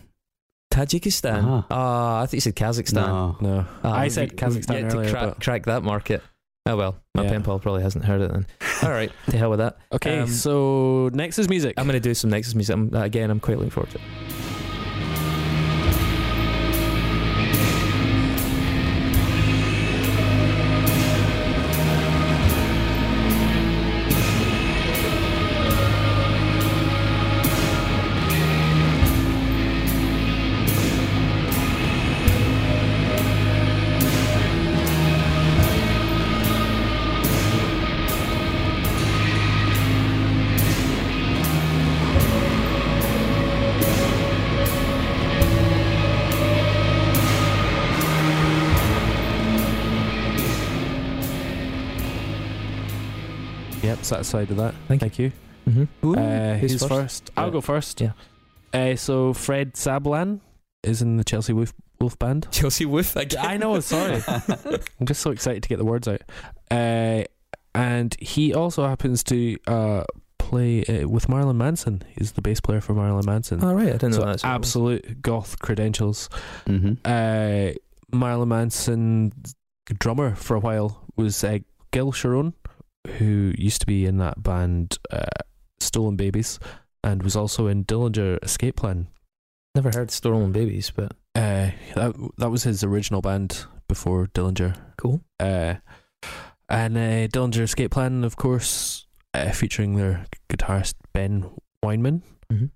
Tajikistan. 0.72 1.38
Uh-huh. 1.44 1.62
Ah, 1.70 2.20
I 2.22 2.26
thought 2.26 2.32
you 2.32 2.40
said 2.40 2.56
Kazakhstan. 2.56 2.94
No. 3.06 3.36
No, 3.42 3.66
Ah, 3.84 3.92
I 3.92 4.08
said 4.08 4.34
Kazakhstan 4.34 4.80
yet 4.80 4.90
to 4.92 4.96
earlier. 4.98 5.10
crack, 5.10 5.24
but- 5.28 5.40
crack 5.44 5.64
that 5.66 5.82
market. 5.82 6.22
Oh 6.64 6.76
well, 6.76 6.96
my 7.14 7.24
Yeah. 7.24 7.30
pen 7.30 7.42
pal 7.42 7.58
probably 7.58 7.82
hasn't 7.82 8.04
heard 8.06 8.22
it 8.22 8.32
then. 8.32 8.46
All 8.82 8.90
right, 8.90 9.12
to 9.28 9.36
hell 9.36 9.50
with 9.50 9.58
that. 9.58 9.76
Okay, 9.92 10.20
Um, 10.20 10.28
so 10.28 11.10
next 11.12 11.38
is 11.38 11.48
music. 11.50 11.74
I'm 11.76 11.84
going 11.86 12.00
to 12.00 12.08
do 12.08 12.14
some 12.14 12.30
Nexus 12.30 12.54
music. 12.54 12.72
I'm, 12.74 12.94
again, 12.94 13.30
I'm 13.30 13.40
quite 13.40 13.58
looking 13.58 13.70
forward 13.70 13.90
to 13.90 13.98
it. 13.98 14.04
Satisfied 54.12 54.48
with 54.48 54.58
that. 54.58 54.74
Thank 54.88 55.00
Thank 55.00 55.18
you. 55.18 55.32
Mm-hmm. 55.68 56.14
Uh, 56.18 56.54
Who's 56.56 56.72
who's 56.72 56.80
first? 56.82 56.90
first? 56.90 57.30
I'll 57.36 57.50
go 57.50 57.60
first. 57.60 58.00
Yeah. 58.00 58.12
Uh, 58.74 58.96
so 58.96 59.32
Fred 59.32 59.74
Sablan 59.74 60.40
is 60.82 61.02
in 61.02 61.16
the 61.16 61.24
Chelsea 61.24 61.52
Wolfe, 61.52 61.72
Wolfe 62.00 62.18
Band. 62.18 62.48
Chelsea 62.50 62.84
Wolfe 62.84 63.14
again. 63.16 63.44
I 63.44 63.56
know. 63.56 63.78
Sorry, 63.80 64.22
I'm 64.28 65.06
just 65.06 65.20
so 65.22 65.30
excited 65.30 65.62
to 65.62 65.68
get 65.68 65.78
the 65.78 65.84
words 65.84 66.08
out. 66.08 66.22
Uh, 66.70 67.24
and 67.74 68.14
he 68.18 68.52
also 68.54 68.86
happens 68.86 69.22
to 69.24 69.56
uh, 69.66 70.04
play 70.38 70.84
uh, 70.84 71.08
with 71.08 71.28
Marilyn 71.28 71.56
Manson. 71.58 72.02
He's 72.18 72.32
the 72.32 72.42
bass 72.42 72.60
player 72.60 72.80
for 72.80 72.92
Marilyn 72.94 73.24
Manson. 73.24 73.62
All 73.64 73.74
right, 73.74 73.88
I 73.88 73.92
didn't 73.92 74.14
so 74.14 74.20
know 74.24 74.32
that. 74.32 74.44
absolute 74.44 75.22
goth 75.22 75.58
credentials. 75.60 76.28
hmm 76.66 76.94
Uh, 77.04 77.70
Marilyn 78.12 78.48
Manson 78.48 79.32
drummer 79.98 80.34
for 80.34 80.54
a 80.56 80.60
while 80.60 81.02
was 81.16 81.42
uh, 81.44 81.58
Gil 81.92 82.12
Sharone, 82.12 82.52
who 83.18 83.53
used 83.59 83.80
to 83.80 83.86
be 83.86 84.07
in 84.07 84.18
that 84.18 84.42
band 84.42 84.98
uh, 85.11 85.24
Stolen 85.80 86.16
Babies, 86.16 86.59
and 87.05 87.22
was 87.22 87.36
also 87.36 87.66
in 87.66 87.84
Dillinger 87.84 88.38
Escape 88.42 88.76
Plan. 88.76 89.09
Never 89.74 89.90
heard 89.94 90.11
Stolen 90.11 90.53
Babies, 90.53 90.90
but 90.94 91.12
Uh, 91.34 91.70
that 91.94 92.14
that 92.38 92.50
was 92.50 92.62
his 92.64 92.84
original 92.84 93.20
band 93.22 93.64
before 93.88 94.26
Dillinger. 94.28 94.76
cool. 94.96 95.22
Uh, 95.40 95.76
and 96.68 96.96
uh, 96.96 97.26
Dillinger 97.28 97.62
Escape 97.62 97.90
Plan, 97.90 98.22
of 98.24 98.36
course, 98.36 99.07
uh, 99.34 99.50
featuring 99.53 99.96
their 99.96 100.26
guitarist 100.50 100.94
Ben 101.12 101.50
Weinman. 101.84 102.22
Mm-hmm. 102.53 102.66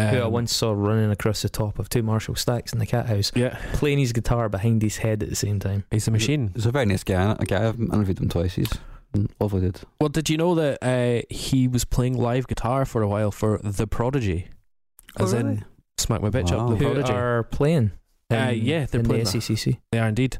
Who 0.00 0.16
I 0.16 0.20
Um, 0.22 0.32
once 0.32 0.56
saw 0.56 0.72
running 0.72 1.10
across 1.10 1.42
the 1.42 1.48
top 1.50 1.78
of 1.78 1.88
two 1.90 2.02
Marshall 2.02 2.34
stacks 2.34 2.72
in 2.72 2.78
the 2.78 2.86
cat 2.86 3.06
house, 3.06 3.30
Yeah, 3.34 3.58
playing 3.74 3.98
his 3.98 4.12
guitar 4.14 4.48
behind 4.48 4.80
his 4.82 4.96
head 4.98 5.22
at 5.22 5.28
the 5.28 5.36
same 5.36 5.58
time. 5.58 5.84
he's 5.90 6.08
a 6.08 6.10
machine. 6.10 6.52
He's 6.54 6.64
a 6.66 6.70
very 6.72 6.86
nice 6.86 7.04
guy. 7.04 7.36
A 7.38 7.44
guy 7.44 7.68
I've 7.68 7.78
interviewed 7.78 8.18
him 8.18 8.28
twice. 8.30 8.54
He's 8.54 8.72
a 9.14 9.26
lovely 9.40 9.60
dude. 9.62 9.80
Well, 10.00 10.08
did 10.08 10.28
you 10.30 10.36
know 10.36 10.54
that 10.54 10.78
uh, 10.82 11.22
he 11.28 11.66
was 11.68 11.84
playing 11.84 12.16
live 12.16 12.46
guitar 12.46 12.84
for 12.84 13.02
a 13.02 13.08
while 13.08 13.30
for 13.30 13.58
The 13.62 13.86
Prodigy? 13.86 14.48
As 15.18 15.32
in 15.32 15.64
Smack 15.98 16.22
My 16.22 16.30
Bitch 16.30 16.50
Wow. 16.52 16.64
Up, 16.66 16.70
The 16.70 16.76
Who 16.76 16.84
Prodigy. 16.94 17.12
are 17.12 17.42
playing? 17.44 17.92
Uh, 18.32 18.52
yeah, 18.54 18.86
they're 18.86 19.00
in 19.00 19.06
playing 19.06 19.24
the 19.24 19.30
that. 19.32 19.38
SECC. 19.38 19.78
They 19.90 19.98
are 19.98 20.08
indeed. 20.08 20.38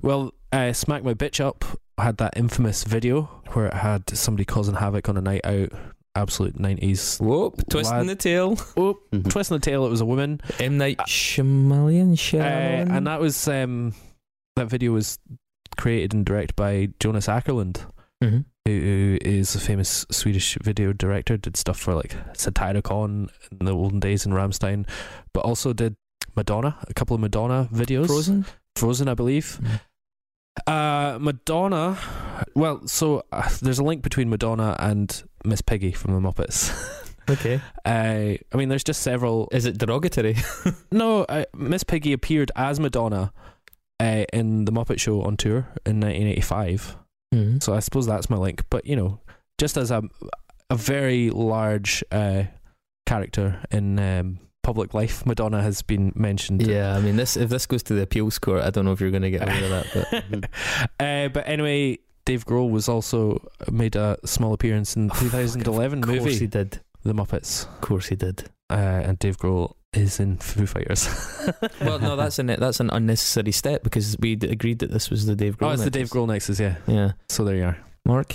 Well, 0.00 0.32
uh, 0.52 0.72
Smack 0.72 1.02
My 1.02 1.14
Bitch 1.14 1.40
Up 1.40 1.64
had 1.98 2.16
that 2.18 2.36
infamous 2.36 2.84
video 2.84 3.22
where 3.52 3.66
it 3.66 3.74
had 3.74 4.08
somebody 4.16 4.44
causing 4.44 4.76
havoc 4.76 5.08
on 5.08 5.16
a 5.16 5.20
night 5.20 5.44
out. 5.44 5.70
Absolute 6.14 6.58
90s. 6.58 7.18
Whoop, 7.22 7.54
twisting 7.70 7.96
Lad- 7.96 8.06
the 8.08 8.14
tail. 8.14 8.58
Oh, 8.76 8.98
Mhm. 9.14 9.30
twisting 9.30 9.56
the 9.56 9.60
tail, 9.64 9.86
it 9.86 9.88
was 9.90 10.02
a 10.02 10.04
woman. 10.04 10.42
M 10.60 10.76
Night 10.76 10.98
Shyamalan. 11.08 12.12
Uh, 12.12 12.16
Shyamalan. 12.16 12.90
and 12.96 13.06
that 13.06 13.18
was, 13.18 13.48
um, 13.48 13.94
that 14.56 14.68
video 14.68 14.92
was 14.92 15.18
created 15.78 16.12
and 16.12 16.26
directed 16.26 16.54
by 16.54 16.90
Jonas 17.00 17.28
Åkerlund, 17.28 17.80
Mhm. 18.22 18.44
who, 18.66 19.18
is 19.20 19.54
a 19.54 19.60
famous 19.60 20.06
Swedish 20.10 20.56
video 20.62 20.92
director, 20.92 21.36
did 21.36 21.56
stuff 21.56 21.78
for 21.78 21.94
like 21.94 22.14
Satyricon 22.36 23.28
in 23.58 23.66
the 23.66 23.72
olden 23.72 24.00
days 24.00 24.24
in 24.24 24.32
Rammstein, 24.32 24.86
but 25.32 25.40
also 25.40 25.72
did 25.72 25.96
Madonna, 26.36 26.76
a 26.88 26.94
couple 26.94 27.14
of 27.14 27.20
Madonna 27.20 27.68
videos. 27.72 28.06
Frozen. 28.06 28.44
Frozen, 28.76 29.08
I 29.08 29.14
believe. 29.14 29.60
Uh, 30.66 31.18
Madonna. 31.20 31.98
Well, 32.54 32.86
so 32.86 33.24
uh, 33.32 33.48
there's 33.60 33.78
a 33.78 33.84
link 33.84 34.02
between 34.02 34.30
Madonna 34.30 34.76
and 34.78 35.22
Miss 35.44 35.60
Piggy 35.62 35.92
from 35.92 36.14
the 36.14 36.20
Muppets. 36.20 36.70
Okay. 37.30 37.60
uh, 37.84 37.88
I 37.88 38.56
mean, 38.56 38.68
there's 38.68 38.82
just 38.82 39.00
several. 39.00 39.48
Is 39.52 39.64
it 39.64 39.78
derogatory? 39.78 40.34
No, 40.90 41.22
uh, 41.22 41.44
Miss 41.54 41.84
Piggy 41.84 42.12
appeared 42.12 42.50
as 42.56 42.80
Madonna 42.80 43.32
uh, 44.00 44.24
in 44.32 44.64
the 44.64 44.72
Muppet 44.72 44.98
Show 44.98 45.22
on 45.22 45.36
tour 45.36 45.58
in 45.86 46.00
1985. 46.00 46.96
Mm-hmm. 47.32 47.58
So 47.60 47.74
I 47.74 47.80
suppose 47.80 48.06
that's 48.06 48.30
my 48.30 48.36
link. 48.36 48.62
But 48.70 48.86
you 48.86 48.96
know, 48.96 49.20
just 49.58 49.76
as 49.76 49.90
a 49.90 50.02
a 50.70 50.76
very 50.76 51.30
large 51.30 52.02
uh, 52.10 52.44
character 53.06 53.60
in 53.70 53.98
um, 53.98 54.38
public 54.62 54.94
life, 54.94 55.26
Madonna 55.26 55.62
has 55.62 55.82
been 55.82 56.12
mentioned. 56.14 56.66
Yeah, 56.66 56.96
I 56.96 57.00
mean, 57.00 57.16
this 57.16 57.36
if 57.36 57.50
this 57.50 57.66
goes 57.66 57.82
to 57.84 57.94
the 57.94 58.02
appeals 58.02 58.38
court, 58.38 58.62
I 58.62 58.70
don't 58.70 58.84
know 58.84 58.92
if 58.92 59.00
you're 59.00 59.10
going 59.10 59.22
to 59.22 59.30
get 59.30 59.42
away 59.42 59.62
with 59.62 59.70
that. 59.70 60.24
But 60.30 60.44
uh, 61.06 61.28
but 61.28 61.46
anyway, 61.46 61.98
Dave 62.24 62.46
Grohl 62.46 62.70
was 62.70 62.88
also 62.88 63.42
made 63.70 63.96
a 63.96 64.18
small 64.24 64.52
appearance 64.52 64.96
in 64.96 65.08
the 65.08 65.14
2011 65.14 65.98
of 65.98 66.08
course 66.08 66.18
movie 66.20 66.36
he 66.36 66.46
did. 66.46 66.80
The 67.04 67.12
Muppets, 67.14 67.64
Of 67.66 67.80
course 67.80 68.06
he 68.08 68.14
did. 68.14 68.44
uh, 68.70 68.74
and 69.04 69.18
Dave 69.18 69.36
Grohl 69.36 69.74
is 69.92 70.20
in 70.20 70.38
Foo 70.38 70.66
Fighters. 70.66 71.08
Well, 71.80 71.98
no, 71.98 72.16
that's 72.16 72.38
an 72.38 72.46
that's 72.46 72.80
an 72.80 72.90
unnecessary 72.90 73.52
step 73.52 73.82
because 73.82 74.16
we 74.20 74.32
agreed 74.34 74.78
that 74.80 74.90
this 74.90 75.10
was 75.10 75.26
the 75.26 75.34
Dave 75.36 75.58
Grohl. 75.58 75.68
oh, 75.68 75.72
it's 75.72 75.84
the 75.84 75.90
Dave 75.90 76.08
Grohl 76.08 76.26
Nexus, 76.28 76.60
yeah. 76.60 76.76
Yeah, 76.86 77.12
So 77.28 77.44
there 77.44 77.56
you 77.56 77.64
are. 77.64 77.78
Mark. 78.04 78.34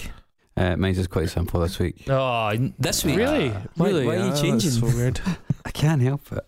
Uh, 0.55 0.75
mine's 0.75 0.97
just 0.97 1.09
quite 1.09 1.29
simple 1.29 1.59
this 1.61 1.77
week. 1.79 2.03
Oh, 2.09 2.51
this 2.79 3.05
week. 3.05 3.17
Really, 3.17 3.49
Why- 3.75 3.87
really, 3.87 4.05
why 4.07 4.13
are 4.15 4.17
you 4.17 4.23
Ah, 4.23 4.29
that's 4.29 4.41
changing? 4.41 4.71
So 4.71 4.87
weird. 4.87 5.21
I 5.65 5.71
can't 5.71 6.01
help 6.01 6.31
it. 6.31 6.45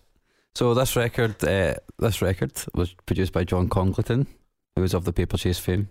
So 0.54 0.74
this 0.74 0.96
record, 0.96 1.42
uh, 1.44 1.74
this 1.98 2.20
record 2.20 2.52
was 2.74 2.92
produced 3.06 3.32
by 3.32 3.44
John 3.44 3.68
Congleton, 3.68 4.26
who 4.74 4.82
was 4.82 4.94
of 4.94 5.04
the 5.04 5.12
Paper 5.12 5.36
Chase 5.38 5.58
fame. 5.58 5.88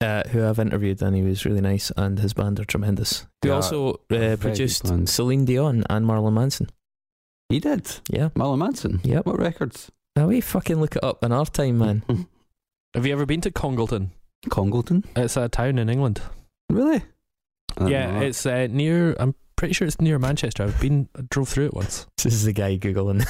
Uh, 0.00 0.22
who 0.28 0.46
I've 0.46 0.58
interviewed 0.60 1.02
and 1.02 1.14
he 1.16 1.22
was 1.22 1.44
really 1.44 1.60
nice 1.60 1.90
and 1.96 2.18
his 2.20 2.32
band 2.32 2.58
are 2.60 2.64
tremendous. 2.64 3.26
Who 3.42 3.48
Yeah, 3.48 3.54
also 3.56 4.00
uh, 4.10 4.36
produced. 4.36 4.86
Celine 5.08 5.44
Dion 5.44 5.84
and 5.90 6.06
Marilyn 6.06 6.34
Manson. 6.34 6.68
He 7.48 7.60
did. 7.60 7.90
Yeah. 8.10 8.28
Marilyn 8.36 8.58
Manson. 8.60 9.00
Yep. 9.04 9.26
What 9.26 9.38
records? 9.38 9.90
Now 10.16 10.28
we 10.28 10.40
fucking 10.40 10.80
look 10.80 10.96
it 10.96 11.04
up 11.04 11.24
in 11.24 11.32
our 11.32 11.46
time, 11.46 11.78
man. 11.78 12.02
Have 12.94 13.06
you 13.06 13.12
ever 13.12 13.26
been 13.26 13.40
to 13.42 13.50
Congleton? 13.50 14.10
Congleton. 14.50 15.04
It's 15.16 15.36
a 15.36 15.48
town 15.48 15.78
in 15.78 15.88
England. 15.88 16.20
Really? 16.70 17.02
Yeah, 17.80 18.12
know. 18.18 18.26
it's 18.26 18.44
uh, 18.44 18.66
near. 18.70 19.14
I'm 19.20 19.34
pretty 19.56 19.74
sure 19.74 19.86
it's 19.86 20.00
near 20.00 20.18
Manchester. 20.18 20.64
I've 20.64 20.80
been, 20.80 21.08
I 21.16 21.22
drove 21.30 21.48
through 21.48 21.66
it 21.66 21.74
once. 21.74 22.06
This 22.22 22.34
is 22.34 22.44
the 22.44 22.52
guy 22.52 22.76
googling. 22.76 23.24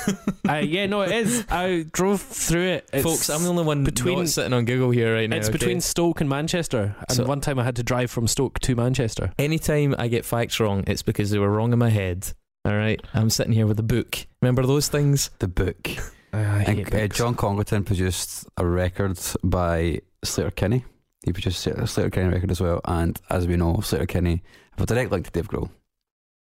uh, 0.49 0.55
yeah, 0.57 0.87
no, 0.87 1.03
it 1.03 1.13
is. 1.13 1.45
I 1.51 1.85
drove 1.93 2.21
through 2.23 2.69
it. 2.69 2.89
It's, 2.93 3.05
Folks, 3.05 3.29
I'm 3.31 3.43
the 3.43 3.51
only 3.51 3.65
one 3.65 3.85
between- 3.85 4.19
not 4.19 4.29
sitting 4.29 4.53
on 4.53 4.65
Google 4.65 4.91
here 4.91 5.15
right 5.15 5.29
now. 5.29 5.37
It's 5.37 5.49
okay? 5.49 5.59
between 5.59 5.81
Stoke 5.81 6.21
and 6.21 6.29
Manchester. 6.31 6.97
And 7.09 7.17
So- 7.17 7.27
one 7.27 7.41
time 7.41 7.59
I 7.59 7.65
had 7.65 7.77
to 7.77 7.83
drive 7.83 8.11
from 8.11 8.27
Stoke 8.27 8.59
to 8.61 8.75
Manchester. 8.75 9.33
Anytime 9.39 9.95
I 9.99 10.09
get 10.09 10.25
facts 10.25 10.59
wrong, 10.59 10.85
it's 10.87 11.03
because 11.03 11.31
they 11.31 11.39
were 11.39 11.51
wrong 11.51 11.73
in 11.73 11.79
my 11.79 11.91
head. 11.91 12.33
All 12.69 12.77
right, 12.77 13.01
I'm 13.15 13.31
sitting 13.31 13.55
here 13.55 13.67
with 13.67 13.81
a 13.81 13.83
book. 13.83 14.27
Remember 14.43 14.67
those 14.67 14.89
things? 14.89 15.31
the 15.39 15.49
book. 15.49 15.89
I 16.35 16.65
And, 16.65 16.95
uh. 16.95 17.09
John 17.09 17.35
Congleton 17.35 17.83
produced 17.83 18.47
a 18.59 18.67
record 18.67 19.19
by 19.43 20.03
Sleater-Kinney. 20.23 20.85
He 21.25 21.33
produced 21.33 21.67
a 21.67 21.71
Sleater-Kinney 21.71 22.29
record 22.29 22.51
as 22.51 22.61
well, 22.61 22.83
and 22.85 23.19
as 23.31 23.47
we 23.47 23.57
know, 23.57 23.77
Sleater-Kinney 23.77 24.43
have 24.73 24.83
a 24.83 24.85
direct 24.85 25.11
link 25.11 25.25
to 25.25 25.31
Dave 25.31 25.49
Grohl. 25.49 25.71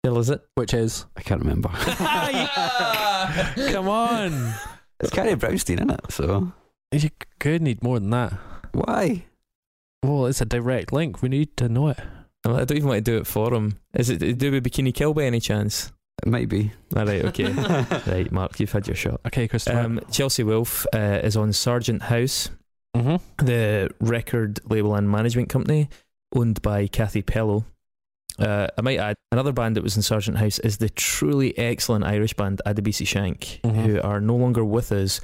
Hell 0.02 0.18
is 0.18 0.28
it? 0.28 0.44
Which 0.56 0.74
is? 0.74 1.06
I 1.16 1.22
can't 1.22 1.42
remember. 1.42 1.68
Come 3.70 3.88
on. 3.88 4.52
it's 4.98 5.10
Carrie 5.10 5.36
Brownstein 5.36 5.80
in 5.80 5.90
it, 5.90 6.10
so 6.10 6.52
You 6.90 7.08
could 7.38 7.62
need 7.62 7.84
more 7.84 8.00
than 8.00 8.10
that. 8.10 8.32
why? 8.72 9.26
Well, 10.02 10.26
it's 10.26 10.40
a 10.40 10.44
direct 10.44 10.92
link. 10.92 11.22
We 11.22 11.28
need 11.28 11.56
to 11.58 11.68
know 11.68 11.86
it. 11.86 12.00
I 12.44 12.64
don't 12.64 12.72
even 12.72 12.88
want 12.88 13.04
to 13.04 13.10
do 13.12 13.18
it 13.18 13.28
for 13.28 13.54
him. 13.54 13.78
Is 13.94 14.10
it 14.10 14.18
to 14.18 14.32
do 14.32 14.50
with 14.50 14.64
Bikini 14.64 14.92
Kill 14.92 15.14
by 15.14 15.22
any 15.22 15.38
chance? 15.38 15.92
It 16.24 16.28
might 16.30 16.48
be. 16.48 16.72
All 16.96 17.04
right, 17.04 17.24
okay. 17.26 17.52
right, 18.10 18.30
Mark, 18.32 18.58
you've 18.58 18.72
had 18.72 18.86
your 18.86 18.96
shot. 18.96 19.20
Okay, 19.26 19.46
Christopher. 19.48 19.78
Um, 19.78 20.00
Chelsea 20.10 20.42
Wolfe 20.42 20.86
uh, 20.94 21.20
is 21.22 21.36
on 21.36 21.52
Sargent 21.52 22.02
House, 22.02 22.48
mm-hmm. 22.96 23.44
the 23.44 23.90
record 24.00 24.60
label 24.70 24.94
and 24.94 25.10
management 25.10 25.48
company 25.50 25.88
owned 26.34 26.62
by 26.62 26.86
Cathy 26.86 27.22
Pellow. 27.22 27.64
Uh, 28.38 28.66
I 28.76 28.80
might 28.82 28.98
add, 28.98 29.16
another 29.32 29.52
band 29.52 29.76
that 29.76 29.82
was 29.82 29.96
in 29.96 30.02
Sargent 30.02 30.38
House 30.38 30.58
is 30.58 30.78
the 30.78 30.88
truly 30.90 31.56
excellent 31.58 32.04
Irish 32.04 32.34
band 32.34 32.60
Adebisi 32.66 33.06
Shank, 33.06 33.60
Mhm. 33.62 33.74
who 33.84 34.00
are 34.00 34.20
no 34.20 34.36
longer 34.36 34.64
with 34.64 34.92
us, 34.92 35.20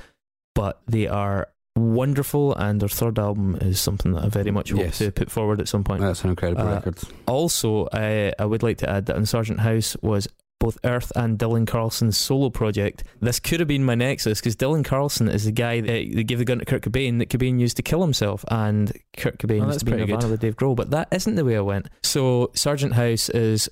but 0.55 0.81
they 0.87 1.07
are 1.09 1.49
wonderful, 1.77 2.55
and 2.55 2.81
their 2.81 2.89
third 2.89 3.19
album 3.19 3.57
is 3.63 3.81
something 3.81 4.13
that 4.13 4.25
I 4.25 4.29
very 4.29 4.51
much 4.51 4.71
hope 4.71 4.81
Yes. 4.81 4.99
to 4.99 5.11
put 5.11 5.31
forward 5.31 5.59
at 5.61 5.69
some 5.69 5.85
point. 5.85 6.01
That's 6.03 6.23
an 6.25 6.31
incredible 6.31 6.69
Uh, 6.69 6.75
record. 6.75 6.99
Also, 7.27 7.89
I, 7.93 8.33
I 8.39 8.45
would 8.45 8.63
like 8.63 8.77
to 8.79 8.91
add 8.91 9.07
that 9.07 9.17
on 9.17 9.25
Sargent 9.27 9.61
House 9.61 9.97
was 10.03 10.29
both 10.63 10.79
Earth 10.85 11.11
and 11.17 11.41
Dylan 11.41 11.67
Carlson's 11.67 12.17
solo 12.17 12.49
project. 12.49 13.03
This 13.21 13.41
could 13.41 13.59
have 13.59 13.67
been 13.69 13.83
my 13.85 13.97
nexus 13.97 14.39
because 14.39 14.55
Dylan 14.55 14.85
Carlson 14.85 15.29
is 15.29 15.45
the 15.45 15.51
guy 15.51 15.81
that, 15.81 16.15
that 16.15 16.23
gave 16.25 16.39
the 16.39 16.45
gun 16.45 16.61
to 16.61 16.65
Kurt 16.65 16.83
Cobain 16.83 17.19
that 17.19 17.31
Cobain 17.31 17.59
used 17.59 17.77
to 17.79 17.83
kill 17.83 18.01
himself, 18.01 18.45
and 18.49 18.93
Kurt 19.17 19.39
Cobain 19.39 19.63
Oh, 19.63 19.67
used 19.67 19.71
that's 19.71 19.79
to 19.81 19.85
be 19.87 19.91
in 19.93 19.99
pretty 19.99 20.13
Nirvana 20.13 20.27
good. 20.27 20.31
with 20.31 20.41
Dave 20.41 20.57
Grohl. 20.57 20.77
But 20.77 20.91
that 20.93 21.09
isn't 21.11 21.35
the 21.35 21.45
way 21.45 21.57
I 21.57 21.61
went. 21.63 21.89
So 22.05 22.53
Sargent 22.55 22.93
House 22.95 23.29
is 23.31 23.69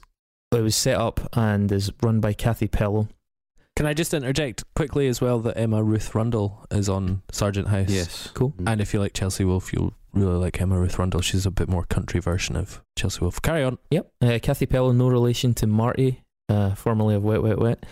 it 0.52 0.60
was 0.60 0.74
set 0.74 0.96
up 0.96 1.28
and 1.34 1.70
is 1.70 1.92
run 2.02 2.18
by 2.18 2.32
Cathy 2.32 2.66
Pellow. 2.66 3.08
Can 3.76 3.86
I 3.86 3.94
just 3.94 4.12
interject 4.12 4.64
quickly 4.74 5.06
as 5.06 5.20
well 5.20 5.38
that 5.38 5.56
Emma 5.56 5.82
Ruth 5.82 6.12
Rundle 6.14 6.66
is 6.72 6.88
on 6.88 7.22
Sargent 7.30 7.68
House? 7.68 7.88
Yes. 7.88 8.30
Cool. 8.34 8.50
Mm. 8.58 8.72
And 8.72 8.80
if 8.80 8.92
you 8.92 8.98
like 8.98 9.12
Chelsea 9.14 9.44
Wolfe, 9.44 9.72
you'll 9.72 9.94
really 10.12 10.34
like 10.34 10.60
Emma 10.60 10.76
Ruth 10.78 10.98
Rundle. 10.98 11.20
She's 11.20 11.46
a 11.46 11.52
bit 11.52 11.68
more 11.68 11.84
country 11.84 12.20
version 12.20 12.56
of 12.56 12.82
Chelsea 12.98 13.20
Wolfe. 13.20 13.40
Carry 13.40 13.62
on. 13.62 13.78
Yep, 13.92 14.12
uh, 14.22 14.38
Cathy 14.42 14.66
Pellow, 14.66 14.92
no 14.94 15.08
relation 15.08 15.54
to 15.54 15.66
Marti, 15.68 16.20
uh, 16.50 16.74
formerly 16.74 17.14
of 17.14 17.22
Wet 17.22 17.42
Wet 17.42 17.58
Wet. 17.58 17.84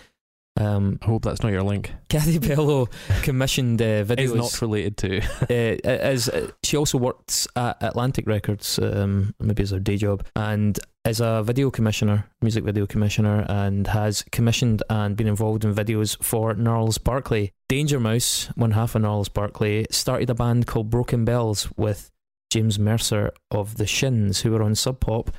Um, 0.59 0.99
I 1.01 1.05
hope 1.05 1.23
that's 1.23 1.41
not 1.41 1.53
your 1.53 1.63
link. 1.63 1.93
Cathy 2.09 2.37
Pellow 2.37 2.89
commissioned 3.23 3.81
uh, 3.81 4.03
videos. 4.03 4.19
Is 4.19 4.35
not 4.35 4.61
related 4.61 4.97
to. 4.97 5.21
uh, 5.49 5.87
as 5.87 6.27
uh, 6.27 6.51
she 6.63 6.75
also 6.75 6.97
works 6.97 7.47
at 7.55 7.77
Atlantic 7.81 8.27
Records, 8.27 8.77
um, 8.79 9.33
maybe 9.39 9.63
as 9.63 9.71
her 9.71 9.79
day 9.79 9.95
job, 9.95 10.25
and 10.35 10.77
is 11.05 11.21
a 11.21 11.41
video 11.43 11.71
commissioner, 11.71 12.25
music 12.41 12.65
video 12.65 12.85
commissioner, 12.85 13.45
and 13.47 13.87
has 13.87 14.23
commissioned 14.31 14.83
and 14.89 15.15
been 15.15 15.27
involved 15.27 15.63
in 15.63 15.73
videos 15.73 16.21
for 16.21 16.53
Gnarls 16.53 16.97
Barkley. 16.97 17.53
Danger 17.69 17.99
Mouse, 17.99 18.47
one 18.55 18.71
half 18.71 18.95
of 18.95 19.01
Gnarls 19.01 19.29
Barkley, 19.29 19.87
started 19.91 20.29
a 20.29 20.35
band 20.35 20.67
called 20.67 20.89
Broken 20.89 21.23
Bells 21.23 21.69
with 21.77 22.11
James 22.49 22.77
Mercer 22.77 23.31
of 23.49 23.77
the 23.77 23.87
Shins, 23.87 24.41
who 24.41 24.51
were 24.51 24.63
on 24.63 24.75
Sub 24.75 24.99
Pop. 24.99 25.31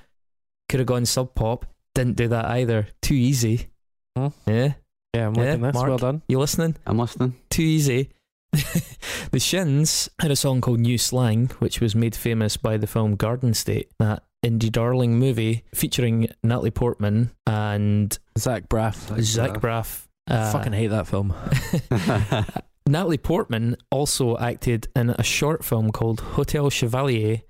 Could 0.68 0.80
have 0.80 0.86
gone 0.86 1.04
Sub 1.04 1.34
Pop, 1.34 1.66
didn't 1.94 2.16
do 2.16 2.28
that 2.28 2.46
either. 2.46 2.88
Too 3.02 3.14
easy. 3.14 3.68
Hmm. 4.16 4.28
Yeah, 4.46 4.72
Yeah, 5.14 5.26
I'm 5.28 5.34
Yeah, 5.34 5.56
this. 5.56 5.74
Mark. 5.74 5.88
Well 5.88 5.98
done. 5.98 6.22
you 6.28 6.38
listening? 6.38 6.76
I'm 6.86 6.98
listening. 6.98 7.36
too 7.50 7.62
easy. 7.62 8.10
the 9.30 9.38
Shins 9.38 10.08
had 10.20 10.30
a 10.30 10.36
song 10.36 10.60
called 10.60 10.80
New 10.80 10.98
Slang, 10.98 11.48
which 11.60 11.80
was 11.80 11.94
made 11.94 12.16
famous 12.16 12.56
by 12.56 12.76
the 12.76 12.86
film 12.88 13.14
Garden 13.14 13.54
State, 13.54 13.90
that 14.00 14.24
indie 14.44 14.72
darling 14.72 15.18
movie 15.18 15.64
featuring 15.74 16.28
Natalie 16.42 16.70
Portman 16.72 17.30
and 17.46 18.18
Zach 18.38 18.68
Braff. 18.68 19.20
Zach 19.22 19.60
Braff. 19.60 20.06
Uh, 20.28 20.50
Fucking 20.52 20.72
hate 20.72 20.88
that 20.88 21.06
film. 21.06 21.34
Natalie 22.86 23.18
Portman 23.18 23.76
also 23.90 24.36
acted 24.38 24.88
in 24.96 25.10
a 25.10 25.22
short 25.22 25.64
film 25.64 25.92
called 25.92 26.20
Hotel 26.20 26.70
Chevalier 26.70 27.42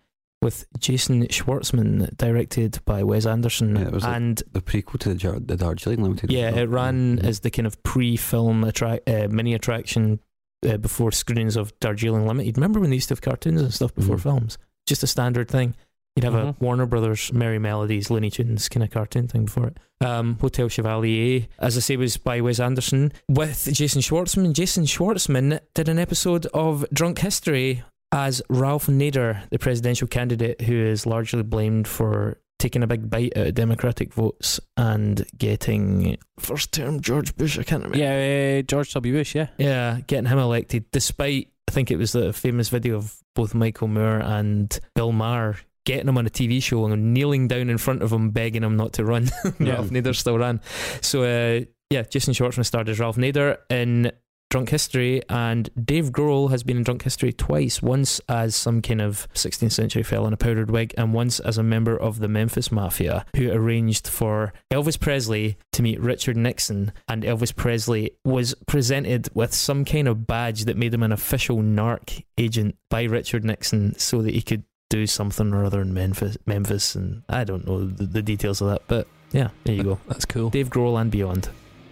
with 0.43 0.67
Jason 0.79 1.27
Schwartzman, 1.27 2.17
directed 2.17 2.79
by 2.85 3.03
Wes 3.03 3.27
Anderson. 3.27 3.77
Yeah, 3.77 3.83
it 3.89 3.93
was 3.93 4.05
like- 4.05 4.17
and 4.17 4.43
the 4.53 4.61
prequel 4.63 4.99
to 5.01 5.11
the, 5.11 5.15
Jar- 5.15 5.39
the 5.39 5.57
Darjeeling 5.57 6.03
Limited. 6.03 6.33
Yeah, 6.33 6.51
it 6.55 6.69
ran 6.69 7.19
Mhm. 7.19 7.25
as 7.25 7.41
the 7.41 7.51
kind 7.51 7.67
of 7.67 7.83
pre-film 7.83 8.65
attract 8.65 9.09
uh, 9.09 9.29
mini 9.31 9.55
attraction 9.55 10.21
uh, 10.69 10.77
before 10.77 11.11
screenings 11.13 11.57
of 11.57 11.73
Darjeeling 11.81 12.27
Limited. 12.27 12.57
Remember 12.59 12.81
when 12.81 12.91
they 12.91 12.97
used 12.97 13.09
to 13.09 13.13
have 13.13 13.23
cartoons 13.23 13.61
and 13.63 13.73
stuff 13.73 13.95
before 13.95 14.17
Mhm. 14.17 14.23
films? 14.23 14.59
Just 14.87 15.03
a 15.03 15.07
standard 15.07 15.49
thing. 15.49 15.75
You'd 16.17 16.25
have 16.25 16.35
a 16.35 16.53
Mhm. 16.53 16.61
Warner 16.61 16.87
Brothers 16.87 17.31
Merrie 17.31 17.61
Melodies, 17.61 18.11
Looney 18.11 18.31
Tunes 18.31 18.69
kind 18.69 18.83
of 18.83 18.91
cartoon 18.91 19.29
thing 19.29 19.45
before 19.47 19.69
it. 19.69 19.79
Um, 20.05 20.37
Hotel 20.41 20.69
Chevalier, 20.69 21.47
as 21.59 21.77
I 21.77 21.81
say, 21.81 21.97
was 21.97 22.17
by 22.17 22.41
Wes 22.41 22.59
Anderson 22.61 23.13
with 23.29 23.69
Jason 23.73 24.03
Schwartzman. 24.03 24.53
Jason 24.53 24.85
Schwartzman 24.85 25.61
did 25.75 25.89
an 25.89 25.99
episode 25.99 26.47
of 26.47 26.85
Drunk 26.93 27.21
History 27.21 27.83
as 28.13 28.43
Ralph 28.49 28.87
Nader, 28.87 29.49
the 29.51 29.59
presidential 29.59 30.09
candidate 30.09 30.61
who 30.61 30.75
is 30.75 31.07
largely 31.07 31.43
blamed 31.43 31.87
for 31.87 32.39
taking 32.59 32.83
a 32.83 32.87
big 32.87 33.09
bite 33.09 33.37
out 33.37 33.47
of 33.49 33.55
Democratic 33.55 34.13
votes 34.13 34.61
and 34.77 35.27
getting 35.37 36.19
first 36.39 36.73
term 36.73 37.01
George 37.01 37.35
Bush. 37.37 37.59
I 37.59 37.63
can't 37.63 37.83
remember. 37.85 37.99
Yeah, 37.99 38.59
uh, 38.59 38.63
George 38.63 38.93
W. 38.93 39.15
Bush, 39.15 39.35
yeah. 39.35 39.49
Yeah, 39.59 40.01
getting 40.07 40.27
him 40.27 40.39
elected, 40.39 40.91
despite 40.93 41.49
I 41.69 41.73
think 41.73 41.91
it 41.91 41.97
was 41.97 42.13
the 42.13 42.33
famous 42.33 42.69
video 42.69 42.97
of 42.97 43.17
both 43.35 43.55
Michael 43.55 43.89
Moore 43.89 44.19
and 44.19 44.77
Bill 44.95 45.13
Maher 45.13 45.57
getting 45.87 46.09
him 46.09 46.19
on 46.19 46.27
a 46.27 46.31
TV 46.31 46.63
show 46.63 46.85
and 46.87 47.15
kneeling 47.15 47.49
down 47.49 47.71
in 47.71 47.79
front 47.79 48.03
of 48.03 48.13
him, 48.13 48.31
begging 48.31 48.63
him 48.63 48.77
not 48.77 48.93
to 48.95 49.05
run. 49.05 49.31
Yeah. 49.59 49.75
Ralph 49.75 49.91
Nader 49.91 50.15
still 50.15 50.39
ran. 50.39 50.61
So 51.01 51.23
uh, 51.23 51.65
yeah, 51.91 52.03
Jason 52.03 52.35
Schwartzman 52.35 52.67
starred 52.67 52.89
as 52.89 52.99
Ralph 53.01 53.17
Nader 53.17 53.59
in 53.71 54.13
Drunk 54.51 54.71
History, 54.71 55.23
and 55.29 55.71
Dave 55.83 56.11
Grohl 56.11 56.51
has 56.51 56.65
been 56.65 56.77
in 56.77 56.83
Drunk 56.83 57.03
History 57.03 57.33
twice. 57.33 57.81
Once 57.81 58.21
as 58.29 58.57
some 58.57 58.83
kind 58.83 59.01
of 59.01 59.29
16th 59.33 59.71
century 59.71 60.03
fella 60.03 60.27
in 60.27 60.33
a 60.33 60.37
powdered 60.37 60.73
wig, 60.73 60.93
and 60.99 61.15
once 61.15 61.39
as 61.39 61.57
a 61.57 61.63
member 61.63 61.97
of 61.97 62.19
the 62.19 62.27
Memphis 62.29 62.73
Mafia 62.73 63.25
who 63.37 63.51
arranged 63.53 64.09
for 64.09 64.53
Elvis 64.73 64.99
Presley 64.99 65.57
to 65.73 65.83
meet 65.83 66.01
Richard 66.01 66.37
Nixon. 66.37 66.93
And 67.09 67.23
Elvis 67.23 67.55
Presley 67.55 68.11
was 68.25 68.55
presented 68.67 69.29
with 69.35 69.55
some 69.55 69.85
kind 69.85 70.09
of 70.09 70.27
badge 70.27 70.65
that 70.65 70.77
made 70.77 70.93
him 70.93 71.05
an 71.05 71.13
official 71.13 71.59
narc 71.59 72.25
agent 72.37 72.77
by 72.89 73.05
Richard 73.05 73.45
Nixon 73.45 73.97
so 73.99 74.21
that 74.23 74.35
he 74.35 74.43
could 74.43 74.65
do 74.89 75.07
something 75.07 75.55
or 75.55 75.65
other 75.65 75.81
in 75.81 75.95
Memphis. 75.95 76.37
Memphis, 76.47 76.97
and 76.97 77.23
I 77.29 77.45
don't 77.45 77.69
know 77.69 77.87
the, 77.87 78.05
the 78.05 78.23
details 78.23 78.61
of 78.61 78.69
that, 78.71 78.83
but 78.89 79.07
yeah, 79.31 79.51
there 79.63 79.77
you 79.77 79.85
go. 79.85 80.01
That's 80.09 80.25
cool. 80.25 80.51
Dave 80.51 80.71
Grohl 80.71 81.01
and 81.01 81.09
beyond. 81.09 81.49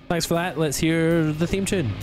Thanks 0.08 0.26
for 0.26 0.34
that. 0.34 0.58
Let's 0.58 0.78
hear 0.78 1.32
the 1.32 1.46
theme 1.46 1.64
tune. 1.64 1.94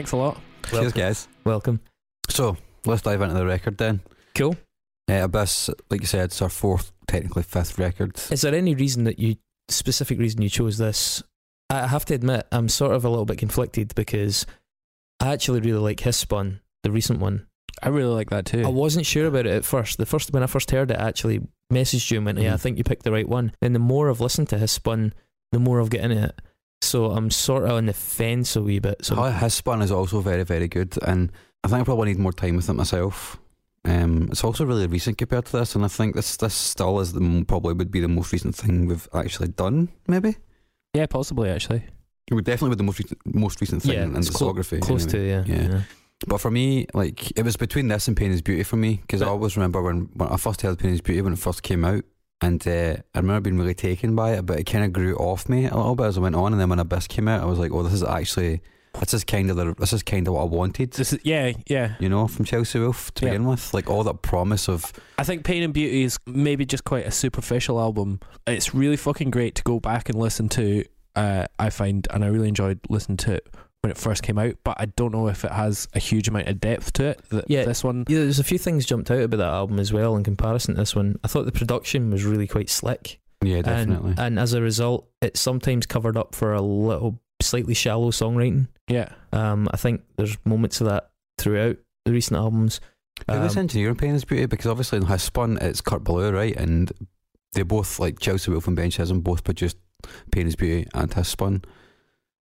Thanks 0.00 0.12
a 0.12 0.16
lot. 0.16 0.40
Cheers, 0.70 0.94
guys. 0.94 1.28
Welcome. 1.44 1.78
So 2.30 2.56
let's 2.86 3.02
dive 3.02 3.20
into 3.20 3.34
the 3.34 3.44
record 3.44 3.76
then. 3.76 4.00
Cool. 4.34 4.56
Uh, 5.10 5.24
Abyss, 5.24 5.68
like 5.90 6.00
you 6.00 6.06
said, 6.06 6.24
it's 6.24 6.40
our 6.40 6.48
fourth, 6.48 6.90
technically 7.06 7.42
fifth 7.42 7.78
record. 7.78 8.18
Is 8.30 8.40
there 8.40 8.54
any 8.54 8.74
reason 8.74 9.04
that 9.04 9.18
you, 9.18 9.36
specific 9.68 10.18
reason 10.18 10.40
you 10.40 10.48
chose 10.48 10.78
this? 10.78 11.22
I 11.68 11.86
have 11.86 12.06
to 12.06 12.14
admit, 12.14 12.46
I'm 12.50 12.70
sort 12.70 12.94
of 12.94 13.04
a 13.04 13.10
little 13.10 13.26
bit 13.26 13.36
conflicted 13.36 13.94
because 13.94 14.46
I 15.20 15.34
actually 15.34 15.60
really 15.60 15.80
like 15.80 16.00
Hiss 16.00 16.16
Spun, 16.16 16.60
the 16.82 16.90
recent 16.90 17.20
one. 17.20 17.46
I 17.82 17.90
really 17.90 18.14
like 18.14 18.30
that 18.30 18.46
too. 18.46 18.62
I 18.64 18.68
wasn't 18.68 19.04
sure 19.04 19.26
about 19.26 19.44
it 19.44 19.52
at 19.52 19.66
first. 19.66 19.98
The 19.98 20.06
first 20.06 20.32
when 20.32 20.42
I 20.42 20.46
first 20.46 20.70
heard 20.70 20.90
it, 20.90 20.98
I 20.98 21.08
actually 21.08 21.42
messaged 21.70 22.10
you 22.10 22.16
and 22.16 22.24
went, 22.24 22.38
"Yeah, 22.38 22.54
I 22.54 22.56
Mhm. 22.56 22.60
think 22.60 22.78
you 22.78 22.84
picked 22.84 23.02
the 23.02 23.12
right 23.12 23.28
one." 23.28 23.52
Then 23.60 23.74
the 23.74 23.78
more 23.78 24.08
I've 24.08 24.20
listened 24.22 24.48
to 24.48 24.58
Hiss 24.58 24.72
Spun, 24.72 25.12
the 25.52 25.58
more 25.58 25.78
I've 25.78 25.90
got 25.90 26.00
into 26.00 26.24
it. 26.24 26.40
So 26.82 27.10
I'm 27.10 27.30
sort 27.30 27.64
of 27.64 27.72
on 27.72 27.86
the 27.86 27.92
fence 27.92 28.56
a 28.56 28.62
wee 28.62 28.78
bit. 28.78 29.04
So 29.04 29.22
hiss 29.22 29.54
spun 29.54 29.82
is 29.82 29.92
also 29.92 30.20
very, 30.20 30.44
very 30.44 30.68
good, 30.68 30.96
and 31.02 31.30
I 31.62 31.68
think 31.68 31.80
I 31.80 31.84
probably 31.84 32.08
need 32.08 32.18
more 32.18 32.32
time 32.32 32.56
with 32.56 32.68
it 32.68 32.74
myself. 32.74 33.38
Um, 33.84 34.28
it's 34.30 34.44
also 34.44 34.64
really 34.64 34.86
recent 34.86 35.18
compared 35.18 35.46
to 35.46 35.58
this, 35.58 35.74
and 35.74 35.84
I 35.84 35.88
think 35.88 36.14
this 36.14 36.36
this 36.36 36.54
still 36.54 37.00
is 37.00 37.12
the 37.12 37.44
probably 37.46 37.74
would 37.74 37.90
be 37.90 38.00
the 38.00 38.08
most 38.08 38.32
recent 38.32 38.54
thing 38.54 38.86
we've 38.86 39.08
actually 39.14 39.48
done. 39.48 39.88
Maybe 40.06 40.36
yeah, 40.94 41.06
possibly 41.06 41.50
actually. 41.50 41.84
it 42.28 42.34
would 42.34 42.44
definitely 42.44 42.74
be 42.76 42.78
the 42.78 42.84
most 42.84 42.98
recent 42.98 43.20
most 43.24 43.60
recent 43.60 43.82
thing 43.82 43.92
yeah, 43.92 44.04
in 44.04 44.16
it's 44.16 44.30
clo- 44.30 44.52
close 44.52 44.72
anyway. 44.72 45.06
to 45.06 45.18
yeah. 45.18 45.44
Yeah. 45.46 45.80
But 46.26 46.38
for 46.38 46.50
me, 46.50 46.86
like 46.92 47.30
it 47.38 47.44
was 47.44 47.56
between 47.56 47.88
this 47.88 48.06
and 48.06 48.16
Pain 48.16 48.30
is 48.30 48.42
Beauty 48.42 48.62
for 48.62 48.76
me 48.76 48.96
because 48.96 49.22
I 49.22 49.26
always 49.26 49.56
remember 49.56 49.80
when, 49.80 50.10
when 50.12 50.28
I 50.28 50.36
first 50.36 50.60
heard 50.60 50.78
Pain 50.78 50.92
is 50.92 51.00
Beauty 51.00 51.22
when 51.22 51.32
it 51.32 51.38
first 51.38 51.62
came 51.62 51.82
out, 51.84 52.04
and 52.40 52.66
uh, 52.66 52.96
I 53.14 53.18
remember 53.18 53.40
being 53.40 53.58
really 53.58 53.74
taken 53.74 54.14
by 54.14 54.32
it, 54.32 54.46
but 54.46 54.58
it 54.58 54.64
kind 54.64 54.84
of 54.84 54.92
grew 54.92 55.14
off 55.16 55.48
me 55.48 55.66
a 55.66 55.74
little 55.76 55.94
bit 55.96 56.06
as 56.06 56.16
I 56.18 56.20
went 56.20 56.34
on. 56.36 56.52
And 56.52 56.60
then 56.60 56.68
when 56.68 56.78
Abyss 56.78 57.06
came 57.06 57.28
out, 57.28 57.42
I 57.42 57.46
was 57.46 57.58
like, 57.58 57.72
"Oh, 57.72 57.82
this 57.82 57.92
is 57.92 58.02
actually 58.02 58.62
this 58.98 59.14
is 59.14 59.22
kind 59.24 59.50
of 59.50 59.56
the, 59.56 59.74
this 59.78 59.92
is 59.92 60.02
kind 60.02 60.26
of 60.26 60.34
what 60.34 60.40
I 60.42 60.44
wanted." 60.46 60.92
This 60.92 61.12
is 61.12 61.20
yeah, 61.22 61.52
yeah. 61.68 61.94
You 62.00 62.08
know, 62.08 62.26
from 62.28 62.44
Chelsea 62.44 62.78
Wolfe 62.78 63.12
to 63.14 63.26
Yeah. 63.26 63.32
begin 63.32 63.46
with, 63.46 63.72
like 63.74 63.88
all 63.90 64.02
that 64.04 64.22
promise 64.22 64.68
of 64.68 64.92
I 65.18 65.24
think 65.24 65.44
Pain 65.44 65.62
and 65.62 65.72
Beauty 65.74 66.02
is 66.04 66.18
maybe 66.26 66.64
just 66.64 66.84
quite 66.84 67.06
a 67.06 67.10
superficial 67.10 67.78
album. 67.78 68.20
It's 68.46 68.74
really 68.74 68.96
fucking 68.96 69.30
great 69.30 69.54
to 69.56 69.62
go 69.62 69.78
back 69.80 70.08
and 70.08 70.18
listen 70.18 70.48
to. 70.50 70.84
Uh, 71.16 71.46
I 71.58 71.70
find, 71.70 72.06
and 72.12 72.24
I 72.24 72.28
really 72.28 72.48
enjoyed 72.48 72.78
listening 72.88 73.16
to 73.18 73.34
it 73.34 73.48
when 73.82 73.90
it 73.90 73.96
first 73.98 74.22
came 74.22 74.38
out. 74.38 74.54
But 74.64 74.76
I 74.80 74.86
don't 74.86 75.12
know 75.12 75.28
if 75.28 75.44
it 75.44 75.52
has 75.52 75.88
a 75.94 75.98
huge 75.98 76.28
amount 76.28 76.48
of 76.48 76.60
depth 76.60 76.92
to 76.94 77.04
it. 77.08 77.22
That 77.30 77.44
Yeah. 77.48 77.64
this 77.64 77.82
one. 77.84 78.04
Yeah, 78.08 78.18
there's 78.20 78.38
a 78.38 78.44
few 78.44 78.58
things 78.58 78.86
jumped 78.86 79.10
out 79.10 79.20
about 79.22 79.38
that 79.38 79.52
album 79.52 79.78
as 79.78 79.92
well 79.92 80.16
in 80.16 80.24
comparison 80.24 80.74
to 80.74 80.80
this 80.80 80.94
one. 80.94 81.18
I 81.24 81.28
thought 81.28 81.46
the 81.46 81.52
production 81.52 82.10
was 82.10 82.24
really 82.24 82.46
quite 82.46 82.68
slick. 82.70 83.18
yeah, 83.42 83.62
definitely. 83.62 84.10
And, 84.10 84.18
and 84.20 84.38
as 84.38 84.52
a 84.52 84.60
result, 84.60 85.08
it 85.22 85.36
sometimes 85.38 85.86
covered 85.86 86.16
up 86.16 86.34
for 86.34 86.52
a 86.52 86.60
little 86.60 87.18
slightly 87.40 87.72
shallow 87.74 88.10
songwriting. 88.10 88.68
Yeah, 88.88 89.08
Um, 89.32 89.66
I 89.72 89.76
think 89.78 90.02
there's 90.16 90.36
moments 90.44 90.80
of 90.82 90.88
that 90.88 91.10
throughout 91.38 91.78
the 92.04 92.12
recent 92.12 92.36
albums. 92.36 92.80
Who 93.30 93.38
was 93.40 93.56
Um, 93.56 93.60
engineering 93.60 93.96
Pain 93.96 94.14
is 94.14 94.24
Beauty? 94.26 94.44
Because 94.46 94.66
obviously 94.66 94.98
in 94.98 95.06
Hiss 95.06 95.22
Spun, 95.22 95.56
it's 95.60 95.80
Kurt 95.80 96.04
Ballou, 96.04 96.32
right? 96.32 96.54
And 96.56 96.92
they 97.54 97.62
both, 97.62 97.98
like 97.98 98.18
Chelsea 98.18 98.50
Wolfe 98.50 98.66
and 98.66 98.76
Ben 98.76 98.90
Benchism, 98.90 99.22
both 99.22 99.42
produced 99.44 99.76
Pain 100.32 100.46
is 100.46 100.56
Beauty 100.56 100.86
and 100.92 101.12
Hiss 101.12 101.28
Spun. 101.28 101.62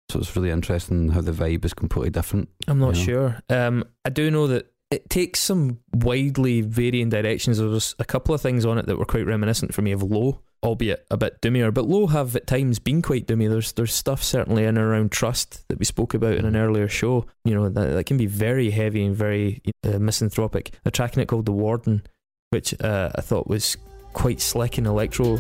So 0.09 0.21
it's 0.21 0.35
really 0.37 0.51
interesting 0.51 1.09
how 1.11 1.21
the 1.21 1.33
vibe 1.33 1.65
is 1.65 1.75
completely 1.75 2.11
different. 2.11 2.49
I'm 2.69 2.79
not 2.79 2.97
Yeah. 2.97 3.03
sure. 3.05 3.41
Um, 3.51 3.85
I 4.05 4.11
do 4.11 4.31
know 4.31 4.47
that 4.47 4.71
it 4.93 5.11
takes 5.11 5.41
some 5.41 5.81
widely 5.93 6.61
varying 6.61 7.09
directions. 7.09 7.59
There 7.59 7.67
was 7.67 7.97
a 7.99 8.05
couple 8.05 8.35
of 8.35 8.41
things 8.41 8.65
on 8.65 8.79
it 8.79 8.87
that 8.87 8.99
were 8.99 9.05
quite 9.05 9.27
reminiscent 9.27 9.75
for 9.75 9.83
me 9.83 9.91
of 9.91 10.05
Low, 10.05 10.43
albeit 10.63 11.05
a 11.11 11.17
bit 11.17 11.43
doomier. 11.43 11.75
But 11.75 11.89
Low 11.89 12.07
have 12.07 12.37
at 12.37 12.47
times 12.47 12.79
been 12.79 13.03
quite 13.03 13.27
doomy. 13.27 13.49
There's 13.49 13.73
there's 13.73 13.93
stuff 13.93 14.23
certainly 14.23 14.63
in 14.63 14.69
and 14.69 14.79
around 14.79 15.11
Trust 15.11 15.67
that 15.69 15.81
we 15.81 15.85
spoke 15.85 16.15
about 16.15 16.35
in 16.37 16.45
an 16.45 16.55
earlier 16.55 16.87
show. 16.87 17.27
You 17.45 17.57
know 17.57 17.69
that, 17.69 17.95
that 17.95 18.07
can 18.07 18.17
be 18.17 18.27
very 18.27 18.71
heavy 18.71 19.05
and 19.05 19.17
very 19.17 19.61
uh, 19.83 19.99
misanthropic. 19.99 20.71
A 20.85 20.93
track 20.93 21.17
in 21.17 21.23
it 21.23 21.27
called 21.27 21.47
The 21.47 21.53
Warden, 21.53 22.05
which 22.51 22.81
uh, 22.81 23.11
I 23.17 23.23
thought 23.23 23.49
was 23.49 23.77
quite 24.13 24.41
slick 24.41 24.79
and 24.79 24.87
electro. 24.87 25.39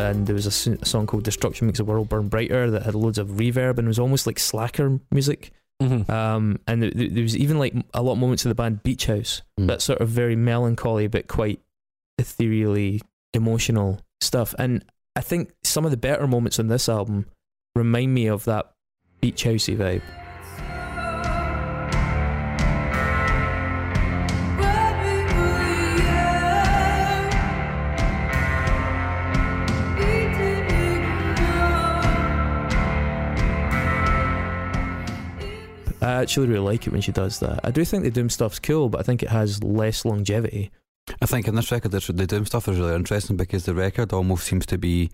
And 0.00 0.26
there 0.26 0.34
was 0.34 0.46
a 0.46 0.84
song 0.84 1.06
called 1.06 1.24
Destruction 1.24 1.66
Makes 1.66 1.78
the 1.78 1.84
World 1.84 2.08
Burn 2.08 2.28
Brighter 2.28 2.70
that 2.70 2.82
had 2.84 2.94
loads 2.94 3.18
of 3.18 3.28
reverb 3.28 3.78
and 3.78 3.86
was 3.88 3.98
almost 3.98 4.26
like 4.26 4.38
slacker 4.38 4.98
music. 5.10 5.52
mm-hmm. 5.82 6.10
Um, 6.10 6.58
and 6.66 6.82
th- 6.82 6.94
th- 6.94 7.12
there 7.12 7.22
was 7.22 7.36
even 7.36 7.58
like 7.58 7.74
a 7.94 8.02
lot 8.02 8.12
of 8.12 8.18
moments 8.18 8.44
of 8.44 8.48
the 8.50 8.54
band 8.54 8.82
Beach 8.82 9.06
House, 9.06 9.42
Mm. 9.58 9.66
that 9.68 9.82
sort 9.82 10.00
of 10.00 10.08
very 10.08 10.36
melancholy 10.36 11.06
but 11.06 11.26
quite 11.28 11.60
ethereally 12.18 13.00
emotional 13.34 14.00
stuff. 14.20 14.54
And 14.58 14.84
I 15.16 15.20
think 15.20 15.52
some 15.64 15.84
of 15.84 15.90
the 15.90 15.96
better 15.96 16.26
moments 16.26 16.58
on 16.58 16.68
this 16.68 16.88
album 16.88 17.26
remind 17.74 18.12
me 18.14 18.26
of 18.26 18.44
that 18.44 18.72
Beach 19.20 19.44
Housey 19.44 19.76
vibe. 19.76 20.02
I 36.02 36.12
actually 36.22 36.48
really 36.48 36.64
like 36.64 36.86
it 36.86 36.92
when 36.92 37.02
she 37.02 37.12
does 37.12 37.40
that. 37.40 37.60
I 37.64 37.70
do 37.70 37.84
think 37.84 38.04
the 38.04 38.10
Doom 38.10 38.30
stuff's 38.30 38.58
cool, 38.58 38.88
but 38.88 39.00
I 39.00 39.02
think 39.02 39.22
it 39.22 39.28
has 39.30 39.62
less 39.62 40.04
longevity. 40.04 40.70
I 41.20 41.26
think 41.26 41.48
in 41.48 41.54
this 41.54 41.72
record, 41.72 41.90
the 41.90 42.26
Doom 42.26 42.46
stuff 42.46 42.68
is 42.68 42.78
really 42.78 42.94
interesting 42.94 43.36
because 43.36 43.64
the 43.64 43.74
record 43.74 44.12
almost 44.12 44.44
seems 44.44 44.66
to 44.66 44.78
be 44.78 45.10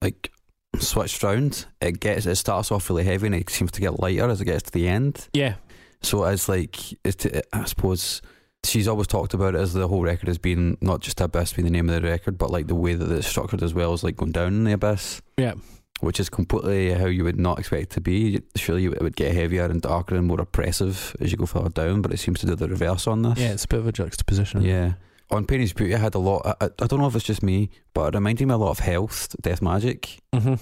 like 0.00 0.30
switched 0.78 1.22
round. 1.22 1.66
It 1.80 2.00
gets 2.00 2.26
it 2.26 2.36
starts 2.36 2.70
off 2.70 2.88
really 2.88 3.04
heavy 3.04 3.26
and 3.26 3.34
it 3.34 3.50
seems 3.50 3.72
to 3.72 3.80
get 3.80 4.00
lighter 4.00 4.28
as 4.28 4.40
it 4.40 4.46
gets 4.46 4.64
to 4.64 4.72
the 4.72 4.88
end. 4.88 5.28
yeah, 5.32 5.54
So 6.02 6.24
it's 6.24 6.48
like 6.48 6.92
it's 7.04 7.16
to, 7.16 7.42
I 7.56 7.64
suppose 7.64 8.22
she's 8.64 8.88
always 8.88 9.06
talked 9.06 9.34
about 9.34 9.54
it 9.54 9.60
as 9.60 9.72
the 9.72 9.88
whole 9.88 10.02
record 10.02 10.28
as 10.28 10.38
being 10.38 10.76
not 10.80 11.00
just 11.00 11.20
Abyss 11.20 11.54
being 11.54 11.64
the 11.64 11.72
name 11.72 11.88
of 11.88 12.00
the 12.00 12.08
record, 12.08 12.38
but 12.38 12.50
like 12.50 12.66
the 12.66 12.74
way 12.74 12.94
that 12.94 13.10
it's 13.10 13.26
structured 13.26 13.62
as 13.62 13.74
well 13.74 13.92
as 13.92 14.04
like 14.04 14.16
going 14.16 14.32
down 14.32 14.48
in 14.48 14.64
the 14.64 14.72
abyss, 14.72 15.20
yeah. 15.36 15.54
Which 16.02 16.18
is 16.20 16.28
completely 16.28 16.92
how 16.92 17.06
you 17.06 17.22
would 17.24 17.38
not 17.38 17.58
expect 17.60 17.82
it 17.84 17.90
to 17.90 18.00
be. 18.00 18.42
Surely 18.56 18.86
it 18.86 19.00
would 19.00 19.14
get 19.16 19.34
heavier 19.34 19.64
and 19.66 19.80
darker 19.80 20.16
and 20.16 20.26
more 20.26 20.40
oppressive 20.40 21.16
as 21.20 21.30
you 21.30 21.38
go 21.38 21.46
further 21.46 21.68
down, 21.70 22.02
but 22.02 22.12
it 22.12 22.18
seems 22.18 22.40
to 22.40 22.46
do 22.46 22.56
the 22.56 22.68
reverse 22.68 23.06
on 23.06 23.22
this. 23.22 23.38
Yeah, 23.38 23.52
it's 23.52 23.64
a 23.64 23.68
bit 23.68 23.78
of 23.78 23.86
a 23.86 23.92
juxtaposition. 23.92 24.62
Yeah. 24.62 24.94
On 25.30 25.46
Pain 25.46 25.60
is 25.60 25.72
Beauty, 25.72 25.94
I 25.94 25.98
had 25.98 26.14
a 26.16 26.18
lot. 26.18 26.44
I, 26.60 26.66
I 26.80 26.86
don't 26.88 26.98
know 26.98 27.06
if 27.06 27.14
it's 27.14 27.24
just 27.24 27.42
me, 27.42 27.70
but 27.94 28.12
it 28.12 28.16
reminded 28.18 28.46
me 28.48 28.52
a 28.52 28.56
lot 28.58 28.70
of 28.72 28.80
Health, 28.80 29.34
Death 29.40 29.62
Magic, 29.62 30.18
Mm-hmm. 30.34 30.54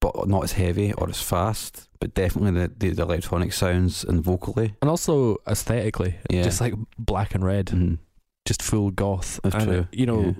but 0.00 0.28
not 0.28 0.44
as 0.44 0.52
heavy 0.52 0.92
or 0.92 1.08
as 1.08 1.20
fast. 1.20 1.88
But 1.98 2.14
definitely 2.14 2.52
the, 2.52 2.72
the, 2.78 2.90
the 2.90 3.02
electronic 3.02 3.52
sounds 3.52 4.04
and 4.04 4.22
vocally. 4.22 4.74
And 4.80 4.88
also 4.88 5.38
aesthetically, 5.48 6.14
Yeah. 6.30 6.44
just 6.44 6.60
like 6.60 6.74
black 6.96 7.34
and 7.34 7.44
red, 7.44 7.66
Mhm. 7.66 7.98
just 8.46 8.62
full 8.62 8.90
goth. 8.92 9.40
That's 9.42 9.56
and, 9.56 9.64
true. 9.64 9.86
You 9.90 10.06
know, 10.06 10.20
Yeah. 10.26 10.32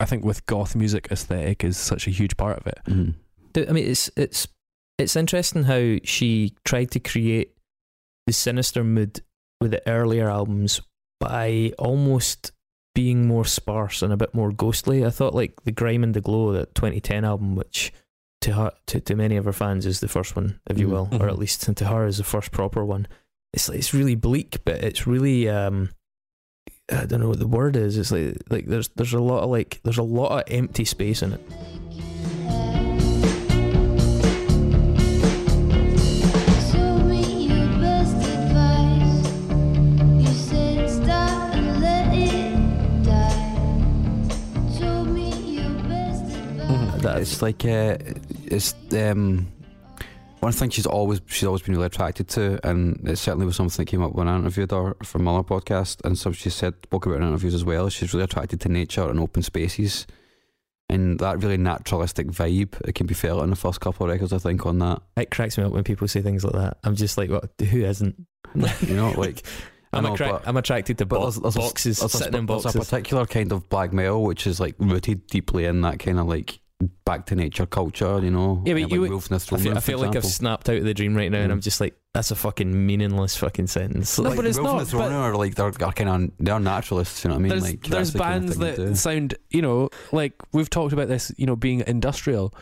I 0.00 0.04
think 0.04 0.24
with 0.24 0.46
goth 0.46 0.76
music, 0.76 1.08
aesthetic 1.10 1.64
is 1.64 1.76
such 1.76 2.06
a 2.06 2.10
huge 2.10 2.36
part 2.36 2.58
of 2.60 2.66
it. 2.68 2.78
Mhm. 2.86 3.14
I 3.56 3.72
mean, 3.72 3.86
it's 3.88 4.10
it's 4.16 4.48
it's 4.98 5.16
interesting 5.16 5.64
how 5.64 5.96
she 6.04 6.54
tried 6.64 6.90
to 6.92 7.00
create 7.00 7.52
the 8.26 8.32
sinister 8.32 8.82
mood 8.84 9.20
with 9.60 9.70
the 9.70 9.88
earlier 9.88 10.28
albums 10.28 10.80
by 11.20 11.72
almost 11.78 12.52
being 12.94 13.26
more 13.26 13.44
sparse 13.44 14.02
and 14.02 14.12
a 14.12 14.16
bit 14.16 14.34
more 14.34 14.50
ghostly. 14.52 15.04
I 15.04 15.10
thought 15.10 15.34
like 15.34 15.54
the 15.64 15.72
Grime 15.72 16.02
and 16.02 16.14
the 16.14 16.20
Glow, 16.20 16.52
that 16.52 16.74
2010 16.74 17.24
album, 17.24 17.54
which 17.54 17.92
to 18.40 18.52
her, 18.52 18.72
to, 18.86 19.00
to 19.00 19.14
many 19.16 19.36
of 19.36 19.44
her 19.44 19.52
fans 19.52 19.86
is 19.86 20.00
the 20.00 20.08
first 20.08 20.34
one, 20.36 20.60
if 20.68 20.78
you 20.78 20.86
Mhm. 20.88 20.90
will, 20.90 21.08
or 21.12 21.26
Mhm. 21.26 21.28
at 21.28 21.38
least 21.38 21.62
to 21.76 21.84
her 21.86 22.06
is 22.06 22.18
the 22.18 22.24
first 22.24 22.50
proper 22.52 22.84
one. 22.84 23.06
It's 23.52 23.68
like, 23.68 23.78
it's 23.78 23.94
really 23.94 24.14
bleak, 24.16 24.58
but 24.64 24.82
it's 24.84 25.06
really 25.06 25.48
um, 25.48 25.90
I 26.90 27.04
don't 27.06 27.20
know 27.20 27.28
what 27.28 27.38
the 27.38 27.46
word 27.46 27.76
is. 27.76 27.96
It's 27.98 28.10
like 28.12 28.36
like 28.50 28.66
there's 28.66 28.88
there's 28.96 29.12
a 29.14 29.20
lot 29.20 29.42
of 29.44 29.50
like 29.50 29.80
there's 29.84 29.98
a 29.98 30.02
lot 30.02 30.32
of 30.40 30.42
empty 30.52 30.84
space 30.84 31.22
in 31.22 31.32
it. 31.34 31.40
It's 47.18 47.42
like 47.42 47.64
uh, 47.64 47.98
it's 48.44 48.74
um 48.92 49.48
one 50.40 50.52
thing 50.52 50.70
she's 50.70 50.86
always 50.86 51.20
she's 51.26 51.44
always 51.46 51.62
been 51.62 51.74
really 51.74 51.86
attracted 51.86 52.28
to, 52.28 52.60
and 52.68 53.00
it 53.08 53.16
certainly 53.16 53.46
was 53.46 53.56
something 53.56 53.84
that 53.84 53.90
came 53.90 54.02
up 54.02 54.14
when 54.14 54.28
I 54.28 54.36
interviewed 54.38 54.70
her 54.70 54.94
for 55.02 55.18
Muller 55.18 55.42
podcast, 55.42 56.04
and 56.04 56.16
some 56.16 56.32
she 56.32 56.50
said 56.50 56.74
spoke 56.84 57.06
about 57.06 57.16
in 57.18 57.24
interviews 57.28 57.54
as 57.54 57.64
well. 57.64 57.88
She's 57.88 58.12
really 58.14 58.24
attracted 58.24 58.60
to 58.62 58.68
nature 58.68 59.08
and 59.08 59.18
open 59.18 59.42
spaces, 59.42 60.06
and 60.88 61.18
that 61.18 61.42
really 61.42 61.56
naturalistic 61.56 62.28
vibe. 62.28 62.80
It 62.86 62.94
can 62.94 63.06
be 63.06 63.14
felt 63.14 63.42
in 63.42 63.50
the 63.50 63.56
first 63.56 63.80
couple 63.80 64.06
of 64.06 64.12
records, 64.12 64.32
I 64.32 64.38
think, 64.38 64.64
on 64.64 64.78
that. 64.78 65.02
It 65.16 65.30
cracks 65.30 65.58
me 65.58 65.64
up 65.64 65.72
when 65.72 65.84
people 65.84 66.06
say 66.06 66.22
things 66.22 66.44
like 66.44 66.54
that. 66.54 66.78
I'm 66.84 66.94
just 66.94 67.18
like, 67.18 67.30
what? 67.30 67.50
Who 67.58 67.84
isn't? 67.84 68.14
You 68.54 68.94
know, 68.94 69.10
like 69.10 69.44
I'm, 69.92 70.04
know, 70.04 70.12
attra- 70.12 70.42
I'm 70.46 70.56
attracted 70.56 70.98
to 70.98 71.06
bo- 71.06 71.22
there's, 71.22 71.36
there's 71.36 71.56
a- 71.56 71.60
boxes, 71.60 71.98
there's 71.98 72.14
a, 72.14 72.18
sitting 72.18 72.34
in 72.34 72.46
there's 72.46 72.62
boxes. 72.62 72.76
a 72.76 72.84
particular 72.84 73.26
kind 73.26 73.50
of 73.52 73.68
black 73.68 73.92
metal 73.92 74.22
which 74.22 74.46
is 74.46 74.60
like 74.60 74.74
rooted 74.78 75.26
deeply 75.26 75.64
in 75.64 75.80
that 75.82 75.98
kind 75.98 76.18
of 76.20 76.26
like 76.26 76.60
back 77.04 77.26
to 77.26 77.34
nature 77.34 77.66
culture. 77.66 78.20
You 78.22 78.30
know, 78.30 78.62
Yeah, 78.64 78.74
but 78.74 78.82
like 78.82 78.92
you 78.92 79.00
would- 79.00 79.10
Wolf 79.10 79.30
in 79.30 79.36
the 79.36 79.44
I 79.44 79.58
feel, 79.58 79.68
Room, 79.70 79.76
I 79.76 79.80
feel 79.80 79.98
like 79.98 80.16
I've 80.16 80.24
snapped 80.24 80.68
out 80.68 80.76
of 80.76 80.84
the 80.84 80.94
dream 80.94 81.16
right 81.16 81.30
now, 81.30 81.38
and 81.40 81.50
Mm. 81.50 81.54
I'm 81.54 81.60
just 81.60 81.80
like, 81.80 81.96
that's 82.14 82.30
a 82.30 82.36
fucking 82.36 82.86
meaningless 82.86 83.36
fucking 83.36 83.66
sentence. 83.66 84.18
No, 84.18 84.28
like, 84.28 84.36
but 84.36 84.46
it's 84.46 84.58
Wolf 84.58 84.70
in 84.70 84.76
not, 84.76 84.84
the 84.84 84.90
Throne 84.90 85.02
but- 85.02 85.10
Room 85.10 85.22
are 85.22 85.36
like 85.36 85.54
they're, 85.56 85.70
they're 85.72 85.92
kind 85.92 86.10
of 86.24 86.30
they're 86.38 86.60
naturalists. 86.60 87.24
You 87.24 87.28
know 87.30 87.34
what 87.34 87.40
I 87.40 87.42
mean? 87.42 87.48
there's 87.50 87.62
like 87.62 87.82
there's 87.82 87.90
that's 87.90 88.12
the 88.12 88.18
kind 88.18 88.34
of 88.34 88.40
bands 88.42 88.56
thing 88.76 88.84
that 88.84 88.90
do. 88.90 88.94
sound 88.94 89.34
you 89.50 89.62
know 89.62 89.88
like 90.12 90.34
we've 90.52 90.70
talked 90.70 90.92
about 90.92 91.08
this 91.08 91.32
you 91.36 91.46
know 91.46 91.56
being 91.56 91.82
industrial 91.86 92.54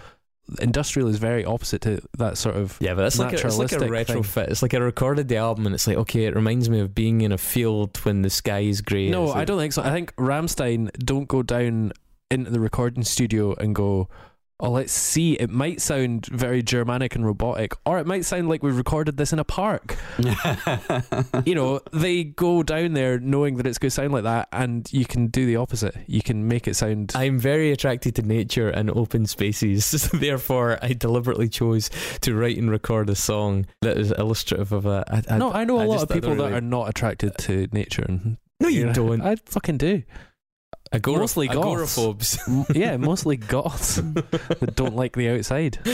industrial 0.60 1.08
is 1.08 1.18
very 1.18 1.44
opposite 1.44 1.80
to 1.82 2.00
that 2.18 2.38
sort 2.38 2.54
of 2.56 2.76
Yeah, 2.80 2.94
but 2.94 3.02
that's 3.02 3.18
like 3.18 3.32
a, 3.32 3.34
it's 3.34 3.42
like 3.58 3.72
a 3.72 3.78
Naturalistic 3.80 4.24
thing. 4.26 4.44
It's 4.48 4.62
like 4.62 4.74
I 4.74 4.78
recorded 4.78 5.26
the 5.28 5.36
album, 5.38 5.66
and 5.66 5.74
it's 5.74 5.86
like, 5.88 5.96
okay, 5.96 6.24
it 6.26 6.36
reminds 6.36 6.70
me 6.70 6.78
of 6.80 6.94
being 6.94 7.20
in 7.22 7.32
a 7.32 7.38
field 7.38 7.96
when 8.04 8.22
the 8.22 8.30
sky 8.30 8.60
is 8.60 8.80
grey. 8.80 9.10
no 9.10 9.24
It's 9.24 9.32
i 9.34 9.38
like- 9.38 9.46
don't 9.48 9.58
think 9.58 9.72
so 9.72 9.82
i 9.82 9.90
think 9.90 10.14
rammstein 10.16 10.90
don't 11.04 11.26
go 11.28 11.42
down 11.42 11.92
into 12.30 12.50
the 12.50 12.60
recording 12.60 13.04
studio 13.04 13.54
and 13.54 13.74
go 13.74 14.08
oh, 14.58 14.70
let's 14.70 14.92
see, 14.92 15.34
it 15.34 15.50
might 15.50 15.80
sound 15.82 16.26
very 16.26 16.62
Germanic 16.62 17.14
and 17.14 17.26
robotic, 17.26 17.74
or 17.84 17.98
it 17.98 18.06
might 18.06 18.24
sound 18.24 18.48
like 18.48 18.62
we 18.62 18.70
recorded 18.70 19.16
this 19.16 19.32
in 19.32 19.38
a 19.38 19.44
park. 19.44 19.96
you 21.44 21.54
know, 21.54 21.80
they 21.92 22.24
go 22.24 22.62
down 22.62 22.94
there 22.94 23.18
knowing 23.18 23.56
that 23.56 23.66
it's 23.66 23.78
going 23.78 23.90
to 23.90 23.94
sound 23.94 24.12
like 24.12 24.24
that, 24.24 24.48
and 24.52 24.90
you 24.92 25.04
can 25.04 25.26
do 25.26 25.44
the 25.44 25.56
opposite. 25.56 25.94
You 26.06 26.22
can 26.22 26.48
make 26.48 26.66
it 26.66 26.74
sound. 26.74 27.12
I'm 27.14 27.38
very 27.38 27.70
attracted 27.70 28.14
to 28.16 28.22
nature 28.22 28.70
and 28.70 28.90
open 28.90 29.26
spaces. 29.26 30.08
Therefore, 30.14 30.78
I 30.80 30.94
deliberately 30.94 31.48
chose 31.48 31.90
to 32.22 32.34
write 32.34 32.56
and 32.56 32.70
record 32.70 33.10
a 33.10 33.14
song 33.14 33.66
that 33.82 33.98
is 33.98 34.10
illustrative 34.12 34.72
of 34.72 34.86
a. 34.86 35.04
I, 35.08 35.34
I, 35.34 35.38
no, 35.38 35.52
I 35.52 35.64
know 35.64 35.78
a 35.78 35.82
I 35.82 35.84
lot 35.84 35.94
just- 35.96 36.04
of 36.04 36.10
people 36.10 36.34
that 36.36 36.52
are 36.52 36.62
not 36.62 36.88
attracted 36.88 37.36
to 37.40 37.68
nature, 37.72 38.06
and 38.08 38.38
No, 38.60 38.68
you 38.68 38.86
know, 38.86 38.94
don't. 38.94 39.20
I 39.20 39.36
fucking 39.36 39.76
do. 39.76 40.02
Agora- 40.96 41.20
mostly 41.20 41.46
goths. 41.48 41.58
agoraphobes. 41.98 42.38
Yeah, 42.74 42.96
mostly 42.96 43.36
goths 43.36 43.96
that 44.02 44.72
don't 44.74 44.96
like 44.96 45.16
the 45.16 45.28
outside. 45.30 45.78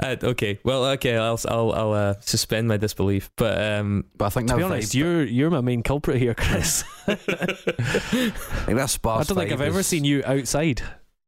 Uh, 0.00 0.14
okay, 0.22 0.60
well, 0.62 0.84
okay, 0.84 1.16
I'll 1.16 1.40
I'll, 1.48 1.72
I'll 1.72 1.92
uh, 1.92 2.14
suspend 2.20 2.68
my 2.68 2.76
disbelief, 2.76 3.32
but 3.34 3.60
um, 3.60 4.04
but 4.16 4.26
I 4.26 4.28
think 4.28 4.46
To 4.46 4.52
that 4.52 4.58
be 4.58 4.62
honest, 4.62 4.92
vibe- 4.92 4.94
you're 4.94 5.24
you're 5.24 5.50
my 5.50 5.60
main 5.60 5.82
culprit 5.82 6.18
here, 6.18 6.34
Chris. 6.34 6.84
I 7.08 7.14
think 7.16 8.66
that 8.66 8.78
I 8.78 8.86
sparse 8.86 9.26
don't 9.26 9.36
think 9.36 9.50
I've 9.52 9.58
vibe 9.58 9.66
ever 9.66 9.82
seen 9.82 10.04
you 10.04 10.22
outside. 10.24 10.82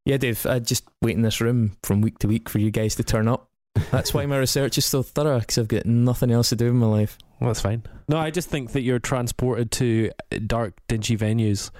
yeah, 0.05 0.15
Dave, 0.15 0.45
I 0.45 0.59
just 0.59 0.85
wait 1.01 1.15
in 1.15 1.21
this 1.21 1.41
room 1.41 1.75
from 1.83 1.99
week 1.99 2.19
to 2.19 2.27
week 2.29 2.47
for 2.47 2.59
you 2.59 2.71
guys 2.71 2.95
to 2.95 3.03
turn 3.03 3.27
up. 3.27 3.49
That's 3.91 4.13
why 4.13 4.25
my 4.25 4.37
research 4.37 4.77
is 4.77 4.85
so 4.85 5.03
thorough 5.03 5.39
because 5.39 5.57
I've 5.57 5.67
got 5.67 5.85
nothing 5.85 6.31
else 6.31 6.49
to 6.49 6.55
do 6.55 6.67
in 6.67 6.77
my 6.77 6.87
life. 6.87 7.17
Well, 7.41 7.49
that's 7.49 7.61
fine. 7.61 7.83
No, 8.07 8.17
I 8.17 8.29
just 8.31 8.49
think 8.49 8.71
that 8.71 8.81
you're 8.81 8.99
transported 8.99 9.71
to 9.71 10.11
dark, 10.47 10.75
dingy 10.87 11.17
venues. 11.17 11.71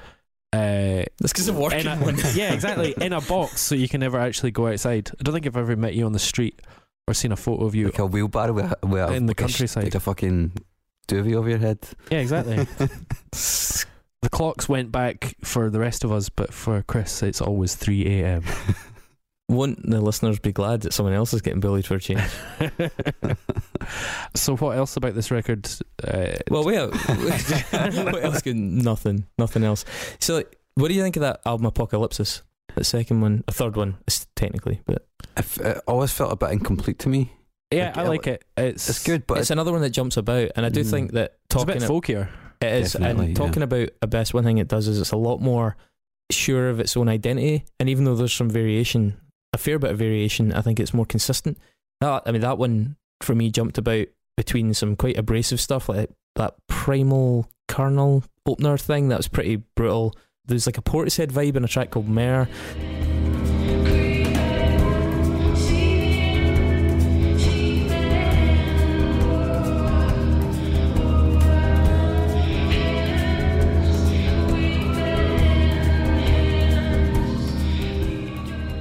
Uh, 0.54 1.04
That's 1.20 1.32
because 1.34 1.47
I'm 1.47 1.56
working 1.58 1.88
a- 1.88 1.95
one. 1.97 2.18
yeah, 2.34 2.54
exactly. 2.54 2.93
In 2.99 3.14
a 3.14 3.22
box, 3.22 3.62
so 3.62 3.76
you 3.76 3.88
can 3.88 3.99
never 4.02 4.20
actually 4.20 4.52
go 4.52 4.68
outside. 4.68 5.10
I 5.20 5.24
don't 5.24 5.34
think 5.34 5.45
I've 5.47 5.56
ever 5.58 5.76
met 5.76 5.93
you 5.95 6.06
on 6.06 6.12
the 6.12 6.20
street 6.20 6.62
or 7.08 7.14
seen 7.14 7.32
a 7.32 7.38
photo 7.38 7.66
of 7.66 7.74
you. 7.76 7.86
like 7.86 7.99
a 7.99 8.06
wheelbarrow 8.06 8.54
with, 8.54 8.74
a- 8.84 8.88
with 8.88 9.12
In 9.12 9.26
the 9.28 9.32
a 9.32 9.36
sh- 9.36 9.38
countryside. 9.38 9.84
like 9.86 9.95
a 9.95 9.99
fucking 9.99 10.52
duvet 11.08 11.34
over 11.36 11.49
your 11.49 11.58
head. 11.60 11.80
Yeah, 12.12 12.20
exactly. 12.20 12.56
the 14.22 14.30
clocks 14.30 14.68
went 14.70 14.91
back 14.91 15.36
for 15.43 15.70
the 15.70 15.80
rest 15.80 16.04
of 16.04 16.12
us, 16.12 16.30
but 16.30 16.54
for 16.54 16.82
Chris, 16.84 17.24
it's 17.24 17.41
always 17.41 17.76
3 17.76 18.06
a.m. 18.22 18.43
Won't 19.52 19.88
the 19.88 19.99
listeners 19.99 20.39
be 20.39 20.54
glad 20.54 20.82
that 20.82 20.93
someone 20.93 21.14
else 21.14 21.34
is 21.34 21.41
getting 21.41 21.60
bullied 21.60 21.86
for 21.86 21.95
a 21.95 21.99
change? 21.99 22.22
so, 24.36 24.56
what 24.58 24.78
else 24.78 24.95
about 24.97 25.14
this 25.14 25.30
record? 25.32 25.70
Uh, 26.04 26.38
Well, 26.49 26.64
we 26.64 26.76
have. 26.76 26.91
what 27.72 28.24
else? 28.24 28.41
Can, 28.41 28.78
nothing. 28.78 29.26
Nothing 29.38 29.64
else. 29.64 29.86
So, 30.20 30.36
like, 30.36 30.58
what 30.76 30.88
do 30.88 30.93
you 30.93 31.02
think 31.04 31.18
of 31.18 31.22
that 31.22 31.41
album 31.45 31.70
Apokalypsis? 31.70 32.41
The 32.76 32.84
second 32.86 33.20
one, 33.22 33.43
a 33.47 33.52
third 33.52 33.76
one, 33.76 33.97
is 34.08 34.26
technically, 34.38 34.80
but 34.86 35.06
I 35.36 35.39
f- 35.41 35.60
it 35.60 35.82
always 35.88 36.14
felt 36.14 36.32
a 36.32 36.38
bit 36.38 36.52
incomplete 36.52 36.99
to 36.99 37.10
me. 37.10 37.34
yeah, 37.72 37.88
like, 37.88 37.97
I 37.97 38.04
like 38.08 38.28
it. 38.28 38.45
It's 38.56 38.89
It's 38.89 39.04
good, 39.04 39.28
but 39.28 39.39
it's 39.39 39.49
another 39.52 39.74
one 39.74 39.82
that 39.82 39.89
jumps 39.89 40.16
about, 40.16 40.52
and 40.56 40.66
I 40.66 40.70
do 40.70 40.82
Mm. 40.86 40.89
think 40.89 41.12
that 41.12 41.34
It's 41.45 41.56
a 41.56 41.58
talking 41.66 41.80
bit 41.80 41.89
folkier. 41.89 42.30
it 42.62 42.72
is, 42.84 42.93
Definitely, 42.93 43.26
and 43.26 43.38
yeah. 43.38 43.45
talking 43.45 43.64
about 43.64 43.89
Abyss, 44.02 44.34
one 44.34 44.45
thing 44.45 44.60
it 44.60 44.70
does 44.70 44.88
is 44.88 45.02
it's 45.02 45.12
a 45.12 45.18
lot 45.18 45.41
more 45.41 45.76
sure 46.32 46.70
of 46.70 46.80
its 46.80 46.95
own 46.95 47.10
identity, 47.10 47.66
and 47.78 47.89
even 47.89 48.06
though 48.06 48.16
there's 48.16 48.32
some 48.34 48.49
variation, 48.49 49.18
a 49.54 49.58
fair 49.58 49.80
bit 49.80 49.91
of 49.91 49.97
variation, 49.97 50.54
I 50.54 50.62
think 50.62 50.80
it's 50.80 50.93
more 50.93 51.06
consistent. 51.06 51.58
That, 51.99 52.24
I 52.26 52.32
mean, 52.32 52.41
that 52.41 52.58
one 52.58 52.95
for 53.22 53.36
me 53.36 53.49
jumped 53.49 53.78
about 53.78 54.08
between 54.38 54.74
some 54.74 54.95
quite 54.95 55.18
abrasive 55.18 55.60
stuff 55.60 55.89
like 55.89 56.10
that 56.36 56.56
primal 56.68 57.49
kernel 57.68 58.24
opener 58.45 58.78
thing 58.78 59.10
that 59.10 59.18
was 59.18 59.28
pretty 59.28 59.58
brutal. 59.76 60.16
There's 60.45 60.66
like 60.66 60.78
a 60.78 60.82
Portishead 60.82 61.32
vibe 61.32 61.56
in 61.56 61.64
a 61.64 61.68
track 61.68 61.91
called 61.91 62.10
Mare. 62.10 62.47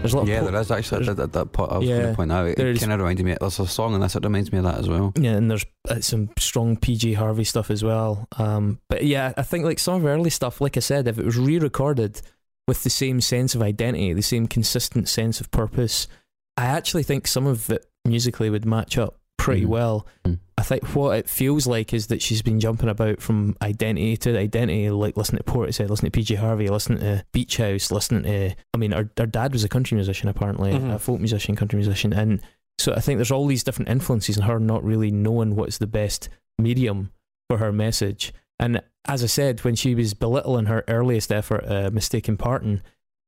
There's 0.01 0.15
a 0.15 0.17
lot 0.17 0.27
yeah, 0.29 0.41
po- 0.41 0.51
there 0.51 0.61
is 0.61 0.71
actually 0.71 1.05
that, 1.05 1.17
that, 1.19 1.33
that 1.35 1.53
part 1.53 1.71
I 1.73 1.79
was 1.79 1.87
going 1.87 2.01
Yeah, 2.01 2.11
to 2.11 2.17
point 2.17 2.33
out. 2.33 2.47
It 2.47 2.57
kind 2.81 2.93
of 2.93 3.01
reminded 3.01 3.27
me. 3.27 3.37
There's 3.39 3.61
a 3.61 3.67
song 3.67 3.95
in 3.95 4.01
this 4.01 4.15
that 4.15 4.25
reminds 4.25 4.51
me 4.51 4.57
of 4.59 4.65
that 4.65 4.79
as 4.79 4.89
well. 4.89 5.13
Yeah, 5.15 5.33
and 5.33 5.51
there's 5.51 5.67
uh, 5.91 6.01
some 6.01 6.31
strong 6.39 6.79
PJ 6.79 7.17
Harvey 7.17 7.45
stuff 7.45 7.71
as 7.71 7.85
well. 7.85 8.27
Um, 8.39 8.81
but 8.89 9.05
yeah, 9.05 9.35
I 9.37 9.43
think 9.43 9.67
like 9.67 9.79
some 9.79 9.97
of 9.97 10.03
her 10.03 10.09
early 10.09 10.31
stuff, 10.31 10.61
like 10.63 10.79
I 10.79 10.81
said, 10.81 11.07
if 11.07 11.19
it 11.19 11.25
was 11.27 11.37
re-recorded 11.37 12.23
with 12.67 12.83
the 12.83 12.89
same 12.89 13.21
sense 13.21 13.55
of 13.55 13.61
identity, 13.61 14.15
the 14.15 14.23
same 14.23 14.47
consistent 14.47 15.07
sense 15.07 15.39
of 15.39 15.51
purpose, 15.51 16.09
I 16.57 16.65
actually 16.65 17.03
think 17.03 17.27
some 17.27 17.47
of 17.47 17.69
it 17.69 17.85
musically 18.07 18.49
would 18.49 18.65
match 18.65 18.97
up 18.97 19.19
pretty 19.37 19.65
Mhm. 19.67 19.69
well. 19.69 20.07
Mm. 20.25 20.39
I 20.61 20.63
think 20.63 20.85
what 20.95 21.17
it 21.17 21.27
feels 21.29 21.67
like 21.67 21.95
is 21.95 22.09
that 22.09 22.21
she's 22.21 22.43
been 22.43 22.61
jumping 22.61 22.91
about 22.91 23.23
from 23.23 23.57
identity 23.63 24.17
to 24.19 24.39
identity, 24.39 24.91
like 24.91 25.17
listening 25.17 25.43
to 25.43 25.51
Portishead, 25.51 25.89
listening 25.89 26.13
to 26.13 26.21
PJ 26.21 26.37
Harvey, 26.37 26.69
listening 26.69 26.99
to 26.99 27.25
Beach 27.33 27.57
House, 27.57 27.91
listening 27.91 28.25
to. 28.25 28.55
I 28.75 28.77
mean, 28.77 28.91
her, 28.93 29.09
her 29.17 29.25
dad 29.27 29.53
was 29.55 29.65
a 29.65 29.71
country 29.71 29.95
musician, 29.97 30.29
apparently, 30.29 30.73
Mhm. 30.73 30.95
a 30.95 30.99
folk 30.99 31.19
musician, 31.19 31.57
country 31.57 31.79
musician, 31.79 32.13
and 32.13 32.41
so 32.79 32.93
I 32.93 33.01
think 33.01 33.17
there's 33.17 33.31
all 33.31 33.47
these 33.47 33.65
different 33.65 33.89
influences, 33.89 34.37
and 34.37 34.45
her 34.45 34.61
not 34.61 34.85
really 34.85 35.11
knowing 35.11 35.57
what's 35.57 35.79
the 35.79 35.87
best 35.87 36.29
medium 36.59 37.11
for 37.49 37.57
her 37.57 37.73
message. 37.73 38.35
And 38.59 38.83
as 39.07 39.25
I 39.25 39.29
said, 39.29 39.65
when 39.65 39.77
she 39.77 39.95
was 39.95 40.13
belittling 40.13 40.67
her 40.67 40.85
earliest 40.89 41.33
effort, 41.33 41.65
uh, 41.67 41.91
Mistake 41.91 42.29
in 42.29 42.37
Parting, 42.37 42.83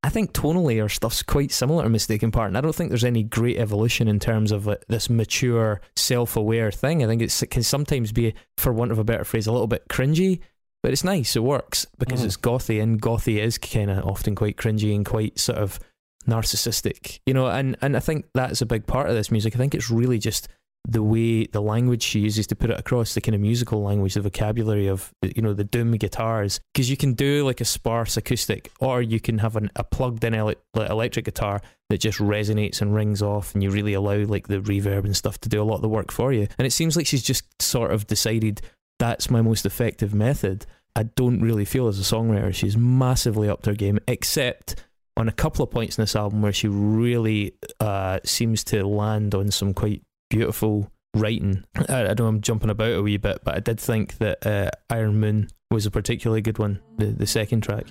I 0.05 0.09
think 0.09 0.33
tonally 0.33 0.81
her 0.81 0.89
stuff's 0.89 1.23
quite 1.23 1.51
similar 1.51 1.83
to 1.83 1.89
Mistake 1.89 2.23
in 2.23 2.31
Parting. 2.31 2.57
I 2.57 2.61
don't 2.61 2.75
think 2.75 2.89
there's 2.89 3.05
any 3.05 3.23
great 3.23 3.57
evolution 3.57 4.09
in 4.09 4.19
terms 4.19 4.51
of 4.51 4.67
uh, 4.67 4.75
this 4.89 5.09
mature, 5.09 5.79
self-aware 5.95 6.71
thing. 6.71 7.01
I 7.03 7.07
think 7.07 7.21
it's, 7.21 7.41
it 7.41 7.47
can 7.47 7.63
sometimes 7.63 8.11
be, 8.11 8.33
for 8.57 8.73
want 8.73 8.91
of 8.91 8.99
a 8.99 9.03
better 9.05 9.23
phrase, 9.23 9.47
a 9.47 9.51
little 9.53 9.67
bit 9.67 9.87
cringy, 9.87 10.41
but 10.83 10.91
it's 10.91 11.05
nice. 11.05 11.37
It 11.37 11.43
works 11.43 11.87
because 11.97 12.21
Mhm. 12.21 12.25
it's 12.25 12.35
gothy, 12.37 12.83
and 12.83 13.01
gothy 13.01 13.39
is 13.41 13.57
kind 13.57 13.89
of 13.89 14.05
often 14.05 14.35
quite 14.35 14.57
cringy 14.57 14.93
and 14.93 15.05
quite 15.05 15.39
sort 15.39 15.57
of 15.57 15.79
narcissistic, 16.27 17.19
you 17.25 17.33
know. 17.33 17.47
And 17.47 17.77
and 17.81 17.95
I 17.95 17.99
think 17.99 18.25
that's 18.33 18.61
a 18.61 18.65
big 18.65 18.85
part 18.87 19.09
of 19.09 19.15
this 19.15 19.31
music. 19.31 19.55
I 19.55 19.59
think 19.59 19.73
it's 19.75 19.89
really 19.89 20.19
just 20.19 20.47
the 20.85 21.01
way 21.01 21.45
the 21.45 21.61
language 21.61 22.03
she 22.03 22.19
uses 22.19 22.45
to 22.47 22.55
put 22.55 22.69
it 22.69 22.77
across 22.77 23.13
the 23.13 23.21
kind 23.21 23.35
of 23.35 23.41
musical 23.41 23.81
language 23.81 24.15
the 24.15 24.21
vocabulary 24.21 24.87
of 24.87 25.13
you 25.21 25.41
know 25.41 25.53
the 25.53 25.63
doom 25.63 25.91
guitars. 25.93 26.59
Because 26.73 26.89
you 26.89 26.97
can 26.97 27.13
do 27.13 27.45
like 27.45 27.61
a 27.61 27.65
sparse 27.65 28.17
acoustic 28.17 28.69
or 28.79 29.01
you 29.01 29.19
can 29.19 29.37
have 29.37 29.55
an, 29.55 29.69
a 29.75 29.83
plugged 29.83 30.23
in 30.23 30.33
ele- 30.33 30.55
electric 30.75 31.25
guitar 31.25 31.61
that 31.89 31.99
just 31.99 32.19
resonates 32.19 32.81
and 32.81 32.93
rings 32.93 33.21
off 33.21 33.53
and 33.53 33.63
you 33.63 33.69
really 33.69 33.93
allow 33.93 34.17
like 34.25 34.47
the 34.47 34.59
reverb 34.59 35.05
and 35.05 35.15
stuff 35.15 35.39
to 35.39 35.49
do 35.49 35.61
a 35.61 35.63
lot 35.63 35.75
of 35.75 35.81
the 35.81 35.89
work 35.89 36.11
for 36.11 36.33
you. 36.33 36.47
And 36.57 36.67
it 36.67 36.71
seems 36.71 36.97
like 36.97 37.07
she's 37.07 37.23
just 37.23 37.61
sort 37.61 37.91
of 37.91 38.07
decided 38.07 38.61
that's 38.99 39.29
my 39.29 39.41
most 39.41 39.65
effective 39.65 40.13
method. 40.13 40.65
I 40.95 41.03
don't 41.03 41.41
really 41.41 41.65
feel 41.65 41.87
as 41.87 41.99
a 41.99 42.15
songwriter 42.15 42.53
she's 42.53 42.77
massively 42.77 43.49
upped 43.49 43.65
her 43.65 43.73
game 43.73 43.99
except 44.07 44.83
on 45.15 45.27
a 45.27 45.31
couple 45.31 45.63
of 45.63 45.71
points 45.71 45.97
in 45.97 46.01
this 46.01 46.15
album 46.15 46.41
where 46.41 46.53
she 46.53 46.67
really 46.67 47.53
uh, 47.79 48.19
seems 48.25 48.63
to 48.65 48.85
land 48.85 49.33
on 49.33 49.51
some 49.51 49.73
quite 49.73 50.01
beautiful 50.33 50.91
writing. 51.15 51.63
I, 51.89 52.07
I 52.07 52.13
know 52.15 52.25
I'm 52.25 52.41
jumping 52.41 52.71
about 52.71 52.93
a 52.93 53.01
wee 53.03 53.17
bit, 53.17 53.41
but 53.43 53.55
I 53.55 53.59
did 53.59 53.79
think 53.79 54.17
that 54.17 54.45
uh, 54.45 54.71
Iron 54.89 55.19
Moon 55.19 55.47
was 55.69 55.85
a 55.85 55.91
particularly 55.91 56.41
good 56.41 56.57
one, 56.57 56.81
the, 56.97 57.07
the 57.07 57.27
second 57.27 57.61
track. 57.61 57.85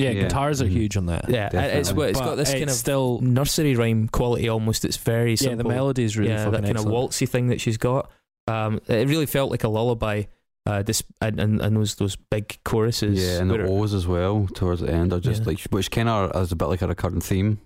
Yeah, 0.00 0.10
Yeah. 0.10 0.22
guitars 0.22 0.60
are 0.62 0.66
Mhm. 0.66 0.70
huge 0.70 0.96
on 0.96 1.06
that. 1.06 1.26
Yeah, 1.28 1.48
it's 1.52 1.90
it's 1.90 2.18
got 2.20 2.36
this 2.36 2.50
kind 2.52 2.64
of 2.64 2.70
still 2.72 3.20
nursery 3.20 3.74
rhyme 3.76 4.08
quality 4.08 4.48
almost. 4.48 4.84
It's 4.84 4.96
very 4.96 5.32
yeah. 5.32 5.36
simple. 5.36 5.68
The 5.68 5.74
melody 5.74 6.04
is 6.04 6.16
really 6.18 6.30
yeah, 6.30 6.38
fucking 6.44 6.52
that 6.52 6.62
kind 6.64 6.76
excellent. 6.78 6.96
of 6.96 7.10
waltzy 7.10 7.28
thing 7.28 7.48
that 7.48 7.60
she's 7.60 7.76
got. 7.78 8.10
Um, 8.48 8.80
it 8.88 9.08
really 9.08 9.26
felt 9.26 9.50
like 9.50 9.64
a 9.64 9.68
lullaby. 9.68 10.24
Uh, 10.66 10.82
this 10.82 11.02
and, 11.22 11.40
and, 11.40 11.60
and 11.62 11.74
those 11.76 11.94
those 11.94 12.16
big 12.16 12.58
choruses. 12.64 13.18
Yeah, 13.18 13.40
and 13.40 13.50
the 13.50 13.54
where- 13.56 13.66
O's 13.66 13.94
as 13.94 14.06
well 14.06 14.46
towards 14.54 14.82
the 14.82 14.92
end 14.92 15.12
are 15.12 15.18
just 15.20 15.42
Yeah. 15.42 15.46
like, 15.48 15.60
which 15.70 15.90
kind 15.90 16.08
of 16.08 16.36
is 16.42 16.52
a 16.52 16.56
bit 16.56 16.66
like 16.66 16.82
a 16.82 16.86
recurring 16.86 17.22
theme. 17.22 17.58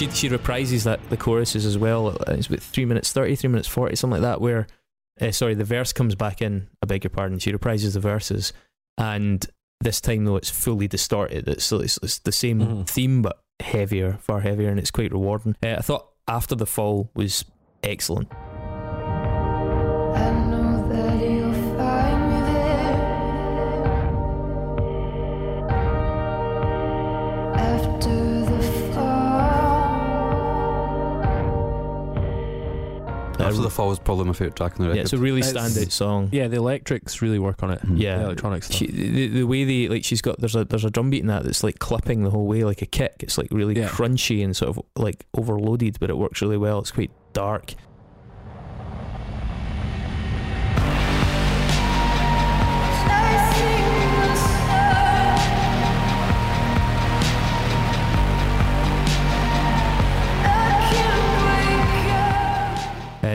She 0.00 0.10
she 0.12 0.28
reprises 0.28 0.84
that 0.84 1.00
the 1.10 1.16
choruses 1.16 1.66
as 1.66 1.76
well. 1.76 2.08
Uh, 2.08 2.14
It's 2.28 2.46
about 2.46 2.60
three 2.60 2.84
minutes 2.86 3.12
thirty, 3.12 3.36
three 3.36 3.50
minutes 3.50 3.68
forty, 3.68 3.96
something 3.96 4.22
like 4.22 4.28
that. 4.30 4.40
Where, 4.40 4.66
uh, 5.20 5.30
sorry, 5.30 5.54
the 5.54 5.64
verse 5.64 5.92
comes 5.92 6.14
back 6.14 6.40
in. 6.40 6.68
I 6.82 6.86
beg 6.86 7.04
your 7.04 7.10
pardon. 7.10 7.38
She 7.38 7.52
reprises 7.52 7.92
the 7.92 8.00
verses, 8.00 8.52
and 8.96 9.44
this 9.82 10.00
time 10.00 10.24
though 10.24 10.36
it's 10.36 10.50
fully 10.50 10.88
distorted. 10.88 11.48
It's 11.48 11.70
it's, 11.70 11.98
it's 12.02 12.18
the 12.20 12.32
same 12.32 12.60
Mhm. 12.60 12.88
theme, 12.88 13.20
but 13.22 13.40
heavier, 13.60 14.18
far 14.22 14.40
heavier, 14.40 14.70
and 14.70 14.78
it's 14.78 14.90
quite 14.90 15.12
rewarding. 15.12 15.54
Uh, 15.62 15.76
I 15.78 15.82
thought 15.82 16.06
After 16.28 16.54
the 16.54 16.66
Fall 16.66 17.10
was 17.14 17.44
excellent. 17.82 18.30
After 33.50 33.62
the 33.62 33.70
Fall 33.70 33.92
is 33.92 33.98
probably 33.98 34.24
my 34.26 34.32
favourite 34.32 34.56
track 34.56 34.72
on 34.78 34.84
the 34.84 34.88
record. 34.88 34.96
yeah, 34.96 35.02
it's 35.02 35.12
a 35.12 35.18
really 35.18 35.40
It's- 35.40 35.54
standout 35.54 35.90
song. 35.92 36.28
Yeah, 36.32 36.48
the 36.48 36.56
electrics 36.56 37.20
really 37.22 37.38
work 37.38 37.62
on 37.62 37.70
it. 37.70 37.80
Mhm. 37.82 38.00
Yeah. 38.00 38.18
the 38.18 38.24
electronic 38.26 38.62
stuff. 38.64 38.76
She, 38.76 38.86
the, 38.86 39.28
the 39.28 39.42
way 39.44 39.64
they 39.64 39.88
like 39.88 40.04
she's 40.04 40.22
got 40.22 40.38
there's 40.40 40.56
a 40.56 40.64
there's 40.64 40.84
a 40.84 40.90
drum 40.90 41.10
beat 41.10 41.20
in 41.20 41.26
that 41.28 41.44
that's 41.44 41.62
like 41.62 41.78
clipping 41.78 42.22
the 42.24 42.30
whole 42.30 42.46
way 42.46 42.64
like 42.64 42.82
a 42.82 42.86
kick. 42.86 43.14
It's 43.20 43.36
like 43.38 43.48
really 43.50 43.76
Yeah. 43.76 43.88
crunchy 43.88 44.42
and 44.44 44.56
sort 44.56 44.76
of 44.76 44.84
like 44.96 45.26
overloaded, 45.34 45.98
but 46.00 46.10
it 46.10 46.16
works 46.18 46.40
really 46.42 46.56
well. 46.58 46.78
It's 46.80 46.90
quite 46.90 47.10
dark. 47.32 47.74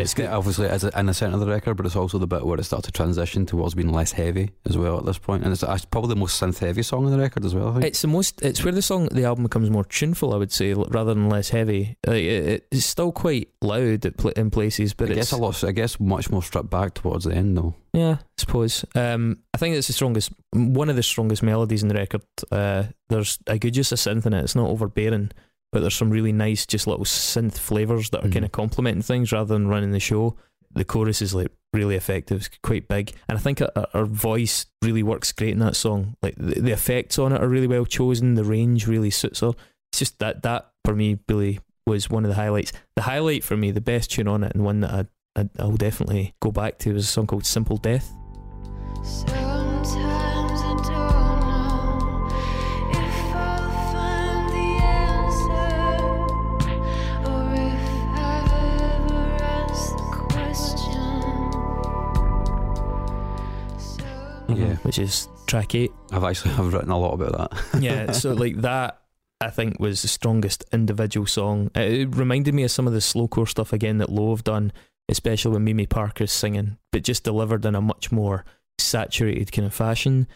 It's 0.06 0.14
good. 0.14 0.28
obviously 0.28 0.68
as 0.68 0.84
a, 0.84 0.98
in 0.98 1.08
the 1.08 1.14
centre 1.14 1.34
of 1.34 1.40
the 1.42 1.48
record, 1.48 1.76
but 1.76 1.86
it's 1.86 1.96
also 1.96 2.18
the 2.18 2.28
bit 2.28 2.46
where 2.46 2.60
it 2.60 2.64
starts 2.64 2.86
to 2.86 2.92
transition 2.92 3.46
towards 3.46 3.74
being 3.74 3.92
less 3.92 4.12
heavy 4.12 4.52
as 4.66 4.78
well 4.78 4.98
at 4.98 5.06
this 5.06 5.18
point, 5.18 5.44
and 5.44 5.52
it's, 5.52 5.64
it's 5.64 5.86
probably 5.86 6.10
the 6.10 6.16
most 6.16 6.42
synth 6.42 6.60
heavy 6.60 6.84
song 6.84 7.06
on 7.06 7.12
the 7.12 7.18
record 7.18 7.44
as 7.44 7.54
well. 7.54 7.70
I 7.70 7.74
think. 7.74 7.86
It's 7.86 8.02
the 8.02 8.08
most. 8.08 8.42
It's 8.42 8.64
where 8.64 8.72
the 8.72 8.82
song, 8.82 9.08
the 9.12 9.26
album 9.26 9.44
becomes 9.44 9.70
more 9.70 9.84
tuneful. 9.84 10.34
I 10.34 10.38
would 10.38 10.52
say, 10.52 10.74
rather 10.74 11.14
than 11.14 11.28
less 11.30 11.50
heavy. 11.50 11.98
Like, 12.06 12.24
it, 12.24 12.68
it's 12.72 12.86
still 12.86 13.12
quite 13.12 13.50
loud 13.62 14.06
in 14.38 14.52
places, 14.52 14.94
but 14.94 15.10
I 15.10 15.14
it's 15.14 15.18
guess 15.18 15.32
a 15.32 15.38
lot. 15.38 15.64
I 15.64 15.72
guess 15.72 16.00
much 16.00 16.30
more 16.30 16.44
stripped 16.44 16.70
back 16.70 16.94
towards 16.94 17.26
the 17.26 17.34
end, 17.34 17.58
though. 17.58 17.74
Yeah, 17.94 18.18
I 18.20 18.26
suppose. 18.38 18.86
Um, 18.94 19.40
I 19.54 19.58
think 19.58 19.76
it's 19.76 19.88
the 19.88 19.94
strongest, 19.94 20.32
one 20.52 20.90
of 20.90 20.96
the 20.96 21.04
strongest 21.04 21.42
melodies 21.42 21.82
in 21.82 21.90
the 21.90 21.96
record. 21.96 22.24
Uh, 22.52 22.84
there's 23.10 23.40
a 23.48 23.58
good 23.58 23.76
use 23.76 23.92
of 23.92 24.00
synth 24.00 24.26
in 24.26 24.34
it. 24.34 24.44
It's 24.44 24.56
not 24.56 24.70
overbearing, 24.70 25.32
but 25.76 25.82
there's 25.82 25.94
some 25.94 26.10
really 26.10 26.32
nice, 26.32 26.66
just 26.66 26.88
little 26.88 27.04
synth 27.04 27.58
flavors 27.58 28.10
that 28.12 28.24
are 28.24 28.30
Mhm. 28.30 28.32
kind 28.32 28.46
of 28.46 28.54
complementing 28.54 29.02
things 29.02 29.34
rather 29.34 29.54
than 29.54 29.68
running 29.68 29.92
the 29.92 30.00
show. 30.00 30.38
The 30.74 30.86
chorus 30.86 31.22
is 31.22 31.36
like 31.36 31.52
really 31.74 31.96
effective, 31.98 32.38
it's 32.38 32.50
quite 32.64 32.88
big, 32.88 33.12
and 33.28 33.38
I 33.38 33.42
think 33.42 33.60
her, 33.60 33.70
her 33.92 34.06
voice 34.06 34.68
really 34.82 35.04
works 35.04 35.34
great 35.34 35.50
in 35.52 35.60
that 35.60 35.76
song. 35.76 36.16
Like 36.24 36.36
the, 36.38 36.62
the 36.62 36.72
effects 36.72 37.20
on 37.20 37.34
it 37.34 37.42
are 37.42 37.50
really 37.50 37.68
well 37.68 37.84
chosen. 37.86 38.36
The 38.36 38.46
range 38.46 38.88
really 38.88 39.10
suits 39.10 39.42
her. 39.42 39.52
It's 39.92 40.00
just 40.00 40.20
that 40.20 40.44
that 40.44 40.70
for 40.86 40.96
me, 40.96 41.16
Billy 41.16 41.60
was 41.86 42.10
one 42.10 42.24
of 42.24 42.30
the 42.30 42.36
highlights. 42.36 42.72
The 42.96 43.02
highlight 43.02 43.44
for 43.44 43.58
me, 43.58 43.72
the 43.72 43.82
best 43.82 44.12
tune 44.12 44.30
on 44.30 44.46
it, 44.46 44.54
and 44.56 44.64
one 44.64 44.80
that 44.80 44.92
I 44.94 45.42
I, 45.42 45.50
I'll 45.60 45.76
definitely 45.76 46.36
go 46.42 46.54
back 46.54 46.78
to 46.80 46.96
is 46.96 47.04
a 47.04 47.08
song 47.08 47.28
called 47.28 47.46
Simple 47.46 47.76
Death. 47.76 48.10
Sometimes 49.04 49.55
which 64.98 65.08
is 65.08 65.28
track 65.48 65.76
eight. 65.76 65.92
I've 66.12 66.24
actually 66.24 66.52
I've 66.58 66.74
written 66.74 66.90
a 66.92 66.98
lot 67.00 67.14
about 67.20 67.52
that. 67.52 67.82
Yeah, 67.82 68.12
so 68.12 68.34
like 68.34 68.62
that, 68.62 69.02
I 69.42 69.50
think 69.50 69.80
was 69.80 70.02
the 70.02 70.08
strongest 70.08 70.64
individual 70.72 71.28
song. 71.28 71.70
It, 71.76 72.16
reminded 72.16 72.54
me 72.54 72.64
of 72.64 72.72
some 72.72 72.88
of 72.88 72.94
the 72.94 73.00
slowcore 73.00 73.48
stuff 73.48 73.74
again 73.74 73.98
that 73.98 74.10
Low 74.10 74.30
have 74.34 74.44
done, 74.44 74.72
especially 75.10 75.52
when 75.54 75.64
Mimi 75.66 75.86
Parker's 75.86 76.32
singing, 76.32 76.78
but 76.92 77.04
just 77.04 77.24
delivered 77.24 77.66
in 77.66 77.76
a 77.76 77.82
much 77.82 78.12
more 78.12 78.46
saturated 78.80 79.52
kind 79.52 79.66
of 79.66 79.74
fashion. 79.74 80.28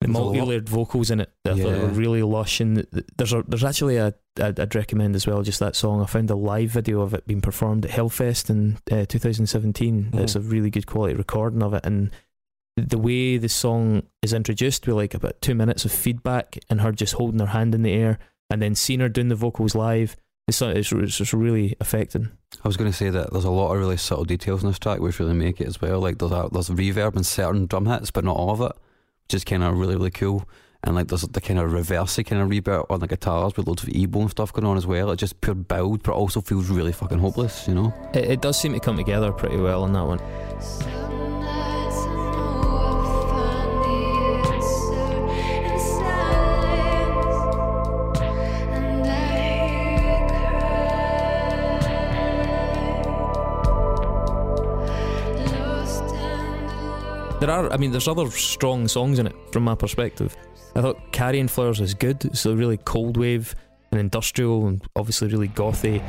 The 0.00 0.08
multi-layered 0.08 0.68
vocals 0.68 1.10
in 1.10 1.20
it, 1.20 1.30
thought 1.46 1.56
Yeah. 1.56 1.64
were 1.80 1.86
really 1.88 2.22
lush. 2.22 2.60
And 2.60 2.76
th- 2.76 2.90
th- 2.90 3.04
there's 3.16 3.32
a, 3.32 3.42
there's 3.46 3.64
actually 3.64 3.96
a 3.96 4.14
I'd, 4.38 4.58
I'd 4.58 4.74
recommend 4.74 5.14
as 5.14 5.26
well 5.26 5.42
just 5.42 5.60
that 5.60 5.76
song. 5.76 6.02
I 6.02 6.06
found 6.06 6.28
a 6.30 6.34
live 6.34 6.70
video 6.70 7.00
of 7.02 7.14
it 7.14 7.26
being 7.26 7.40
performed 7.40 7.84
at 7.86 7.90
Hellfest 7.92 8.50
in 8.50 8.78
uh, 8.90 9.06
2017. 9.06 10.10
Mhm. 10.12 10.20
It's 10.20 10.34
a 10.34 10.40
really 10.40 10.68
good 10.70 10.86
quality 10.86 11.14
recording 11.14 11.62
of 11.62 11.72
it, 11.72 11.86
and 11.86 12.10
the 12.76 12.98
way 12.98 13.36
the 13.36 13.48
song 13.48 14.02
is 14.22 14.32
introduced 14.32 14.86
with 14.86 14.96
like 14.96 15.14
about 15.14 15.40
two 15.40 15.54
minutes 15.54 15.84
of 15.84 15.92
feedback 15.92 16.58
and 16.68 16.80
her 16.80 16.92
just 16.92 17.14
holding 17.14 17.40
her 17.40 17.46
hand 17.46 17.74
in 17.74 17.82
the 17.82 17.92
air, 17.92 18.18
and 18.50 18.60
then 18.60 18.74
seeing 18.74 19.00
her 19.00 19.08
doing 19.08 19.28
the 19.28 19.34
vocals 19.34 19.74
live. 19.74 20.16
It's 20.46 20.60
it's, 20.60 20.92
it's 20.92 21.16
just 21.16 21.32
really 21.32 21.74
affecting. 21.80 22.30
I 22.62 22.68
was 22.68 22.76
going 22.76 22.90
to 22.90 22.96
say 22.96 23.08
that 23.10 23.32
there's 23.32 23.44
a 23.44 23.50
lot 23.50 23.72
of 23.72 23.78
really 23.78 23.96
subtle 23.96 24.24
details 24.24 24.62
in 24.62 24.68
this 24.68 24.78
track 24.78 25.00
which 25.00 25.18
really 25.18 25.32
make 25.34 25.60
it 25.60 25.66
as 25.66 25.80
well. 25.80 26.00
Like 26.00 26.18
there's 26.18 26.32
a, 26.32 26.48
there's 26.52 26.68
reverb 26.68 27.16
in 27.16 27.24
certain 27.24 27.66
drum 27.66 27.86
hits, 27.86 28.10
but 28.10 28.24
not 28.24 28.36
all 28.36 28.50
of 28.50 28.60
it, 28.60 28.72
which 29.24 29.34
is 29.34 29.44
kind 29.44 29.62
of 29.62 29.78
really 29.78 29.96
really 29.96 30.10
cool. 30.10 30.46
And 30.82 30.94
like 30.94 31.08
there's 31.08 31.22
the 31.22 31.40
kind 31.40 31.58
of 31.58 31.70
reversey 31.70 32.26
kind 32.26 32.42
of 32.42 32.50
reverb 32.50 32.84
on 32.90 33.00
the 33.00 33.06
guitars 33.06 33.56
with 33.56 33.66
loads 33.66 33.84
of 33.84 33.88
EBow 33.88 34.20
and 34.20 34.30
stuff 34.30 34.52
going 34.52 34.66
on 34.66 34.76
as 34.76 34.86
well. 34.86 35.10
It 35.10 35.16
just 35.16 35.40
pure 35.40 35.54
build, 35.54 36.02
but 36.02 36.12
also 36.12 36.42
feels 36.42 36.68
really 36.68 36.92
fucking 36.92 37.20
hopeless, 37.20 37.66
you 37.66 37.74
know. 37.74 37.94
It, 38.12 38.24
it 38.24 38.42
does 38.42 38.60
seem 38.60 38.74
to 38.74 38.80
come 38.80 38.98
together 38.98 39.32
pretty 39.32 39.56
well 39.56 39.84
on 39.84 39.94
that 39.94 40.04
one. 40.04 41.03
There 57.44 57.52
are, 57.52 57.70
I 57.70 57.76
mean, 57.76 57.90
there's 57.90 58.08
other 58.08 58.30
strong 58.30 58.88
songs 58.88 59.18
in 59.18 59.26
it 59.26 59.36
from 59.52 59.64
my 59.64 59.74
perspective. 59.74 60.34
I 60.74 60.80
thought 60.80 61.12
Carrying 61.12 61.46
Flowers 61.46 61.78
is 61.78 61.92
good. 61.92 62.24
It's 62.24 62.46
a 62.46 62.56
really 62.56 62.78
cold 62.78 63.18
wave 63.18 63.54
and 63.90 64.00
industrial 64.00 64.66
and 64.66 64.82
obviously 64.96 65.28
really 65.28 65.48
gothy. 65.48 66.02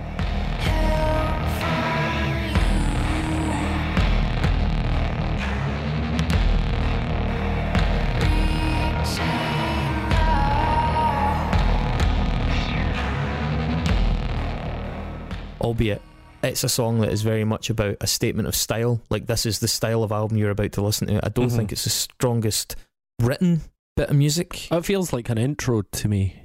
albeit 15.60 16.02
it's 16.46 16.64
a 16.64 16.70
song 16.70 17.00
that 17.02 17.12
is 17.12 17.22
very 17.22 17.43
much 17.43 17.70
about 17.70 17.98
a 18.02 18.08
statement 18.08 18.48
of 18.48 18.56
style. 18.56 19.02
Like 19.10 19.28
this 19.28 19.46
is 19.46 19.60
the 19.60 19.68
style 19.68 20.04
of 20.04 20.12
album 20.12 20.38
you're 20.38 20.50
about 20.52 20.72
to 20.74 20.82
listen 20.82 21.08
to. 21.08 21.26
I 21.26 21.30
don't 21.30 21.50
Mhm. 21.50 21.56
think 21.56 21.72
it's 21.72 21.84
the 21.84 21.89
strongest 21.89 22.76
written 23.22 23.62
bit 23.96 24.10
of 24.10 24.16
music. 24.16 24.72
It 24.72 24.86
feels 24.86 25.14
like 25.14 25.30
an 25.30 25.38
intro 25.38 25.82
to 25.82 26.08
me, 26.08 26.36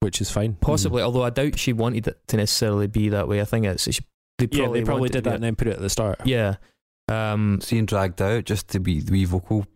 which 0.00 0.20
is 0.20 0.30
fine. 0.30 0.54
Possibly, 0.60 1.02
although 1.02 1.22
I 1.22 1.30
doubt 1.30 1.58
she 1.58 1.72
wanted 1.72 2.08
it 2.08 2.18
to 2.28 2.36
necessarily 2.36 2.86
be 2.86 3.08
that 3.10 3.28
way. 3.28 3.40
I 3.40 3.44
think 3.44 3.66
it's 3.66 3.84
she, 3.92 4.02
they 4.38 4.48
Yeah, 4.50 4.64
probably 4.64 4.80
they 4.80 4.84
probably 4.86 5.08
did 5.08 5.24
that 5.24 5.34
and 5.34 5.44
then 5.44 5.56
put 5.56 5.68
it 5.68 5.74
at 5.74 5.80
the 5.80 5.90
start. 5.90 6.20
Yeah. 6.26 6.56
Um, 7.08 7.60
Seeing 7.60 7.86
dragged 7.86 8.22
out 8.22 8.44
just 8.44 8.68
to 8.68 8.80
be 8.80 9.00
the 9.00 9.12
wee 9.12 9.24
vocal 9.24 9.66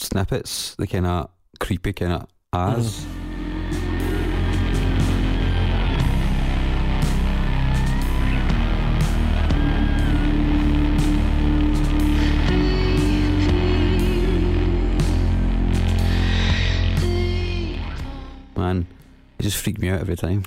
snippets, 0.00 0.74
the 0.76 0.86
kind 0.86 1.06
of 1.06 1.30
creepy 1.60 1.92
kind 1.92 2.12
of 2.12 2.26
as. 2.52 3.04
Man, 18.68 18.86
it 19.38 19.42
just 19.44 19.56
freaked 19.56 19.80
me 19.80 19.88
out 19.88 20.00
every 20.00 20.16
time. 20.16 20.44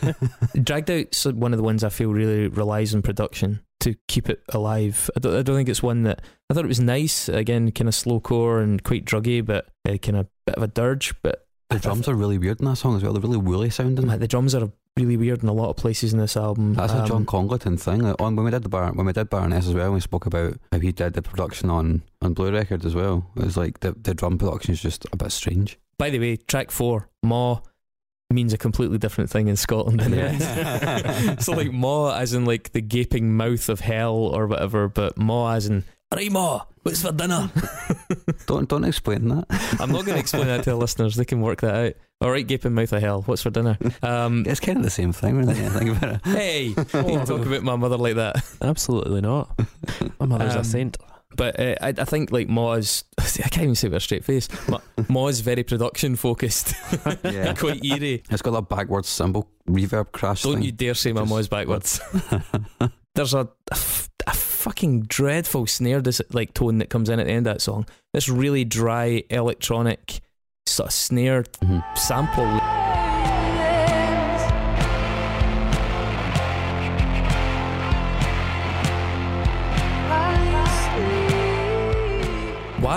Dragged 0.62 0.90
Out's 0.90 1.24
one 1.24 1.52
of 1.52 1.56
the 1.56 1.62
ones 1.62 1.82
I 1.84 1.88
feel 1.88 2.12
really 2.12 2.48
relies 2.48 2.94
on 2.94 3.02
production 3.02 3.60
to 3.80 3.94
keep 4.08 4.28
it 4.28 4.42
alive. 4.50 5.10
I 5.16 5.20
don't, 5.20 5.34
I 5.36 5.42
don't 5.42 5.56
think 5.56 5.68
it's 5.68 5.82
one 5.82 6.02
that 6.02 6.20
I 6.50 6.54
thought 6.54 6.64
it 6.64 6.68
was 6.68 6.80
nice. 6.80 7.28
Again, 7.28 7.70
kind 7.72 7.88
of 7.88 7.94
slowcore 7.94 8.62
and 8.62 8.82
quite 8.82 9.04
druggy, 9.04 9.44
but 9.44 9.66
uh, 9.88 9.96
kind 9.98 10.18
of 10.18 10.26
bit 10.46 10.56
of 10.56 10.62
a 10.62 10.66
dirge. 10.68 11.14
But 11.22 11.46
The 11.70 11.78
drums 11.78 12.06
are 12.08 12.14
really 12.14 12.38
weird 12.38 12.60
in 12.60 12.66
that 12.66 12.76
song 12.76 12.96
as 12.96 13.02
well. 13.02 13.12
They're 13.12 13.22
really 13.22 13.36
woolly 13.38 13.70
sounding. 13.70 14.06
Man, 14.06 14.20
the 14.20 14.28
drums 14.28 14.54
are 14.54 14.70
really 14.96 15.16
weird 15.16 15.42
in 15.42 15.48
a 15.48 15.52
lot 15.52 15.70
of 15.70 15.76
places 15.76 16.12
in 16.12 16.18
this 16.18 16.36
album. 16.36 16.74
That's 16.74 16.92
a 16.92 17.02
Um, 17.02 17.06
John 17.08 17.26
Congleton 17.26 17.76
thing. 17.78 18.00
Like, 18.02 18.20
on 18.20 18.36
when 18.36 18.44
we 18.44 18.50
did 18.50 18.62
the 18.62 18.68
bar, 18.68 18.92
when 18.92 19.06
we 19.06 19.12
did 19.12 19.30
Baroness 19.30 19.66
as 19.68 19.74
well, 19.74 19.92
we 19.92 20.00
spoke 20.00 20.26
about 20.26 20.58
how 20.72 20.78
he 20.78 20.92
did 20.92 21.14
the 21.14 21.22
production 21.22 21.70
on 21.70 22.02
on 22.22 22.34
Blue 22.34 22.52
Record 22.52 22.84
as 22.84 22.94
well. 22.94 23.30
It 23.36 23.44
was 23.44 23.56
like 23.56 23.80
the 23.80 23.92
the 23.92 24.14
drum 24.14 24.38
production 24.38 24.72
is 24.72 24.80
just 24.82 25.06
a 25.12 25.16
bit 25.16 25.32
strange. 25.32 25.78
By 25.98 26.10
the 26.10 26.18
way, 26.18 26.36
track 26.36 26.70
four, 26.70 27.08
Maw, 27.22 27.60
means 28.30 28.52
a 28.52 28.58
completely 28.58 28.98
different 28.98 29.30
thing 29.30 29.46
in 29.48 29.56
Scotland 29.56 30.00
than 30.00 30.14
it 30.14 30.40
is. 30.40 31.44
so 31.44 31.52
like 31.52 31.70
Maw 31.72 32.14
as 32.16 32.34
in 32.34 32.44
like 32.44 32.72
the 32.72 32.80
gaping 32.80 33.36
mouth 33.36 33.68
of 33.68 33.80
hell 33.80 34.14
or 34.16 34.46
whatever, 34.46 34.88
but 34.88 35.16
Ma 35.16 35.52
as 35.52 35.66
in 35.66 35.84
Right, 36.14 36.30
Ma, 36.30 36.60
what's 36.82 37.02
for 37.02 37.10
dinner? 37.12 37.50
Don't 38.46 38.68
don't 38.68 38.84
explain 38.84 39.28
that. 39.28 39.46
I'm 39.80 39.90
not 39.90 40.04
going 40.04 40.14
to 40.14 40.20
explain 40.20 40.46
that 40.46 40.62
to 40.64 40.70
the 40.70 40.76
listeners. 40.76 41.16
They 41.16 41.24
can 41.24 41.40
work 41.40 41.62
that 41.62 41.74
out. 41.74 41.92
All 42.20 42.30
right, 42.30 42.46
gaping 42.46 42.72
mouth 42.74 42.92
of 42.92 43.00
hell. 43.02 43.22
What's 43.22 43.42
for 43.42 43.50
dinner? 43.50 43.76
Um, 44.02 44.44
It's 44.46 44.60
kind 44.60 44.76
of 44.78 44.84
the 44.84 44.90
same 44.90 45.12
thing, 45.12 45.36
really. 45.38 45.54
I 45.64 45.68
think 45.70 45.96
about 45.96 46.16
it. 46.16 46.20
hey, 46.26 46.64
you 46.66 46.74
talk 46.74 47.44
about 47.46 47.62
my 47.62 47.74
mother 47.76 47.96
like 47.96 48.16
that. 48.16 48.44
Absolutely 48.62 49.22
not. 49.22 49.58
My 50.20 50.26
mother's 50.26 50.54
Um, 50.54 50.60
a 50.60 50.64
saint. 50.64 50.96
But 51.36 51.58
uh, 51.58 51.74
I, 51.80 51.88
I 51.88 52.04
think 52.04 52.30
like 52.32 52.48
Moz, 52.48 53.04
I 53.18 53.48
can't 53.48 53.64
even 53.64 53.74
say 53.74 53.86
it 53.86 53.90
with 53.90 53.96
a 53.96 54.00
straight 54.00 54.24
face. 54.24 54.48
Moz 54.48 55.42
very 55.42 55.62
production 55.64 56.16
focused, 56.16 56.74
Yeah. 57.24 57.54
quite 57.58 57.84
eerie. 57.84 58.22
It's 58.30 58.42
got 58.42 58.52
that 58.52 58.68
backwards 58.68 59.08
cymbal 59.08 59.48
reverb 59.68 60.12
crash 60.12 60.42
Don't 60.42 60.54
thing. 60.56 60.62
you 60.62 60.72
dare 60.72 60.94
say 60.94 61.12
my 61.12 61.22
Just- 61.24 61.32
Moz 61.32 61.50
backwards. 61.50 62.00
There's 63.14 63.34
a 63.34 63.48
a 64.26 64.32
fucking 64.34 65.02
dreadful 65.02 65.66
snare 65.66 66.00
dis- 66.00 66.22
like 66.32 66.54
tone 66.54 66.78
that 66.78 66.88
comes 66.88 67.08
in 67.10 67.20
at 67.20 67.26
the 67.26 67.32
end 67.32 67.46
of 67.46 67.54
that 67.54 67.60
song. 67.60 67.86
This 68.12 68.28
really 68.28 68.64
dry 68.64 69.22
electronic 69.30 70.20
sort 70.66 70.88
of 70.88 70.94
snare 70.94 71.42
Mhm. 71.62 71.98
sample. 71.98 72.83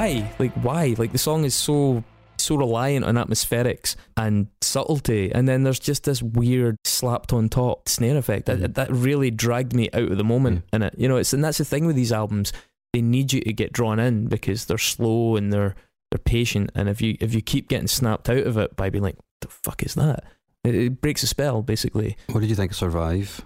Why? 0.07 0.31
Like 0.39 0.53
why? 0.53 0.95
Like 0.97 1.11
the 1.11 1.17
song 1.17 1.43
is 1.45 1.55
so 1.55 2.03
so 2.39 2.55
reliant 2.55 3.03
on 3.03 3.15
atmospherics 3.15 3.95
and 4.15 4.47
subtlety, 4.61 5.31
and 5.33 5.47
then 5.47 5.63
there's 5.63 5.79
just 5.79 6.03
this 6.03 6.21
weird 6.21 6.77
slapped 6.85 7.33
on 7.33 7.49
top 7.49 7.89
snare 7.89 8.15
effect 8.17 8.45
that 8.45 8.59
Mhm. 8.59 8.73
that 8.75 8.91
really 8.91 9.31
dragged 9.31 9.73
me 9.73 9.89
out 9.93 10.11
of 10.11 10.17
the 10.17 10.23
moment 10.23 10.63
in 10.71 10.83
it. 10.83 10.93
You 10.97 11.07
know, 11.07 11.17
it's 11.17 11.33
and 11.33 11.43
that's 11.43 11.57
the 11.57 11.65
thing 11.65 11.85
with 11.85 11.95
these 11.95 12.11
albums. 12.11 12.53
They 12.93 13.01
need 13.01 13.33
you 13.33 13.41
to 13.41 13.53
get 13.53 13.73
drawn 13.73 13.99
in 13.99 14.27
because 14.27 14.65
they're 14.65 14.77
slow 14.77 15.35
and 15.35 15.51
they're 15.51 15.75
they're 16.11 16.19
patient, 16.19 16.71
and 16.75 16.87
if 16.87 17.01
you 17.01 17.17
if 17.19 17.33
you 17.33 17.41
keep 17.41 17.67
getting 17.67 17.87
snapped 17.87 18.29
out 18.29 18.45
of 18.47 18.57
it 18.57 18.75
by 18.77 18.89
being 18.89 19.03
like, 19.03 19.17
"The 19.41 19.47
fuck 19.49 19.83
is 19.83 19.95
that?" 19.95 20.23
It, 20.63 20.75
it 20.75 21.01
breaks 21.01 21.21
the 21.21 21.27
spell, 21.27 21.61
basically. 21.61 22.15
What 22.31 22.41
did 22.41 22.49
you 22.49 22.55
think 22.55 22.71
of 22.71 22.77
Survive? 22.77 23.41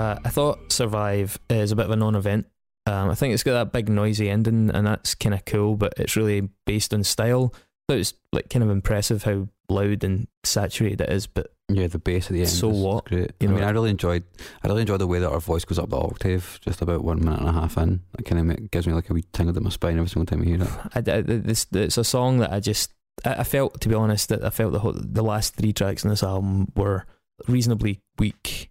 Uh, 0.00 0.18
I 0.24 0.30
thought 0.30 0.72
Survive 0.72 1.38
is 1.50 1.72
a 1.72 1.76
bit 1.76 1.84
of 1.84 1.90
a 1.90 1.96
non-event. 1.96 2.46
Um, 2.86 3.10
I 3.10 3.14
think 3.14 3.34
it's 3.34 3.42
got 3.42 3.52
that 3.52 3.72
big 3.72 3.90
noisy 3.90 4.30
ending, 4.30 4.70
and 4.70 4.86
that's 4.86 5.14
kind 5.14 5.34
of 5.34 5.44
cool, 5.44 5.76
but 5.76 5.92
it's 5.98 6.16
really 6.16 6.48
based 6.64 6.94
on 6.94 7.04
style. 7.04 7.52
So 7.90 7.96
it's 7.98 8.14
like 8.32 8.48
kind 8.48 8.62
of 8.62 8.70
impressive 8.70 9.24
how 9.24 9.48
loud 9.68 10.02
and 10.02 10.26
saturated 10.42 11.02
it 11.02 11.10
is, 11.10 11.26
but 11.26 11.48
Yeah, 11.68 11.86
the 11.86 11.98
bass 11.98 12.26
at 12.28 12.32
the 12.32 12.40
end. 12.40 12.48
So 12.48 12.70
is 12.70 12.78
what? 12.80 13.04
Great. 13.04 13.32
You 13.40 13.48
I 13.48 13.50
know- 13.50 13.54
mean, 13.56 13.64
I 13.64 13.70
really 13.70 13.90
enjoyed. 13.90 14.24
I 14.62 14.68
really 14.68 14.80
enjoyed 14.80 15.00
the 15.02 15.06
way 15.06 15.18
that 15.18 15.30
our 15.30 15.38
voice 15.40 15.66
goes 15.66 15.78
up 15.78 15.90
the 15.90 15.98
octave, 15.98 16.58
just 16.64 16.80
about 16.80 17.04
one 17.04 17.18
minute 17.22 17.40
and 17.40 17.48
a 17.48 17.52
half 17.52 17.76
in. 17.76 18.00
It 18.18 18.24
kind 18.24 18.50
of 18.52 18.70
gives 18.70 18.86
me 18.86 18.94
like 18.94 19.10
a 19.10 19.12
wee 19.12 19.24
tingle 19.34 19.52
down 19.52 19.64
my 19.64 19.70
spine 19.70 19.98
every 19.98 20.08
single 20.08 20.24
time 20.24 20.40
I 20.40 20.44
hear 20.46 20.62
it. 20.62 21.08
I, 21.08 21.18
I, 21.18 21.20
this 21.20 21.66
it's 21.72 21.98
a 21.98 22.04
song 22.04 22.38
that 22.38 22.52
I 22.52 22.60
just 22.60 22.94
I, 23.26 23.34
I 23.34 23.44
felt 23.44 23.82
to 23.82 23.88
be 23.90 23.94
honest 23.94 24.30
that 24.30 24.44
I 24.44 24.50
felt 24.50 24.72
the 24.72 24.78
whole, 24.78 24.94
the 24.96 25.22
last 25.22 25.56
three 25.56 25.74
tracks 25.74 26.04
in 26.04 26.10
this 26.10 26.22
album 26.22 26.72
were 26.74 27.04
reasonably 27.48 28.00
weak. 28.18 28.70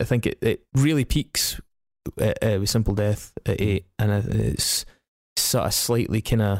I, 0.00 0.04
think 0.04 0.26
it, 0.26 0.38
it 0.42 0.64
really 0.74 1.04
peaks 1.04 1.60
uh, 2.20 2.32
uh, 2.42 2.58
with 2.60 2.70
Simple 2.70 2.94
Death 2.94 3.32
at 3.46 3.60
eight, 3.60 3.86
and 3.98 4.12
it's 4.34 4.84
sort 5.36 5.66
of 5.66 5.74
slightly 5.74 6.20
kind 6.20 6.42
of 6.42 6.58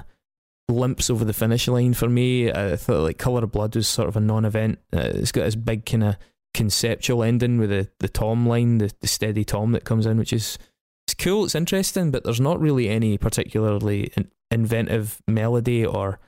limps 0.69 1.11
over 1.11 1.25
the 1.25 1.33
finish 1.33 1.69
line 1.69 1.95
for 1.95 2.09
me. 2.09 2.51
I 2.51 2.77
thought 2.77 3.03
like 3.03 3.19
Color 3.19 3.45
of 3.45 3.53
Blood 3.53 3.77
was 3.77 3.89
sort 3.89 4.09
of 4.09 4.17
a 4.17 4.21
non-event. 4.21 4.79
Uh, 4.93 5.11
it's 5.15 5.33
got 5.33 5.45
this 5.45 5.57
big 5.57 5.87
kind 5.87 6.05
of 6.05 6.17
conceptual 6.55 7.23
ending 7.23 7.59
with 7.59 7.71
the 7.71 7.89
the 7.99 8.09
tom 8.09 8.47
line, 8.47 8.79
the, 8.79 8.93
the 9.01 9.07
steady 9.07 9.45
tom 9.45 9.73
that 9.73 9.85
comes 9.85 10.07
in, 10.07 10.19
which 10.19 10.33
is 10.33 10.59
it's 11.07 11.15
cool, 11.15 11.45
it's 11.45 11.55
interesting, 11.55 12.11
but 12.11 12.25
there's 12.25 12.41
not 12.41 12.61
really 12.61 12.89
any 12.89 13.19
particularly 13.19 14.13
inventive 14.51 15.21
melody 15.27 15.85
or 15.85 16.21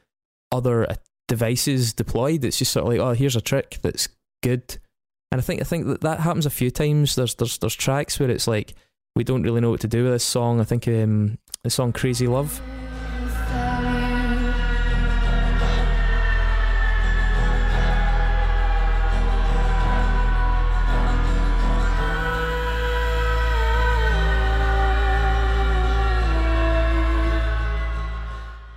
other 0.50 0.90
uh, 0.90 0.94
devices 1.28 1.92
deployed. 1.92 2.44
It's 2.44 2.58
just 2.58 2.72
sort 2.72 2.84
of 2.84 2.92
like, 2.92 3.00
oh, 3.00 3.12
here's 3.12 3.36
a 3.36 3.40
trick 3.40 3.78
that's 3.82 4.08
good. 4.42 4.78
And 5.30 5.40
I 5.40 5.42
think 5.42 5.60
I 5.60 5.64
think 5.64 5.86
that 5.86 6.00
that 6.02 6.20
happens 6.20 6.46
a 6.46 6.50
few 6.50 6.70
times. 6.70 7.16
There's 7.16 7.34
there's 7.34 7.58
there's 7.58 7.74
tracks 7.74 8.18
where 8.20 8.30
it's 8.30 8.46
like 8.46 8.74
we 9.16 9.24
don't 9.24 9.42
really 9.42 9.60
know 9.60 9.70
what 9.70 9.80
to 9.80 9.88
do 9.88 10.04
with 10.04 10.12
this 10.12 10.24
song. 10.24 10.60
I 10.60 10.64
think 10.64 10.86
um, 10.88 11.38
the 11.62 11.70
song 11.70 11.92
Crazy 11.92 12.26
Love. 12.26 12.60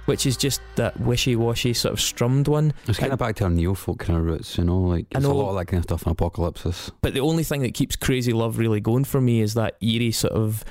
Which 0.08 0.26
is 0.26 0.36
just 0.38 0.62
that 0.76 1.00
wishy-washy 1.00 1.74
sort 1.74 1.94
of 1.94 2.00
strummed 2.02 2.48
one, 2.48 2.74
It's 2.88 2.98
kind 2.98 3.14
of 3.14 3.20
back 3.20 3.36
to 3.36 3.44
our 3.44 3.50
neo 3.50 3.74
folk 3.74 4.00
kind 4.00 4.18
of 4.18 4.26
roots, 4.26 4.58
you 4.58 4.64
know. 4.64 4.80
Like 4.80 5.06
it's 5.12 5.24
a 5.26 5.30
lot 5.30 5.50
of 5.52 5.56
that 5.58 5.66
kind 5.66 5.80
of 5.80 5.84
stuff 5.84 6.08
in 6.08 6.16
Apokalypsis. 6.16 6.92
But 7.02 7.14
the 7.14 7.20
only 7.20 7.44
thing 7.44 7.62
that 7.64 7.74
keeps 7.74 7.96
Crazy 7.96 8.32
Love 8.34 8.58
really 8.58 8.80
going 8.80 9.04
for 9.04 9.20
me 9.22 9.42
is 9.42 9.54
that 9.54 9.76
eerie 9.82 10.12
sort 10.12 10.34
of 10.34 10.64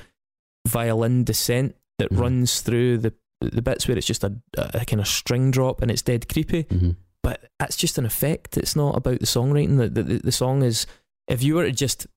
violin 0.67 1.23
descent 1.23 1.75
that 1.99 2.11
Mhm. 2.11 2.19
runs 2.19 2.61
through 2.61 2.97
the 2.99 3.13
the 3.39 3.61
bits 3.61 3.87
where 3.87 3.95
it's 3.95 4.07
just 4.07 4.23
a, 4.23 4.33
a, 4.57 4.83
kind 4.83 4.99
of 4.99 5.07
string 5.07 5.51
drop 5.51 5.83
and 5.83 5.91
it's 5.91 6.01
dead 6.01 6.27
creepy. 6.27 6.63
Mm-hmm. 6.63 6.89
But 7.21 7.51
that's 7.59 7.75
just 7.75 7.99
an 7.99 8.05
effect. 8.07 8.57
It's 8.57 8.75
not 8.75 8.97
about 8.97 9.19
the 9.19 9.27
songwriting. 9.27 9.77
The, 9.77 9.89
the, 9.89 10.17
the 10.23 10.31
song 10.31 10.63
is, 10.63 10.87
if 11.27 11.43
you 11.43 11.53
were 11.53 11.65
to 11.65 11.71
just 11.71 12.07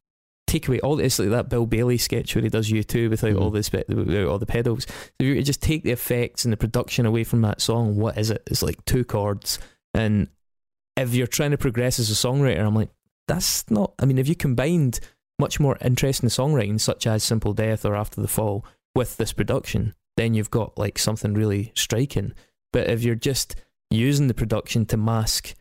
take 0.50 0.68
away 0.68 0.80
all 0.80 0.98
it's 1.00 1.18
like 1.18 1.30
that 1.30 1.48
Bill 1.48 1.64
Bailey 1.66 1.96
sketch 1.96 2.34
where 2.34 2.42
he 2.42 2.50
does 2.50 2.70
U2 2.70 3.08
without 3.08 3.36
all 3.36 3.50
Mhm. 3.50 3.54
the 3.54 3.62
spe- 3.62 3.88
without 3.88 4.26
all 4.26 4.38
the 4.38 4.46
pedals. 4.46 4.84
If 5.18 5.26
you 5.26 5.42
just 5.42 5.62
take 5.62 5.84
the 5.84 5.92
effects 5.92 6.44
and 6.44 6.52
the 6.52 6.56
production 6.56 7.06
away 7.06 7.24
from 7.24 7.40
that 7.42 7.60
song, 7.60 7.96
what 7.96 8.18
is 8.18 8.30
it? 8.30 8.42
It's 8.46 8.62
like 8.62 8.84
two 8.84 9.04
chords. 9.04 9.58
And 9.94 10.28
if 10.96 11.14
you're 11.14 11.26
trying 11.26 11.52
to 11.52 11.58
progress 11.58 11.98
as 11.98 12.10
a 12.10 12.14
songwriter, 12.14 12.60
I'm 12.66 12.74
like, 12.74 12.90
that's 13.28 13.70
not. 13.70 13.92
I 13.98 14.04
mean, 14.06 14.18
if 14.18 14.28
you 14.28 14.34
combined 14.34 15.00
much 15.38 15.60
more 15.60 15.78
interesting 15.80 16.28
songwriting, 16.28 16.80
such 16.80 17.06
as 17.06 17.22
Simple 17.22 17.54
Death 17.54 17.84
or 17.84 17.94
After 17.94 18.20
the 18.20 18.28
Fall, 18.28 18.64
with 18.94 19.16
this 19.16 19.32
production, 19.32 19.94
then 20.16 20.34
you've 20.34 20.50
got 20.50 20.76
like 20.76 20.98
something 20.98 21.32
really 21.34 21.72
striking. 21.76 22.32
But 22.72 22.88
if 22.90 23.02
you're 23.04 23.14
just 23.14 23.54
using 23.90 24.26
the 24.26 24.34
production 24.34 24.84
to 24.86 24.96
mask 24.96 25.54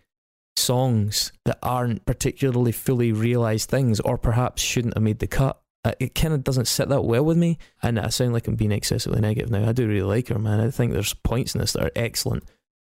songs 0.60 1.32
that 1.46 1.58
aren't 1.64 2.06
particularly 2.06 2.72
fully 2.72 3.12
realized 3.12 3.70
things, 3.70 4.00
or 4.00 4.18
perhaps 4.18 4.62
shouldn't 4.62 4.94
have 4.94 5.04
made 5.04 5.20
the 5.20 5.28
cut, 5.28 5.62
uh, 5.86 5.94
it 6.00 6.14
kind 6.14 6.34
of 6.34 6.44
doesn't 6.44 6.68
sit 6.68 6.90
that 6.90 7.04
well 7.04 7.24
with 7.24 7.38
me. 7.38 7.58
And 7.82 8.00
I 8.00 8.10
sound 8.10 8.34
like 8.34 8.48
I'm 8.48 8.56
being 8.56 8.72
excessively 8.72 9.22
negative 9.22 9.50
now. 9.50 9.68
I 9.68 9.72
do 9.72 9.88
really 9.88 10.02
like 10.02 10.28
her, 10.28 10.40
man. 10.40 10.60
I 10.60 10.70
think 10.70 10.94
there's 10.94 11.14
points 11.14 11.56
in 11.56 11.62
this 11.62 11.74
that 11.74 11.84
are 11.84 11.92
excellent. 11.96 12.44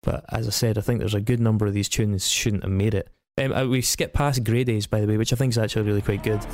But 0.03 0.25
as 0.31 0.47
I 0.47 0.51
said, 0.51 0.79
I 0.79 0.81
think 0.81 1.01
there's 1.01 1.15
a 1.15 1.21
good 1.21 1.41
number 1.41 1.67
of 1.67 1.75
these 1.75 1.89
tunes 1.89 2.29
shouldn't 2.29 2.63
have 2.63 2.73
made 2.73 2.95
it. 2.95 3.11
Um, 3.37 3.53
uh, 3.53 3.67
we 3.67 3.83
skipped 3.83 4.15
past 4.15 4.43
Grey 4.43 4.65
Days, 4.65 4.87
by 4.87 5.01
the 5.01 5.07
way, 5.07 5.17
which 5.17 5.33
I 5.33 5.37
think 5.37 5.51
is 5.51 5.59
actually 5.59 5.83
really 5.83 6.03
quite 6.03 6.23
good. 6.23 6.45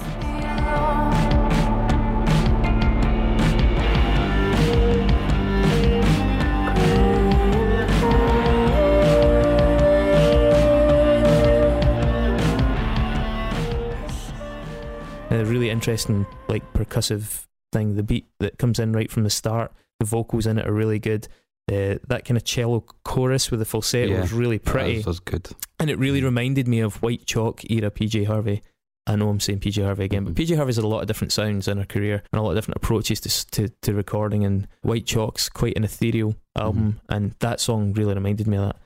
Really 15.55 15.71
interesting, 15.71 16.27
like 16.49 16.65
percussive 16.73 17.47
thing. 17.73 17.95
The 17.95 18.03
beat 18.03 18.27
that 18.41 18.59
comes 18.59 18.81
in 18.81 18.93
right 18.93 19.09
from 19.09 19.23
the 19.23 19.31
start, 19.31 19.73
the 20.01 20.05
vocals 20.05 20.47
in 20.49 20.59
it 20.59 20.67
are 20.67 20.73
really 20.73 20.99
good. 20.99 21.29
Uh, 21.71 21.99
that 22.09 22.25
kind 22.25 22.37
of 22.37 22.43
cello 22.43 22.81
chorus 23.05 23.53
with 23.53 23.61
the 23.61 23.65
falsetto 23.65 24.11
Yeah, 24.15 24.25
is 24.25 24.33
really 24.33 24.59
pretty, 24.59 24.97
That 24.99 25.07
was, 25.07 25.21
good. 25.21 25.49
and 25.79 25.91
it 25.91 25.97
really 25.99 26.25
reminded 26.25 26.67
me 26.67 26.81
of 26.81 27.01
White 27.03 27.25
Chalk 27.25 27.63
era 27.71 27.93
PJ 27.93 28.25
Harvey. 28.27 28.63
I 29.07 29.15
know 29.15 29.29
I'm 29.29 29.39
saying 29.39 29.61
PJ 29.61 29.81
Harvey 29.85 30.03
again, 30.05 30.25
but 30.25 30.35
Mhm. 30.35 30.39
PJ 30.45 30.57
Harvey's 30.57 30.75
had 30.77 30.85
a 30.85 30.89
lot 30.89 31.03
of 31.03 31.07
different 31.07 31.31
sounds 31.33 31.69
in 31.69 31.79
her 31.79 31.85
career 31.85 32.25
and 32.33 32.41
a 32.41 32.43
lot 32.43 32.51
of 32.51 32.57
different 32.57 32.79
approaches 32.79 33.21
to 33.21 33.47
to, 33.53 33.69
to 33.83 33.95
recording. 33.95 34.45
And 34.45 34.67
White 34.83 35.07
Chalk's 35.07 35.49
quite 35.49 35.77
an 35.77 35.85
ethereal 35.85 36.35
album, 36.57 36.99
and 37.09 37.37
that 37.39 37.61
song 37.61 37.93
really 37.93 38.15
reminded 38.15 38.49
me 38.49 38.57
of 38.57 38.65
that. 38.65 38.77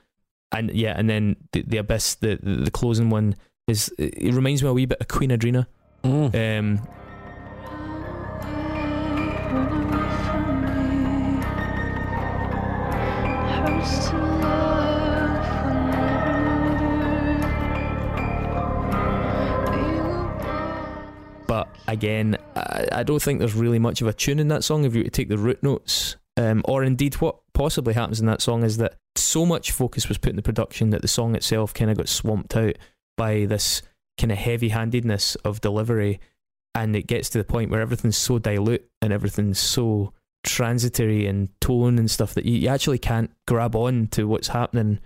And 0.51 0.69
yeah, 0.69 0.93
and 0.95 1.09
then 1.09 1.35
the, 1.51 1.63
the 1.63 1.77
Abyss, 1.77 2.15
the, 2.15 2.37
the 2.43 2.57
the 2.65 2.71
closing 2.71 3.09
one 3.09 3.35
is 3.67 3.91
it 3.97 4.35
reminds 4.35 4.61
me 4.61 4.69
a 4.69 4.73
wee 4.73 4.85
bit 4.85 4.99
of 5.01 5.07
Queen 5.07 5.31
Adreena. 5.31 5.65
Mm. 6.03 6.59
Um, 6.59 6.87
but 21.47 21.67
again, 21.87 22.37
I, 22.55 22.87
I 22.91 23.03
don't 23.03 23.21
think 23.21 23.39
there's 23.39 23.53
really 23.53 23.79
much 23.79 24.01
of 24.01 24.07
a 24.07 24.13
tune 24.13 24.39
in 24.39 24.47
that 24.49 24.63
song 24.63 24.85
if 24.85 24.95
you 24.95 25.03
take 25.05 25.29
the 25.29 25.37
root 25.37 25.61
notes. 25.61 26.15
Um, 26.37 26.61
or 26.63 26.83
indeed, 26.83 27.15
what 27.15 27.39
possibly 27.53 27.93
happens 27.93 28.21
in 28.21 28.25
that 28.27 28.41
song 28.41 28.63
is 28.63 28.77
that 28.77 28.95
so 29.15 29.45
much 29.45 29.71
focus 29.71 30.07
was 30.07 30.17
put 30.17 30.29
in 30.29 30.37
the 30.37 30.41
production 30.41 30.91
that 30.91 31.01
the 31.01 31.07
song 31.09 31.35
itself 31.35 31.73
kind 31.73 31.91
of 31.91 31.97
got 31.97 32.07
swamped 32.07 32.55
out 32.55 32.77
by 33.17 33.45
this 33.45 33.81
kind 34.19 34.31
of 34.31 34.37
heavy 34.37 34.69
handedness 34.69 35.35
of 35.37 35.61
delivery. 35.61 36.19
And 36.75 36.95
it 36.95 37.07
gets 37.07 37.29
to 37.31 37.39
the 37.39 37.43
point 37.43 37.71
where 37.71 37.81
everything's 37.81 38.17
so 38.17 38.37
dilute 38.37 38.87
and 39.01 39.11
everything's 39.11 39.59
so 39.59 40.13
transitory 40.43 41.25
in 41.25 41.49
tone 41.59 41.97
and 41.97 42.09
stuff 42.09 42.35
that 42.35 42.45
you, 42.45 42.53
you 42.57 42.67
actually 42.67 42.99
can't 42.99 43.31
grab 43.47 43.75
on 43.75 44.07
to 44.07 44.25
what's 44.25 44.49
happening 44.49 44.99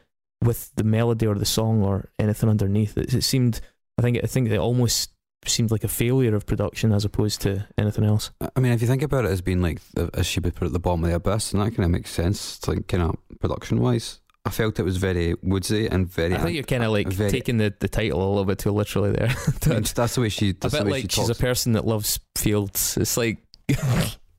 with 0.43 0.72
the 0.76 0.84
melody 0.84 1.26
or 1.26 1.36
the 1.36 1.45
song 1.45 1.82
or 1.82 2.09
anything 2.20 2.49
underneath. 2.49 2.97
It, 2.97 3.14
it 3.14 3.24
seemed, 3.24 3.61
I 3.97 4.01
think, 4.01 4.20
I 4.22 4.28
think 4.28 4.49
it 4.49 4.57
almost 4.57 5.11
seemed 5.45 5.72
like 5.72 5.84
a 5.84 5.89
failure 5.89 6.36
of 6.36 6.45
production 6.45 6.91
as 6.91 7.05
opposed 7.05 7.41
to 7.41 7.68
anything 7.78 8.03
else. 8.03 8.32
I 8.55 8.59
mean, 8.59 8.72
if 8.72 8.82
you 8.82 8.88
think 8.88 9.01
about 9.01 9.26
it 9.26 9.32
as 9.32 9.41
being 9.41 9.61
like 9.61 9.80
as 10.14 10.26
she 10.26 10.39
would 10.39 10.55
put 10.55 10.66
at 10.66 10.74
the 10.74 10.80
bottom 10.80 11.03
of 11.03 11.09
the 11.09 11.16
abyss, 11.16 11.53
and 11.53 11.61
that 11.61 11.72
kind 11.72 11.86
of 11.86 11.91
makes 11.91 12.11
sense. 12.11 12.57
It's 12.57 12.68
like 12.68 12.88
kind 12.88 13.03
of 13.03 13.18
production 13.39 13.80
wise. 13.80 14.20
I 14.45 14.49
felt 14.49 14.77
it 14.77 14.83
was 14.83 14.97
very 14.97 15.35
woodsy 15.41 15.87
and 15.87 16.07
very. 16.07 16.35
I 16.35 16.39
think 16.39 16.55
you're 16.55 16.63
kind 16.63 16.83
of 16.83 16.91
like 16.91 17.07
very- 17.07 17.31
taking 17.31 17.57
the, 17.57 17.73
the 17.79 17.87
title 17.87 18.19
a 18.19 18.27
little 18.27 18.45
bit 18.45 18.59
too 18.59 18.71
literally 18.71 19.11
there. 19.11 19.29
That's 19.61 20.15
the 20.15 20.21
way 20.21 20.29
she. 20.29 20.49
a 20.49 20.53
That's 20.53 20.73
the 20.73 20.83
bit 20.83 20.91
like 20.91 21.11
she 21.11 21.21
she's 21.21 21.29
a 21.29 21.35
person 21.35 21.73
that 21.73 21.85
loves 21.85 22.19
fields. 22.35 22.97
It's 22.97 23.15
like 23.15 23.37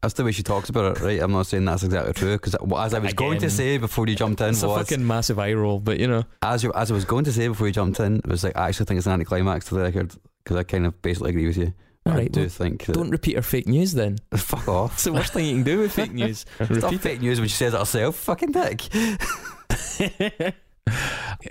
that's 0.02 0.14
the 0.14 0.24
way 0.24 0.32
she 0.32 0.42
talks 0.42 0.68
about 0.68 0.98
it, 0.98 1.02
right? 1.02 1.22
I'm 1.22 1.32
not 1.32 1.46
saying 1.46 1.64
that's 1.64 1.82
exactly 1.82 2.12
true 2.12 2.34
because 2.34 2.55
as 2.55 2.92
I 2.92 2.98
was 2.98 3.14
going 3.14 3.38
to 3.40 3.48
say 3.48 3.78
before 3.78 4.07
you 4.07 4.14
jumped 4.14 4.42
in 4.42 4.50
it's 4.50 4.62
a 4.62 4.68
was 4.68 4.86
fucking 4.86 5.07
massive 5.07 5.38
eye 5.38 5.55
roll, 5.55 5.80
but 5.80 5.98
you 5.98 6.07
know, 6.07 6.24
as 6.42 6.62
you, 6.62 6.70
as 6.74 6.90
I 6.90 6.94
was 6.94 7.07
going 7.07 7.24
to 7.24 7.32
say 7.32 7.48
before 7.48 7.66
you 7.66 7.72
jumped 7.72 7.98
in 8.00 8.16
it 8.18 8.26
was 8.26 8.44
like 8.44 8.55
I 8.55 8.68
actually 8.68 8.84
think 8.84 8.98
it's 8.98 9.07
an 9.07 9.14
anticlimax 9.14 9.64
to 9.66 9.76
the 9.76 9.80
record 9.80 10.12
because 10.44 10.59
I 10.59 10.62
kind 10.64 10.84
of 10.84 11.00
basically 11.00 11.30
agree 11.30 11.46
with 11.46 11.57
you. 11.57 11.72
all 12.05 12.12
I 12.12 12.26
do 12.28 12.40
well, 12.40 12.48
think 12.50 12.84
don't 12.84 13.09
repeat 13.09 13.36
her 13.36 13.42
fake 13.42 13.66
news 13.66 13.94
then. 13.94 14.18
fuck 14.36 14.68
off. 14.68 14.92
It's 14.92 15.05
the 15.05 15.14
worst 15.14 15.32
thing 15.32 15.46
you 15.46 15.55
can 15.55 15.62
do 15.64 15.78
with 15.78 15.92
fake 15.92 16.12
news. 16.12 16.44
Repeat 16.61 17.00
fake 17.00 17.20
news 17.22 17.40
when 17.40 17.48
she 17.48 17.57
says 17.57 17.72
it 17.72 17.78
herself. 17.78 18.16
Fucking 18.16 18.52
dick. 18.52 18.82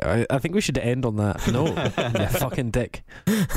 I, 0.01 0.26
I 0.30 0.38
think 0.39 0.53
we 0.55 0.61
should 0.61 0.78
end 0.78 1.05
on 1.05 1.16
that. 1.18 1.47
No, 1.51 1.66
you 2.20 2.28
fucking 2.28 2.72
dick. 2.72 3.03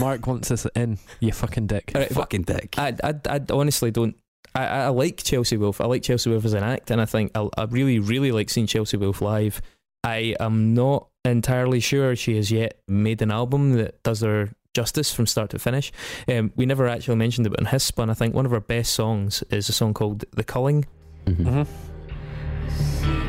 Mark 0.01 0.27
wants 0.27 0.51
us 0.51 0.67
in. 0.75 0.99
You 1.21 1.33
fucking 1.33 1.67
dick. 1.67 1.93
All 1.95 2.01
right, 2.01 2.11
Fucking 2.11 2.43
dick. 2.43 2.75
I, 2.79 2.95
I, 3.05 3.15
I 3.29 3.41
honestly 3.51 3.91
don't. 3.91 4.17
I, 4.55 4.67
I 4.67 4.79
I 4.85 4.89
like 4.89 5.19
Chelsea 5.23 5.57
Wolfe. 5.57 5.81
I 5.81 5.85
like 5.87 6.03
Chelsea 6.03 6.31
Wolfe 6.31 6.45
as 6.45 6.55
an 6.55 6.63
act, 6.65 6.91
and 6.91 7.01
I 7.01 7.05
think 7.05 7.33
I, 7.35 7.49
I 7.59 7.65
really, 7.65 7.99
really 7.99 8.33
like 8.33 8.49
seeing 8.51 8.67
Chelsea 8.67 8.97
Wolfe 8.97 9.21
live. 9.21 9.61
I 10.03 10.35
am 10.41 10.73
not 10.75 11.09
entirely 11.25 11.81
sure 11.81 12.15
she 12.17 12.37
has 12.37 12.51
yet 12.51 12.81
made 12.87 13.21
an 13.23 13.31
album 13.31 13.73
that 13.75 14.03
does 14.03 14.21
her 14.21 14.53
justice 14.73 15.13
from 15.13 15.27
start 15.27 15.51
to 15.51 15.59
finish. 15.59 15.91
Um, 16.29 16.53
we 16.55 16.65
never 16.65 16.87
actually 16.87 17.17
mentioned 17.17 17.47
it, 17.47 17.51
but 17.51 17.61
in 17.61 17.67
Hiss 17.67 17.85
Spun, 17.85 18.09
I 18.11 18.15
think 18.15 18.35
one 18.35 18.47
of 18.47 18.53
her 18.53 18.61
best 18.61 18.95
songs 18.95 19.43
is 19.51 19.69
a 19.69 19.73
song 19.73 19.93
called 19.95 20.25
"The 20.33 20.45
Culling." 20.45 20.87
Mhm. 21.27 21.67
Mhm. 21.67 23.26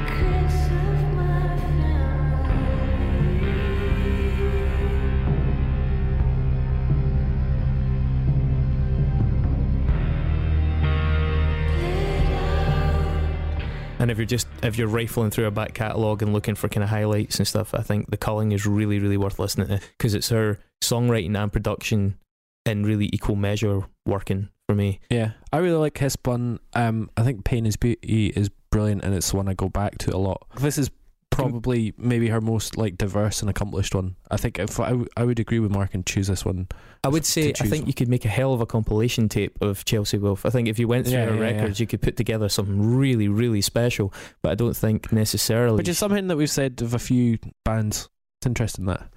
And 14.00 14.12
if 14.12 14.18
you're 14.18 14.26
just 14.26 14.48
if 14.64 14.78
you're 14.78 14.88
rifling 14.88 15.32
through 15.32 15.46
a 15.46 15.52
back 15.52 15.74
catalogue 15.74 16.22
and 16.22 16.34
looking 16.34 16.56
for 16.56 16.70
kind 16.70 16.84
of 16.84 16.90
highlights 16.90 17.40
and 17.40 17.48
stuff, 17.48 17.74
I 17.74 17.82
think 17.82 18.10
The 18.10 18.18
Culling 18.18 18.52
is 18.52 18.66
really, 18.66 19.00
really 19.00 19.18
worth 19.18 19.40
listening 19.40 19.68
to 19.68 19.80
because 19.98 20.14
it's 20.14 20.30
her 20.30 20.60
songwriting 20.84 21.36
and 21.38 21.52
production 21.52 22.18
in 22.66 22.84
really 22.84 23.10
equal 23.14 23.36
measure 23.36 23.84
working 24.06 24.50
for 24.68 24.76
me. 24.76 25.00
Yeah, 25.10 25.32
I 25.52 25.58
really 25.58 25.78
like 25.78 25.98
Hiss 25.98 26.14
Spun. 26.14 26.60
Um, 26.74 27.10
I 27.18 27.24
think 27.24 27.46
Pain 27.46 27.66
is 27.66 27.78
Beauty 27.78 28.28
is 28.28 28.50
brilliant, 28.70 29.04
and 29.04 29.16
it's 29.16 29.32
the 29.32 29.38
one 29.38 29.48
I 29.48 29.54
go 29.54 29.70
back 29.70 29.98
to 30.00 30.16
a 30.16 30.18
lot. 30.18 30.46
This 30.60 30.78
is 30.78 30.92
probably 31.32 31.94
maybe 31.98 32.28
her 32.30 32.42
most 32.42 32.78
like 32.78 32.98
diverse 32.98 33.42
and 33.42 33.50
accomplished 33.50 33.94
one. 33.94 34.16
I 34.32 34.38
think 34.38 34.60
uh, 34.60 34.64
if 34.64 34.80
I, 34.80 34.90
w- 34.90 35.08
I 35.16 35.24
would 35.24 35.40
agree 35.40 35.60
with 35.60 35.72
Mark 35.72 35.94
and 35.94 36.06
choose 36.06 36.28
this 36.28 36.44
one. 36.46 36.68
I 37.04 37.10
would 37.10 37.26
say 37.26 37.50
I 37.62 37.66
think 37.68 37.84
one. 37.84 37.88
you 37.88 37.94
could 37.94 38.08
make 38.08 38.26
a 38.26 38.30
hell 38.30 38.54
of 38.54 38.62
a 38.62 38.66
compilation 38.66 39.30
tape 39.30 39.56
of 39.62 39.86
Chelsea 39.86 40.18
Wolfe. 40.18 40.46
I 40.46 40.50
think 40.50 40.68
if 40.68 40.80
you 40.80 40.88
went 40.88 41.06
through 41.06 41.14
Yeah, 41.18 41.26
her 41.26 41.36
yeah, 41.36 41.40
yeah. 41.50 41.56
records, 41.58 41.80
you 41.80 41.86
could 41.88 42.02
put 42.02 42.18
together 42.18 42.50
something 42.50 42.96
really, 42.98 43.28
really 43.28 43.62
special. 43.62 44.14
But 44.42 44.52
I 44.52 44.56
don't 44.56 44.76
think 44.76 45.12
necessarily. 45.12 45.78
Which 45.78 45.88
is 45.90 45.98
something 45.98 46.28
that 46.28 46.38
we've 46.38 46.50
said 46.50 46.82
of 46.82 46.94
a 46.94 47.00
few 47.00 47.38
bands. 47.64 48.10
It's 48.42 48.48
interesting 48.48 48.86
that 48.86 49.08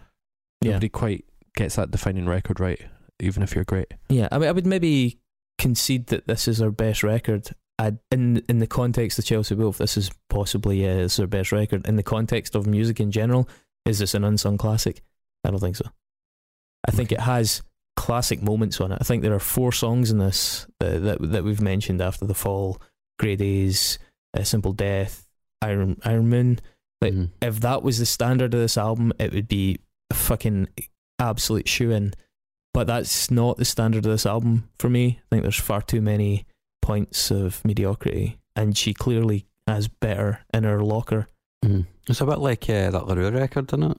yeah, 0.61 0.73
nobody 0.73 0.89
quite 0.91 1.25
gets 1.57 1.77
that 1.77 1.91
defining 1.91 2.27
record 2.27 2.61
right, 2.61 2.81
even 3.21 3.43
if 3.43 3.55
you're 3.55 3.65
great. 3.65 3.93
yeah. 4.09 4.29
I 4.31 4.39
mean, 4.39 4.49
I 4.49 4.53
would 4.53 4.67
maybe 4.67 5.19
concede 5.59 6.07
that 6.09 6.27
this 6.27 6.47
is 6.49 6.59
her 6.59 6.71
best 6.71 7.03
record. 7.03 7.51
I, 7.81 7.93
in 8.11 8.43
in 8.49 8.59
the 8.59 8.67
context 8.67 9.19
of 9.19 9.25
Chelsea 9.25 9.55
Wolfe, 9.55 9.79
this 9.79 9.97
is 9.97 10.11
possibly 10.29 10.85
it's 10.85 11.17
her 11.17 11.27
best 11.27 11.51
record. 11.51 11.87
In 11.87 11.97
the 11.97 12.03
context 12.03 12.55
of 12.55 12.67
music 12.67 13.01
in 13.01 13.11
general, 13.11 13.49
is 13.87 13.99
this 13.99 14.15
an 14.15 14.23
unsung 14.23 14.59
classic? 14.59 15.03
I 15.45 15.51
don't 15.51 15.61
think 15.61 15.77
so. 15.77 15.87
I 16.87 16.91
think 16.91 17.11
it 17.11 17.21
has 17.21 17.63
classic 17.97 18.43
moments 18.43 18.81
on 18.81 18.93
it. 18.93 18.99
I 19.01 19.05
think 19.05 19.23
there 19.23 19.35
are 19.35 19.39
four 19.39 19.73
songs 19.73 20.11
in 20.11 20.19
this 20.19 20.67
that 20.79 21.03
that, 21.03 21.31
that 21.33 21.45
we've 21.45 21.63
mentioned 21.63 22.03
after 22.03 22.27
the 22.27 22.35
fall, 22.35 22.81
Grey 23.19 23.37
Days, 23.37 23.99
uh, 24.37 24.45
Simple 24.45 24.73
Death, 24.75 25.27
Iron 25.63 25.99
Iron 26.05 26.29
Moon. 26.29 26.59
Like 27.01 27.15
Mhm. 27.15 27.31
if 27.41 27.61
that 27.61 27.83
was 27.83 27.99
the 27.99 28.05
standard 28.05 28.53
of 28.53 28.61
this 28.61 28.77
album, 28.77 29.15
it 29.19 29.33
would 29.33 29.49
be 29.49 29.79
a 30.11 30.15
fucking 30.15 30.69
absolute 31.19 31.67
shoe 31.67 31.93
in. 31.93 32.13
But 32.75 32.87
that's 32.87 33.31
not 33.31 33.57
the 33.57 33.65
standard 33.65 34.05
of 34.05 34.13
this 34.13 34.27
album 34.27 34.69
for 34.79 34.91
me. 34.91 35.19
I 35.23 35.27
think 35.31 35.43
there's 35.43 35.57
far 35.57 35.81
too 35.81 36.03
many 36.03 36.45
points 36.91 37.31
of 37.31 37.65
mediocrity, 37.65 38.39
and 38.57 38.77
she 38.77 38.93
clearly 38.93 39.47
has 39.69 39.87
better 39.87 40.41
in 40.53 40.65
her 40.65 40.83
locker. 40.83 41.29
Mhm. 41.65 41.87
It's 42.09 42.21
a 42.21 42.27
bit 42.27 42.39
like 42.41 42.69
uh, 42.69 42.91
that 42.91 43.07
La 43.07 43.15
Roux 43.15 43.31
record, 43.31 43.73
isn't 43.73 43.93
it? 43.93 43.99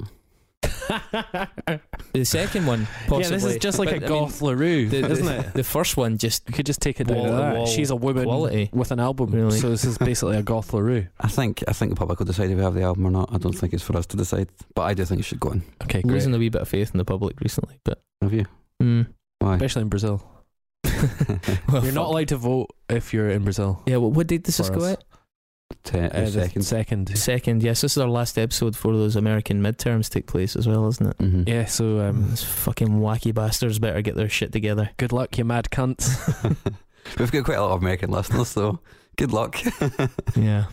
The 2.14 2.26
second 2.26 2.66
one, 2.66 2.86
possibly. 3.08 3.22
yeah, 3.24 3.30
this 3.30 3.46
is 3.46 3.58
just 3.60 3.80
like 3.80 3.88
but, 3.88 3.94
a 4.04 4.06
I 4.06 4.10
mean, 4.10 4.10
goth 4.10 4.42
La 4.42 4.52
Roux, 4.52 4.90
the, 4.90 5.10
isn't 5.10 5.26
the, 5.26 5.40
it? 5.40 5.54
The 5.54 5.64
first 5.64 5.96
one 5.96 6.18
just 6.18 6.44
You 6.50 6.54
could 6.54 6.66
just 6.66 6.82
take 6.82 7.00
it 7.00 7.08
down 7.08 7.16
wall 7.20 7.26
to 7.28 7.32
to 7.32 7.38
that. 7.38 7.56
wall 7.56 7.66
She's 7.66 7.90
a 7.92 7.96
woman 7.96 8.26
quality. 8.26 8.70
with 8.74 8.92
an 8.92 9.00
album, 9.00 9.32
Really. 9.32 9.58
so 9.58 9.70
this 9.70 9.86
is 9.86 9.98
basically 9.98 10.36
a 10.36 10.44
goth 10.44 10.74
La 10.74 10.82
Roux. 10.82 11.08
I 11.22 11.30
think 11.30 11.64
I 11.70 11.72
think 11.72 11.92
the 11.92 11.96
public 11.96 12.20
will 12.20 12.26
decide 12.26 12.50
if 12.52 12.58
we 12.58 12.64
have 12.64 12.74
the 12.74 12.82
album 12.84 13.06
or 13.08 13.12
not. 13.12 13.30
I 13.34 13.38
don't 13.38 13.54
think 13.58 13.72
it's 13.74 13.84
for 13.84 13.96
us 13.96 14.06
to 14.08 14.18
decide, 14.18 14.50
but 14.76 14.82
I 14.82 14.94
do 14.94 15.06
think 15.06 15.22
it 15.22 15.24
should 15.24 15.40
go 15.40 15.52
in. 15.52 15.64
Okay, 15.84 16.02
great. 16.02 16.12
losing 16.16 16.36
a 16.36 16.38
wee 16.38 16.50
bit 16.50 16.62
of 16.62 16.68
faith 16.68 16.92
in 16.94 16.98
the 16.98 17.06
public 17.06 17.40
recently. 17.40 17.80
But 17.86 18.02
Have 18.22 18.34
you? 18.34 18.46
mm. 18.84 19.08
Why? 19.40 19.54
Especially 19.56 19.84
in 19.84 19.90
Brazil. 19.90 20.22
Well, 21.72 21.84
You're 21.84 21.94
not 21.94 22.08
allowed 22.08 22.28
to 22.30 22.38
vote 22.38 22.68
if 22.90 23.14
you're 23.14 23.30
in 23.30 23.44
Brazil. 23.44 23.82
Yeah, 23.86 23.98
well, 23.98 24.12
what 24.12 24.28
date 24.28 24.44
does 24.44 24.58
this 24.58 24.68
For 24.70 24.76
go 24.76 24.86
us. 24.86 24.92
out? 24.94 25.04
Ten, 25.84 26.12
Uh, 26.12 26.22
the 26.26 26.32
second. 26.32 26.62
Second. 26.64 27.18
Second. 27.18 27.64
Yes, 27.64 27.82
this 27.82 27.94
is 27.94 27.98
our 27.98 28.10
last 28.10 28.38
episode 28.38 28.74
before 28.74 28.94
those 28.94 29.16
American 29.16 29.62
midterms 29.62 30.10
take 30.10 30.28
place 30.28 30.56
as 30.56 30.68
well, 30.68 30.88
isn't 30.90 31.08
it? 31.08 31.18
Mhm. 31.18 31.48
Yeah, 31.48 31.66
so 31.66 32.00
um, 32.02 32.30
Those 32.30 32.44
fucking 32.44 32.90
wacky 32.90 33.34
bastards 33.34 33.80
better 33.80 34.02
get 34.02 34.16
their 34.16 34.28
shit 34.30 34.52
together. 34.52 34.90
good 34.98 35.14
luck, 35.14 35.38
you 35.38 35.46
mad 35.46 35.70
cunts. 35.72 36.18
We've 37.18 37.32
got 37.32 37.46
quite 37.46 37.58
a 37.58 37.62
lot 37.62 37.72
of 37.72 37.82
American 37.82 38.12
listeners, 38.12 38.50
so 38.50 38.80
good 39.18 39.32
luck. 39.32 39.58
Yeah. 40.36 40.66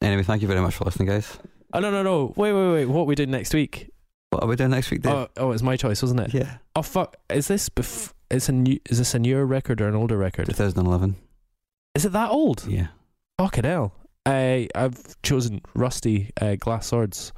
anyway, 0.00 0.22
thank 0.22 0.40
you 0.42 0.48
very 0.48 0.60
much 0.60 0.74
for 0.74 0.84
listening, 0.86 1.08
guys. 1.08 1.38
oh 1.74 1.80
no, 1.80 1.90
no, 1.90 2.02
no! 2.02 2.32
Wait, 2.36 2.52
wait, 2.52 2.72
wait! 2.72 2.86
What 2.86 3.02
are 3.02 3.04
we 3.04 3.14
doing 3.14 3.30
next 3.30 3.52
week? 3.54 3.90
What 4.30 4.42
are 4.42 4.46
we 4.48 4.56
doing 4.56 4.70
next 4.70 4.90
week, 4.90 5.02
Dave? 5.02 5.12
Oh, 5.12 5.28
oh, 5.36 5.52
it's 5.52 5.62
my 5.62 5.76
choice, 5.76 6.00
wasn't 6.02 6.20
it? 6.20 6.34
yeah, 6.34 6.56
Oh 6.74 6.82
fuck! 6.82 7.16
Is 7.30 7.48
this 7.48 7.68
bef- 7.68 8.12
It's 8.30 8.48
a 8.48 8.52
new. 8.52 8.78
Is 8.88 8.98
this 8.98 9.14
a 9.14 9.18
newer 9.18 9.46
record 9.46 9.80
or 9.80 9.88
an 9.88 9.94
older 9.94 10.18
record? 10.18 10.46
2011. 10.46 11.16
Is 11.94 12.04
it 12.04 12.12
that 12.12 12.30
old? 12.30 12.66
Yeah. 12.66 12.88
Fucking 13.38 13.64
hell! 13.64 13.94
I 14.26 14.68
I've 14.74 15.20
chosen 15.22 15.62
Rustie 15.74 16.30
uh, 16.40 16.56
Glass 16.56 16.88
Swords, 16.88 17.32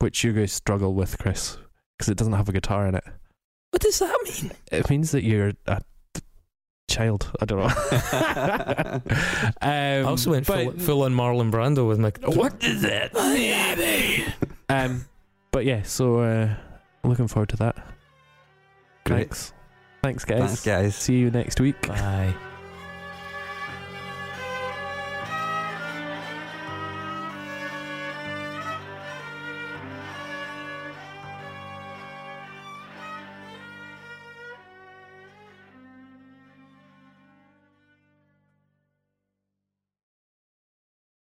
which 0.00 0.22
you 0.24 0.32
guys 0.32 0.52
struggle 0.52 0.94
with, 0.94 1.18
Chris, 1.18 1.56
because 1.96 2.08
it 2.10 2.18
doesn't 2.18 2.34
have 2.34 2.48
a 2.48 2.52
guitar 2.52 2.86
in 2.86 2.94
it. 2.94 3.04
What 3.70 3.82
does 3.82 3.98
that 4.00 4.18
mean? 4.24 4.52
It 4.70 4.90
means 4.90 5.12
that 5.12 5.22
you're 5.22 5.52
a 5.66 5.80
child. 6.90 7.30
I 7.40 7.44
don't 7.46 7.58
know. 7.60 7.66
um, 9.62 9.62
I 9.62 10.02
also 10.02 10.30
went 10.32 10.44
full, 10.44 10.66
but, 10.66 10.82
full 10.82 11.02
on 11.04 11.14
Marlon 11.14 11.50
Brando 11.50 11.88
with 11.88 11.98
my. 11.98 12.12
What 12.24 12.62
is 12.62 12.82
does 12.82 12.82
that 12.82 13.14
mean? 13.14 14.32
Um, 14.68 15.06
but 15.52 15.64
yeah, 15.64 15.82
so 15.82 16.20
uh, 16.20 16.54
looking 17.04 17.28
forward 17.28 17.48
to 17.50 17.56
that. 17.58 17.76
Great. 19.04 19.28
Thanks, 19.28 19.52
thanks, 20.02 20.24
guys. 20.24 20.38
Thanks, 20.38 20.64
guys. 20.64 20.96
See 20.96 21.16
you 21.16 21.30
next 21.30 21.60
week. 21.60 21.86
Bye. 21.86 22.34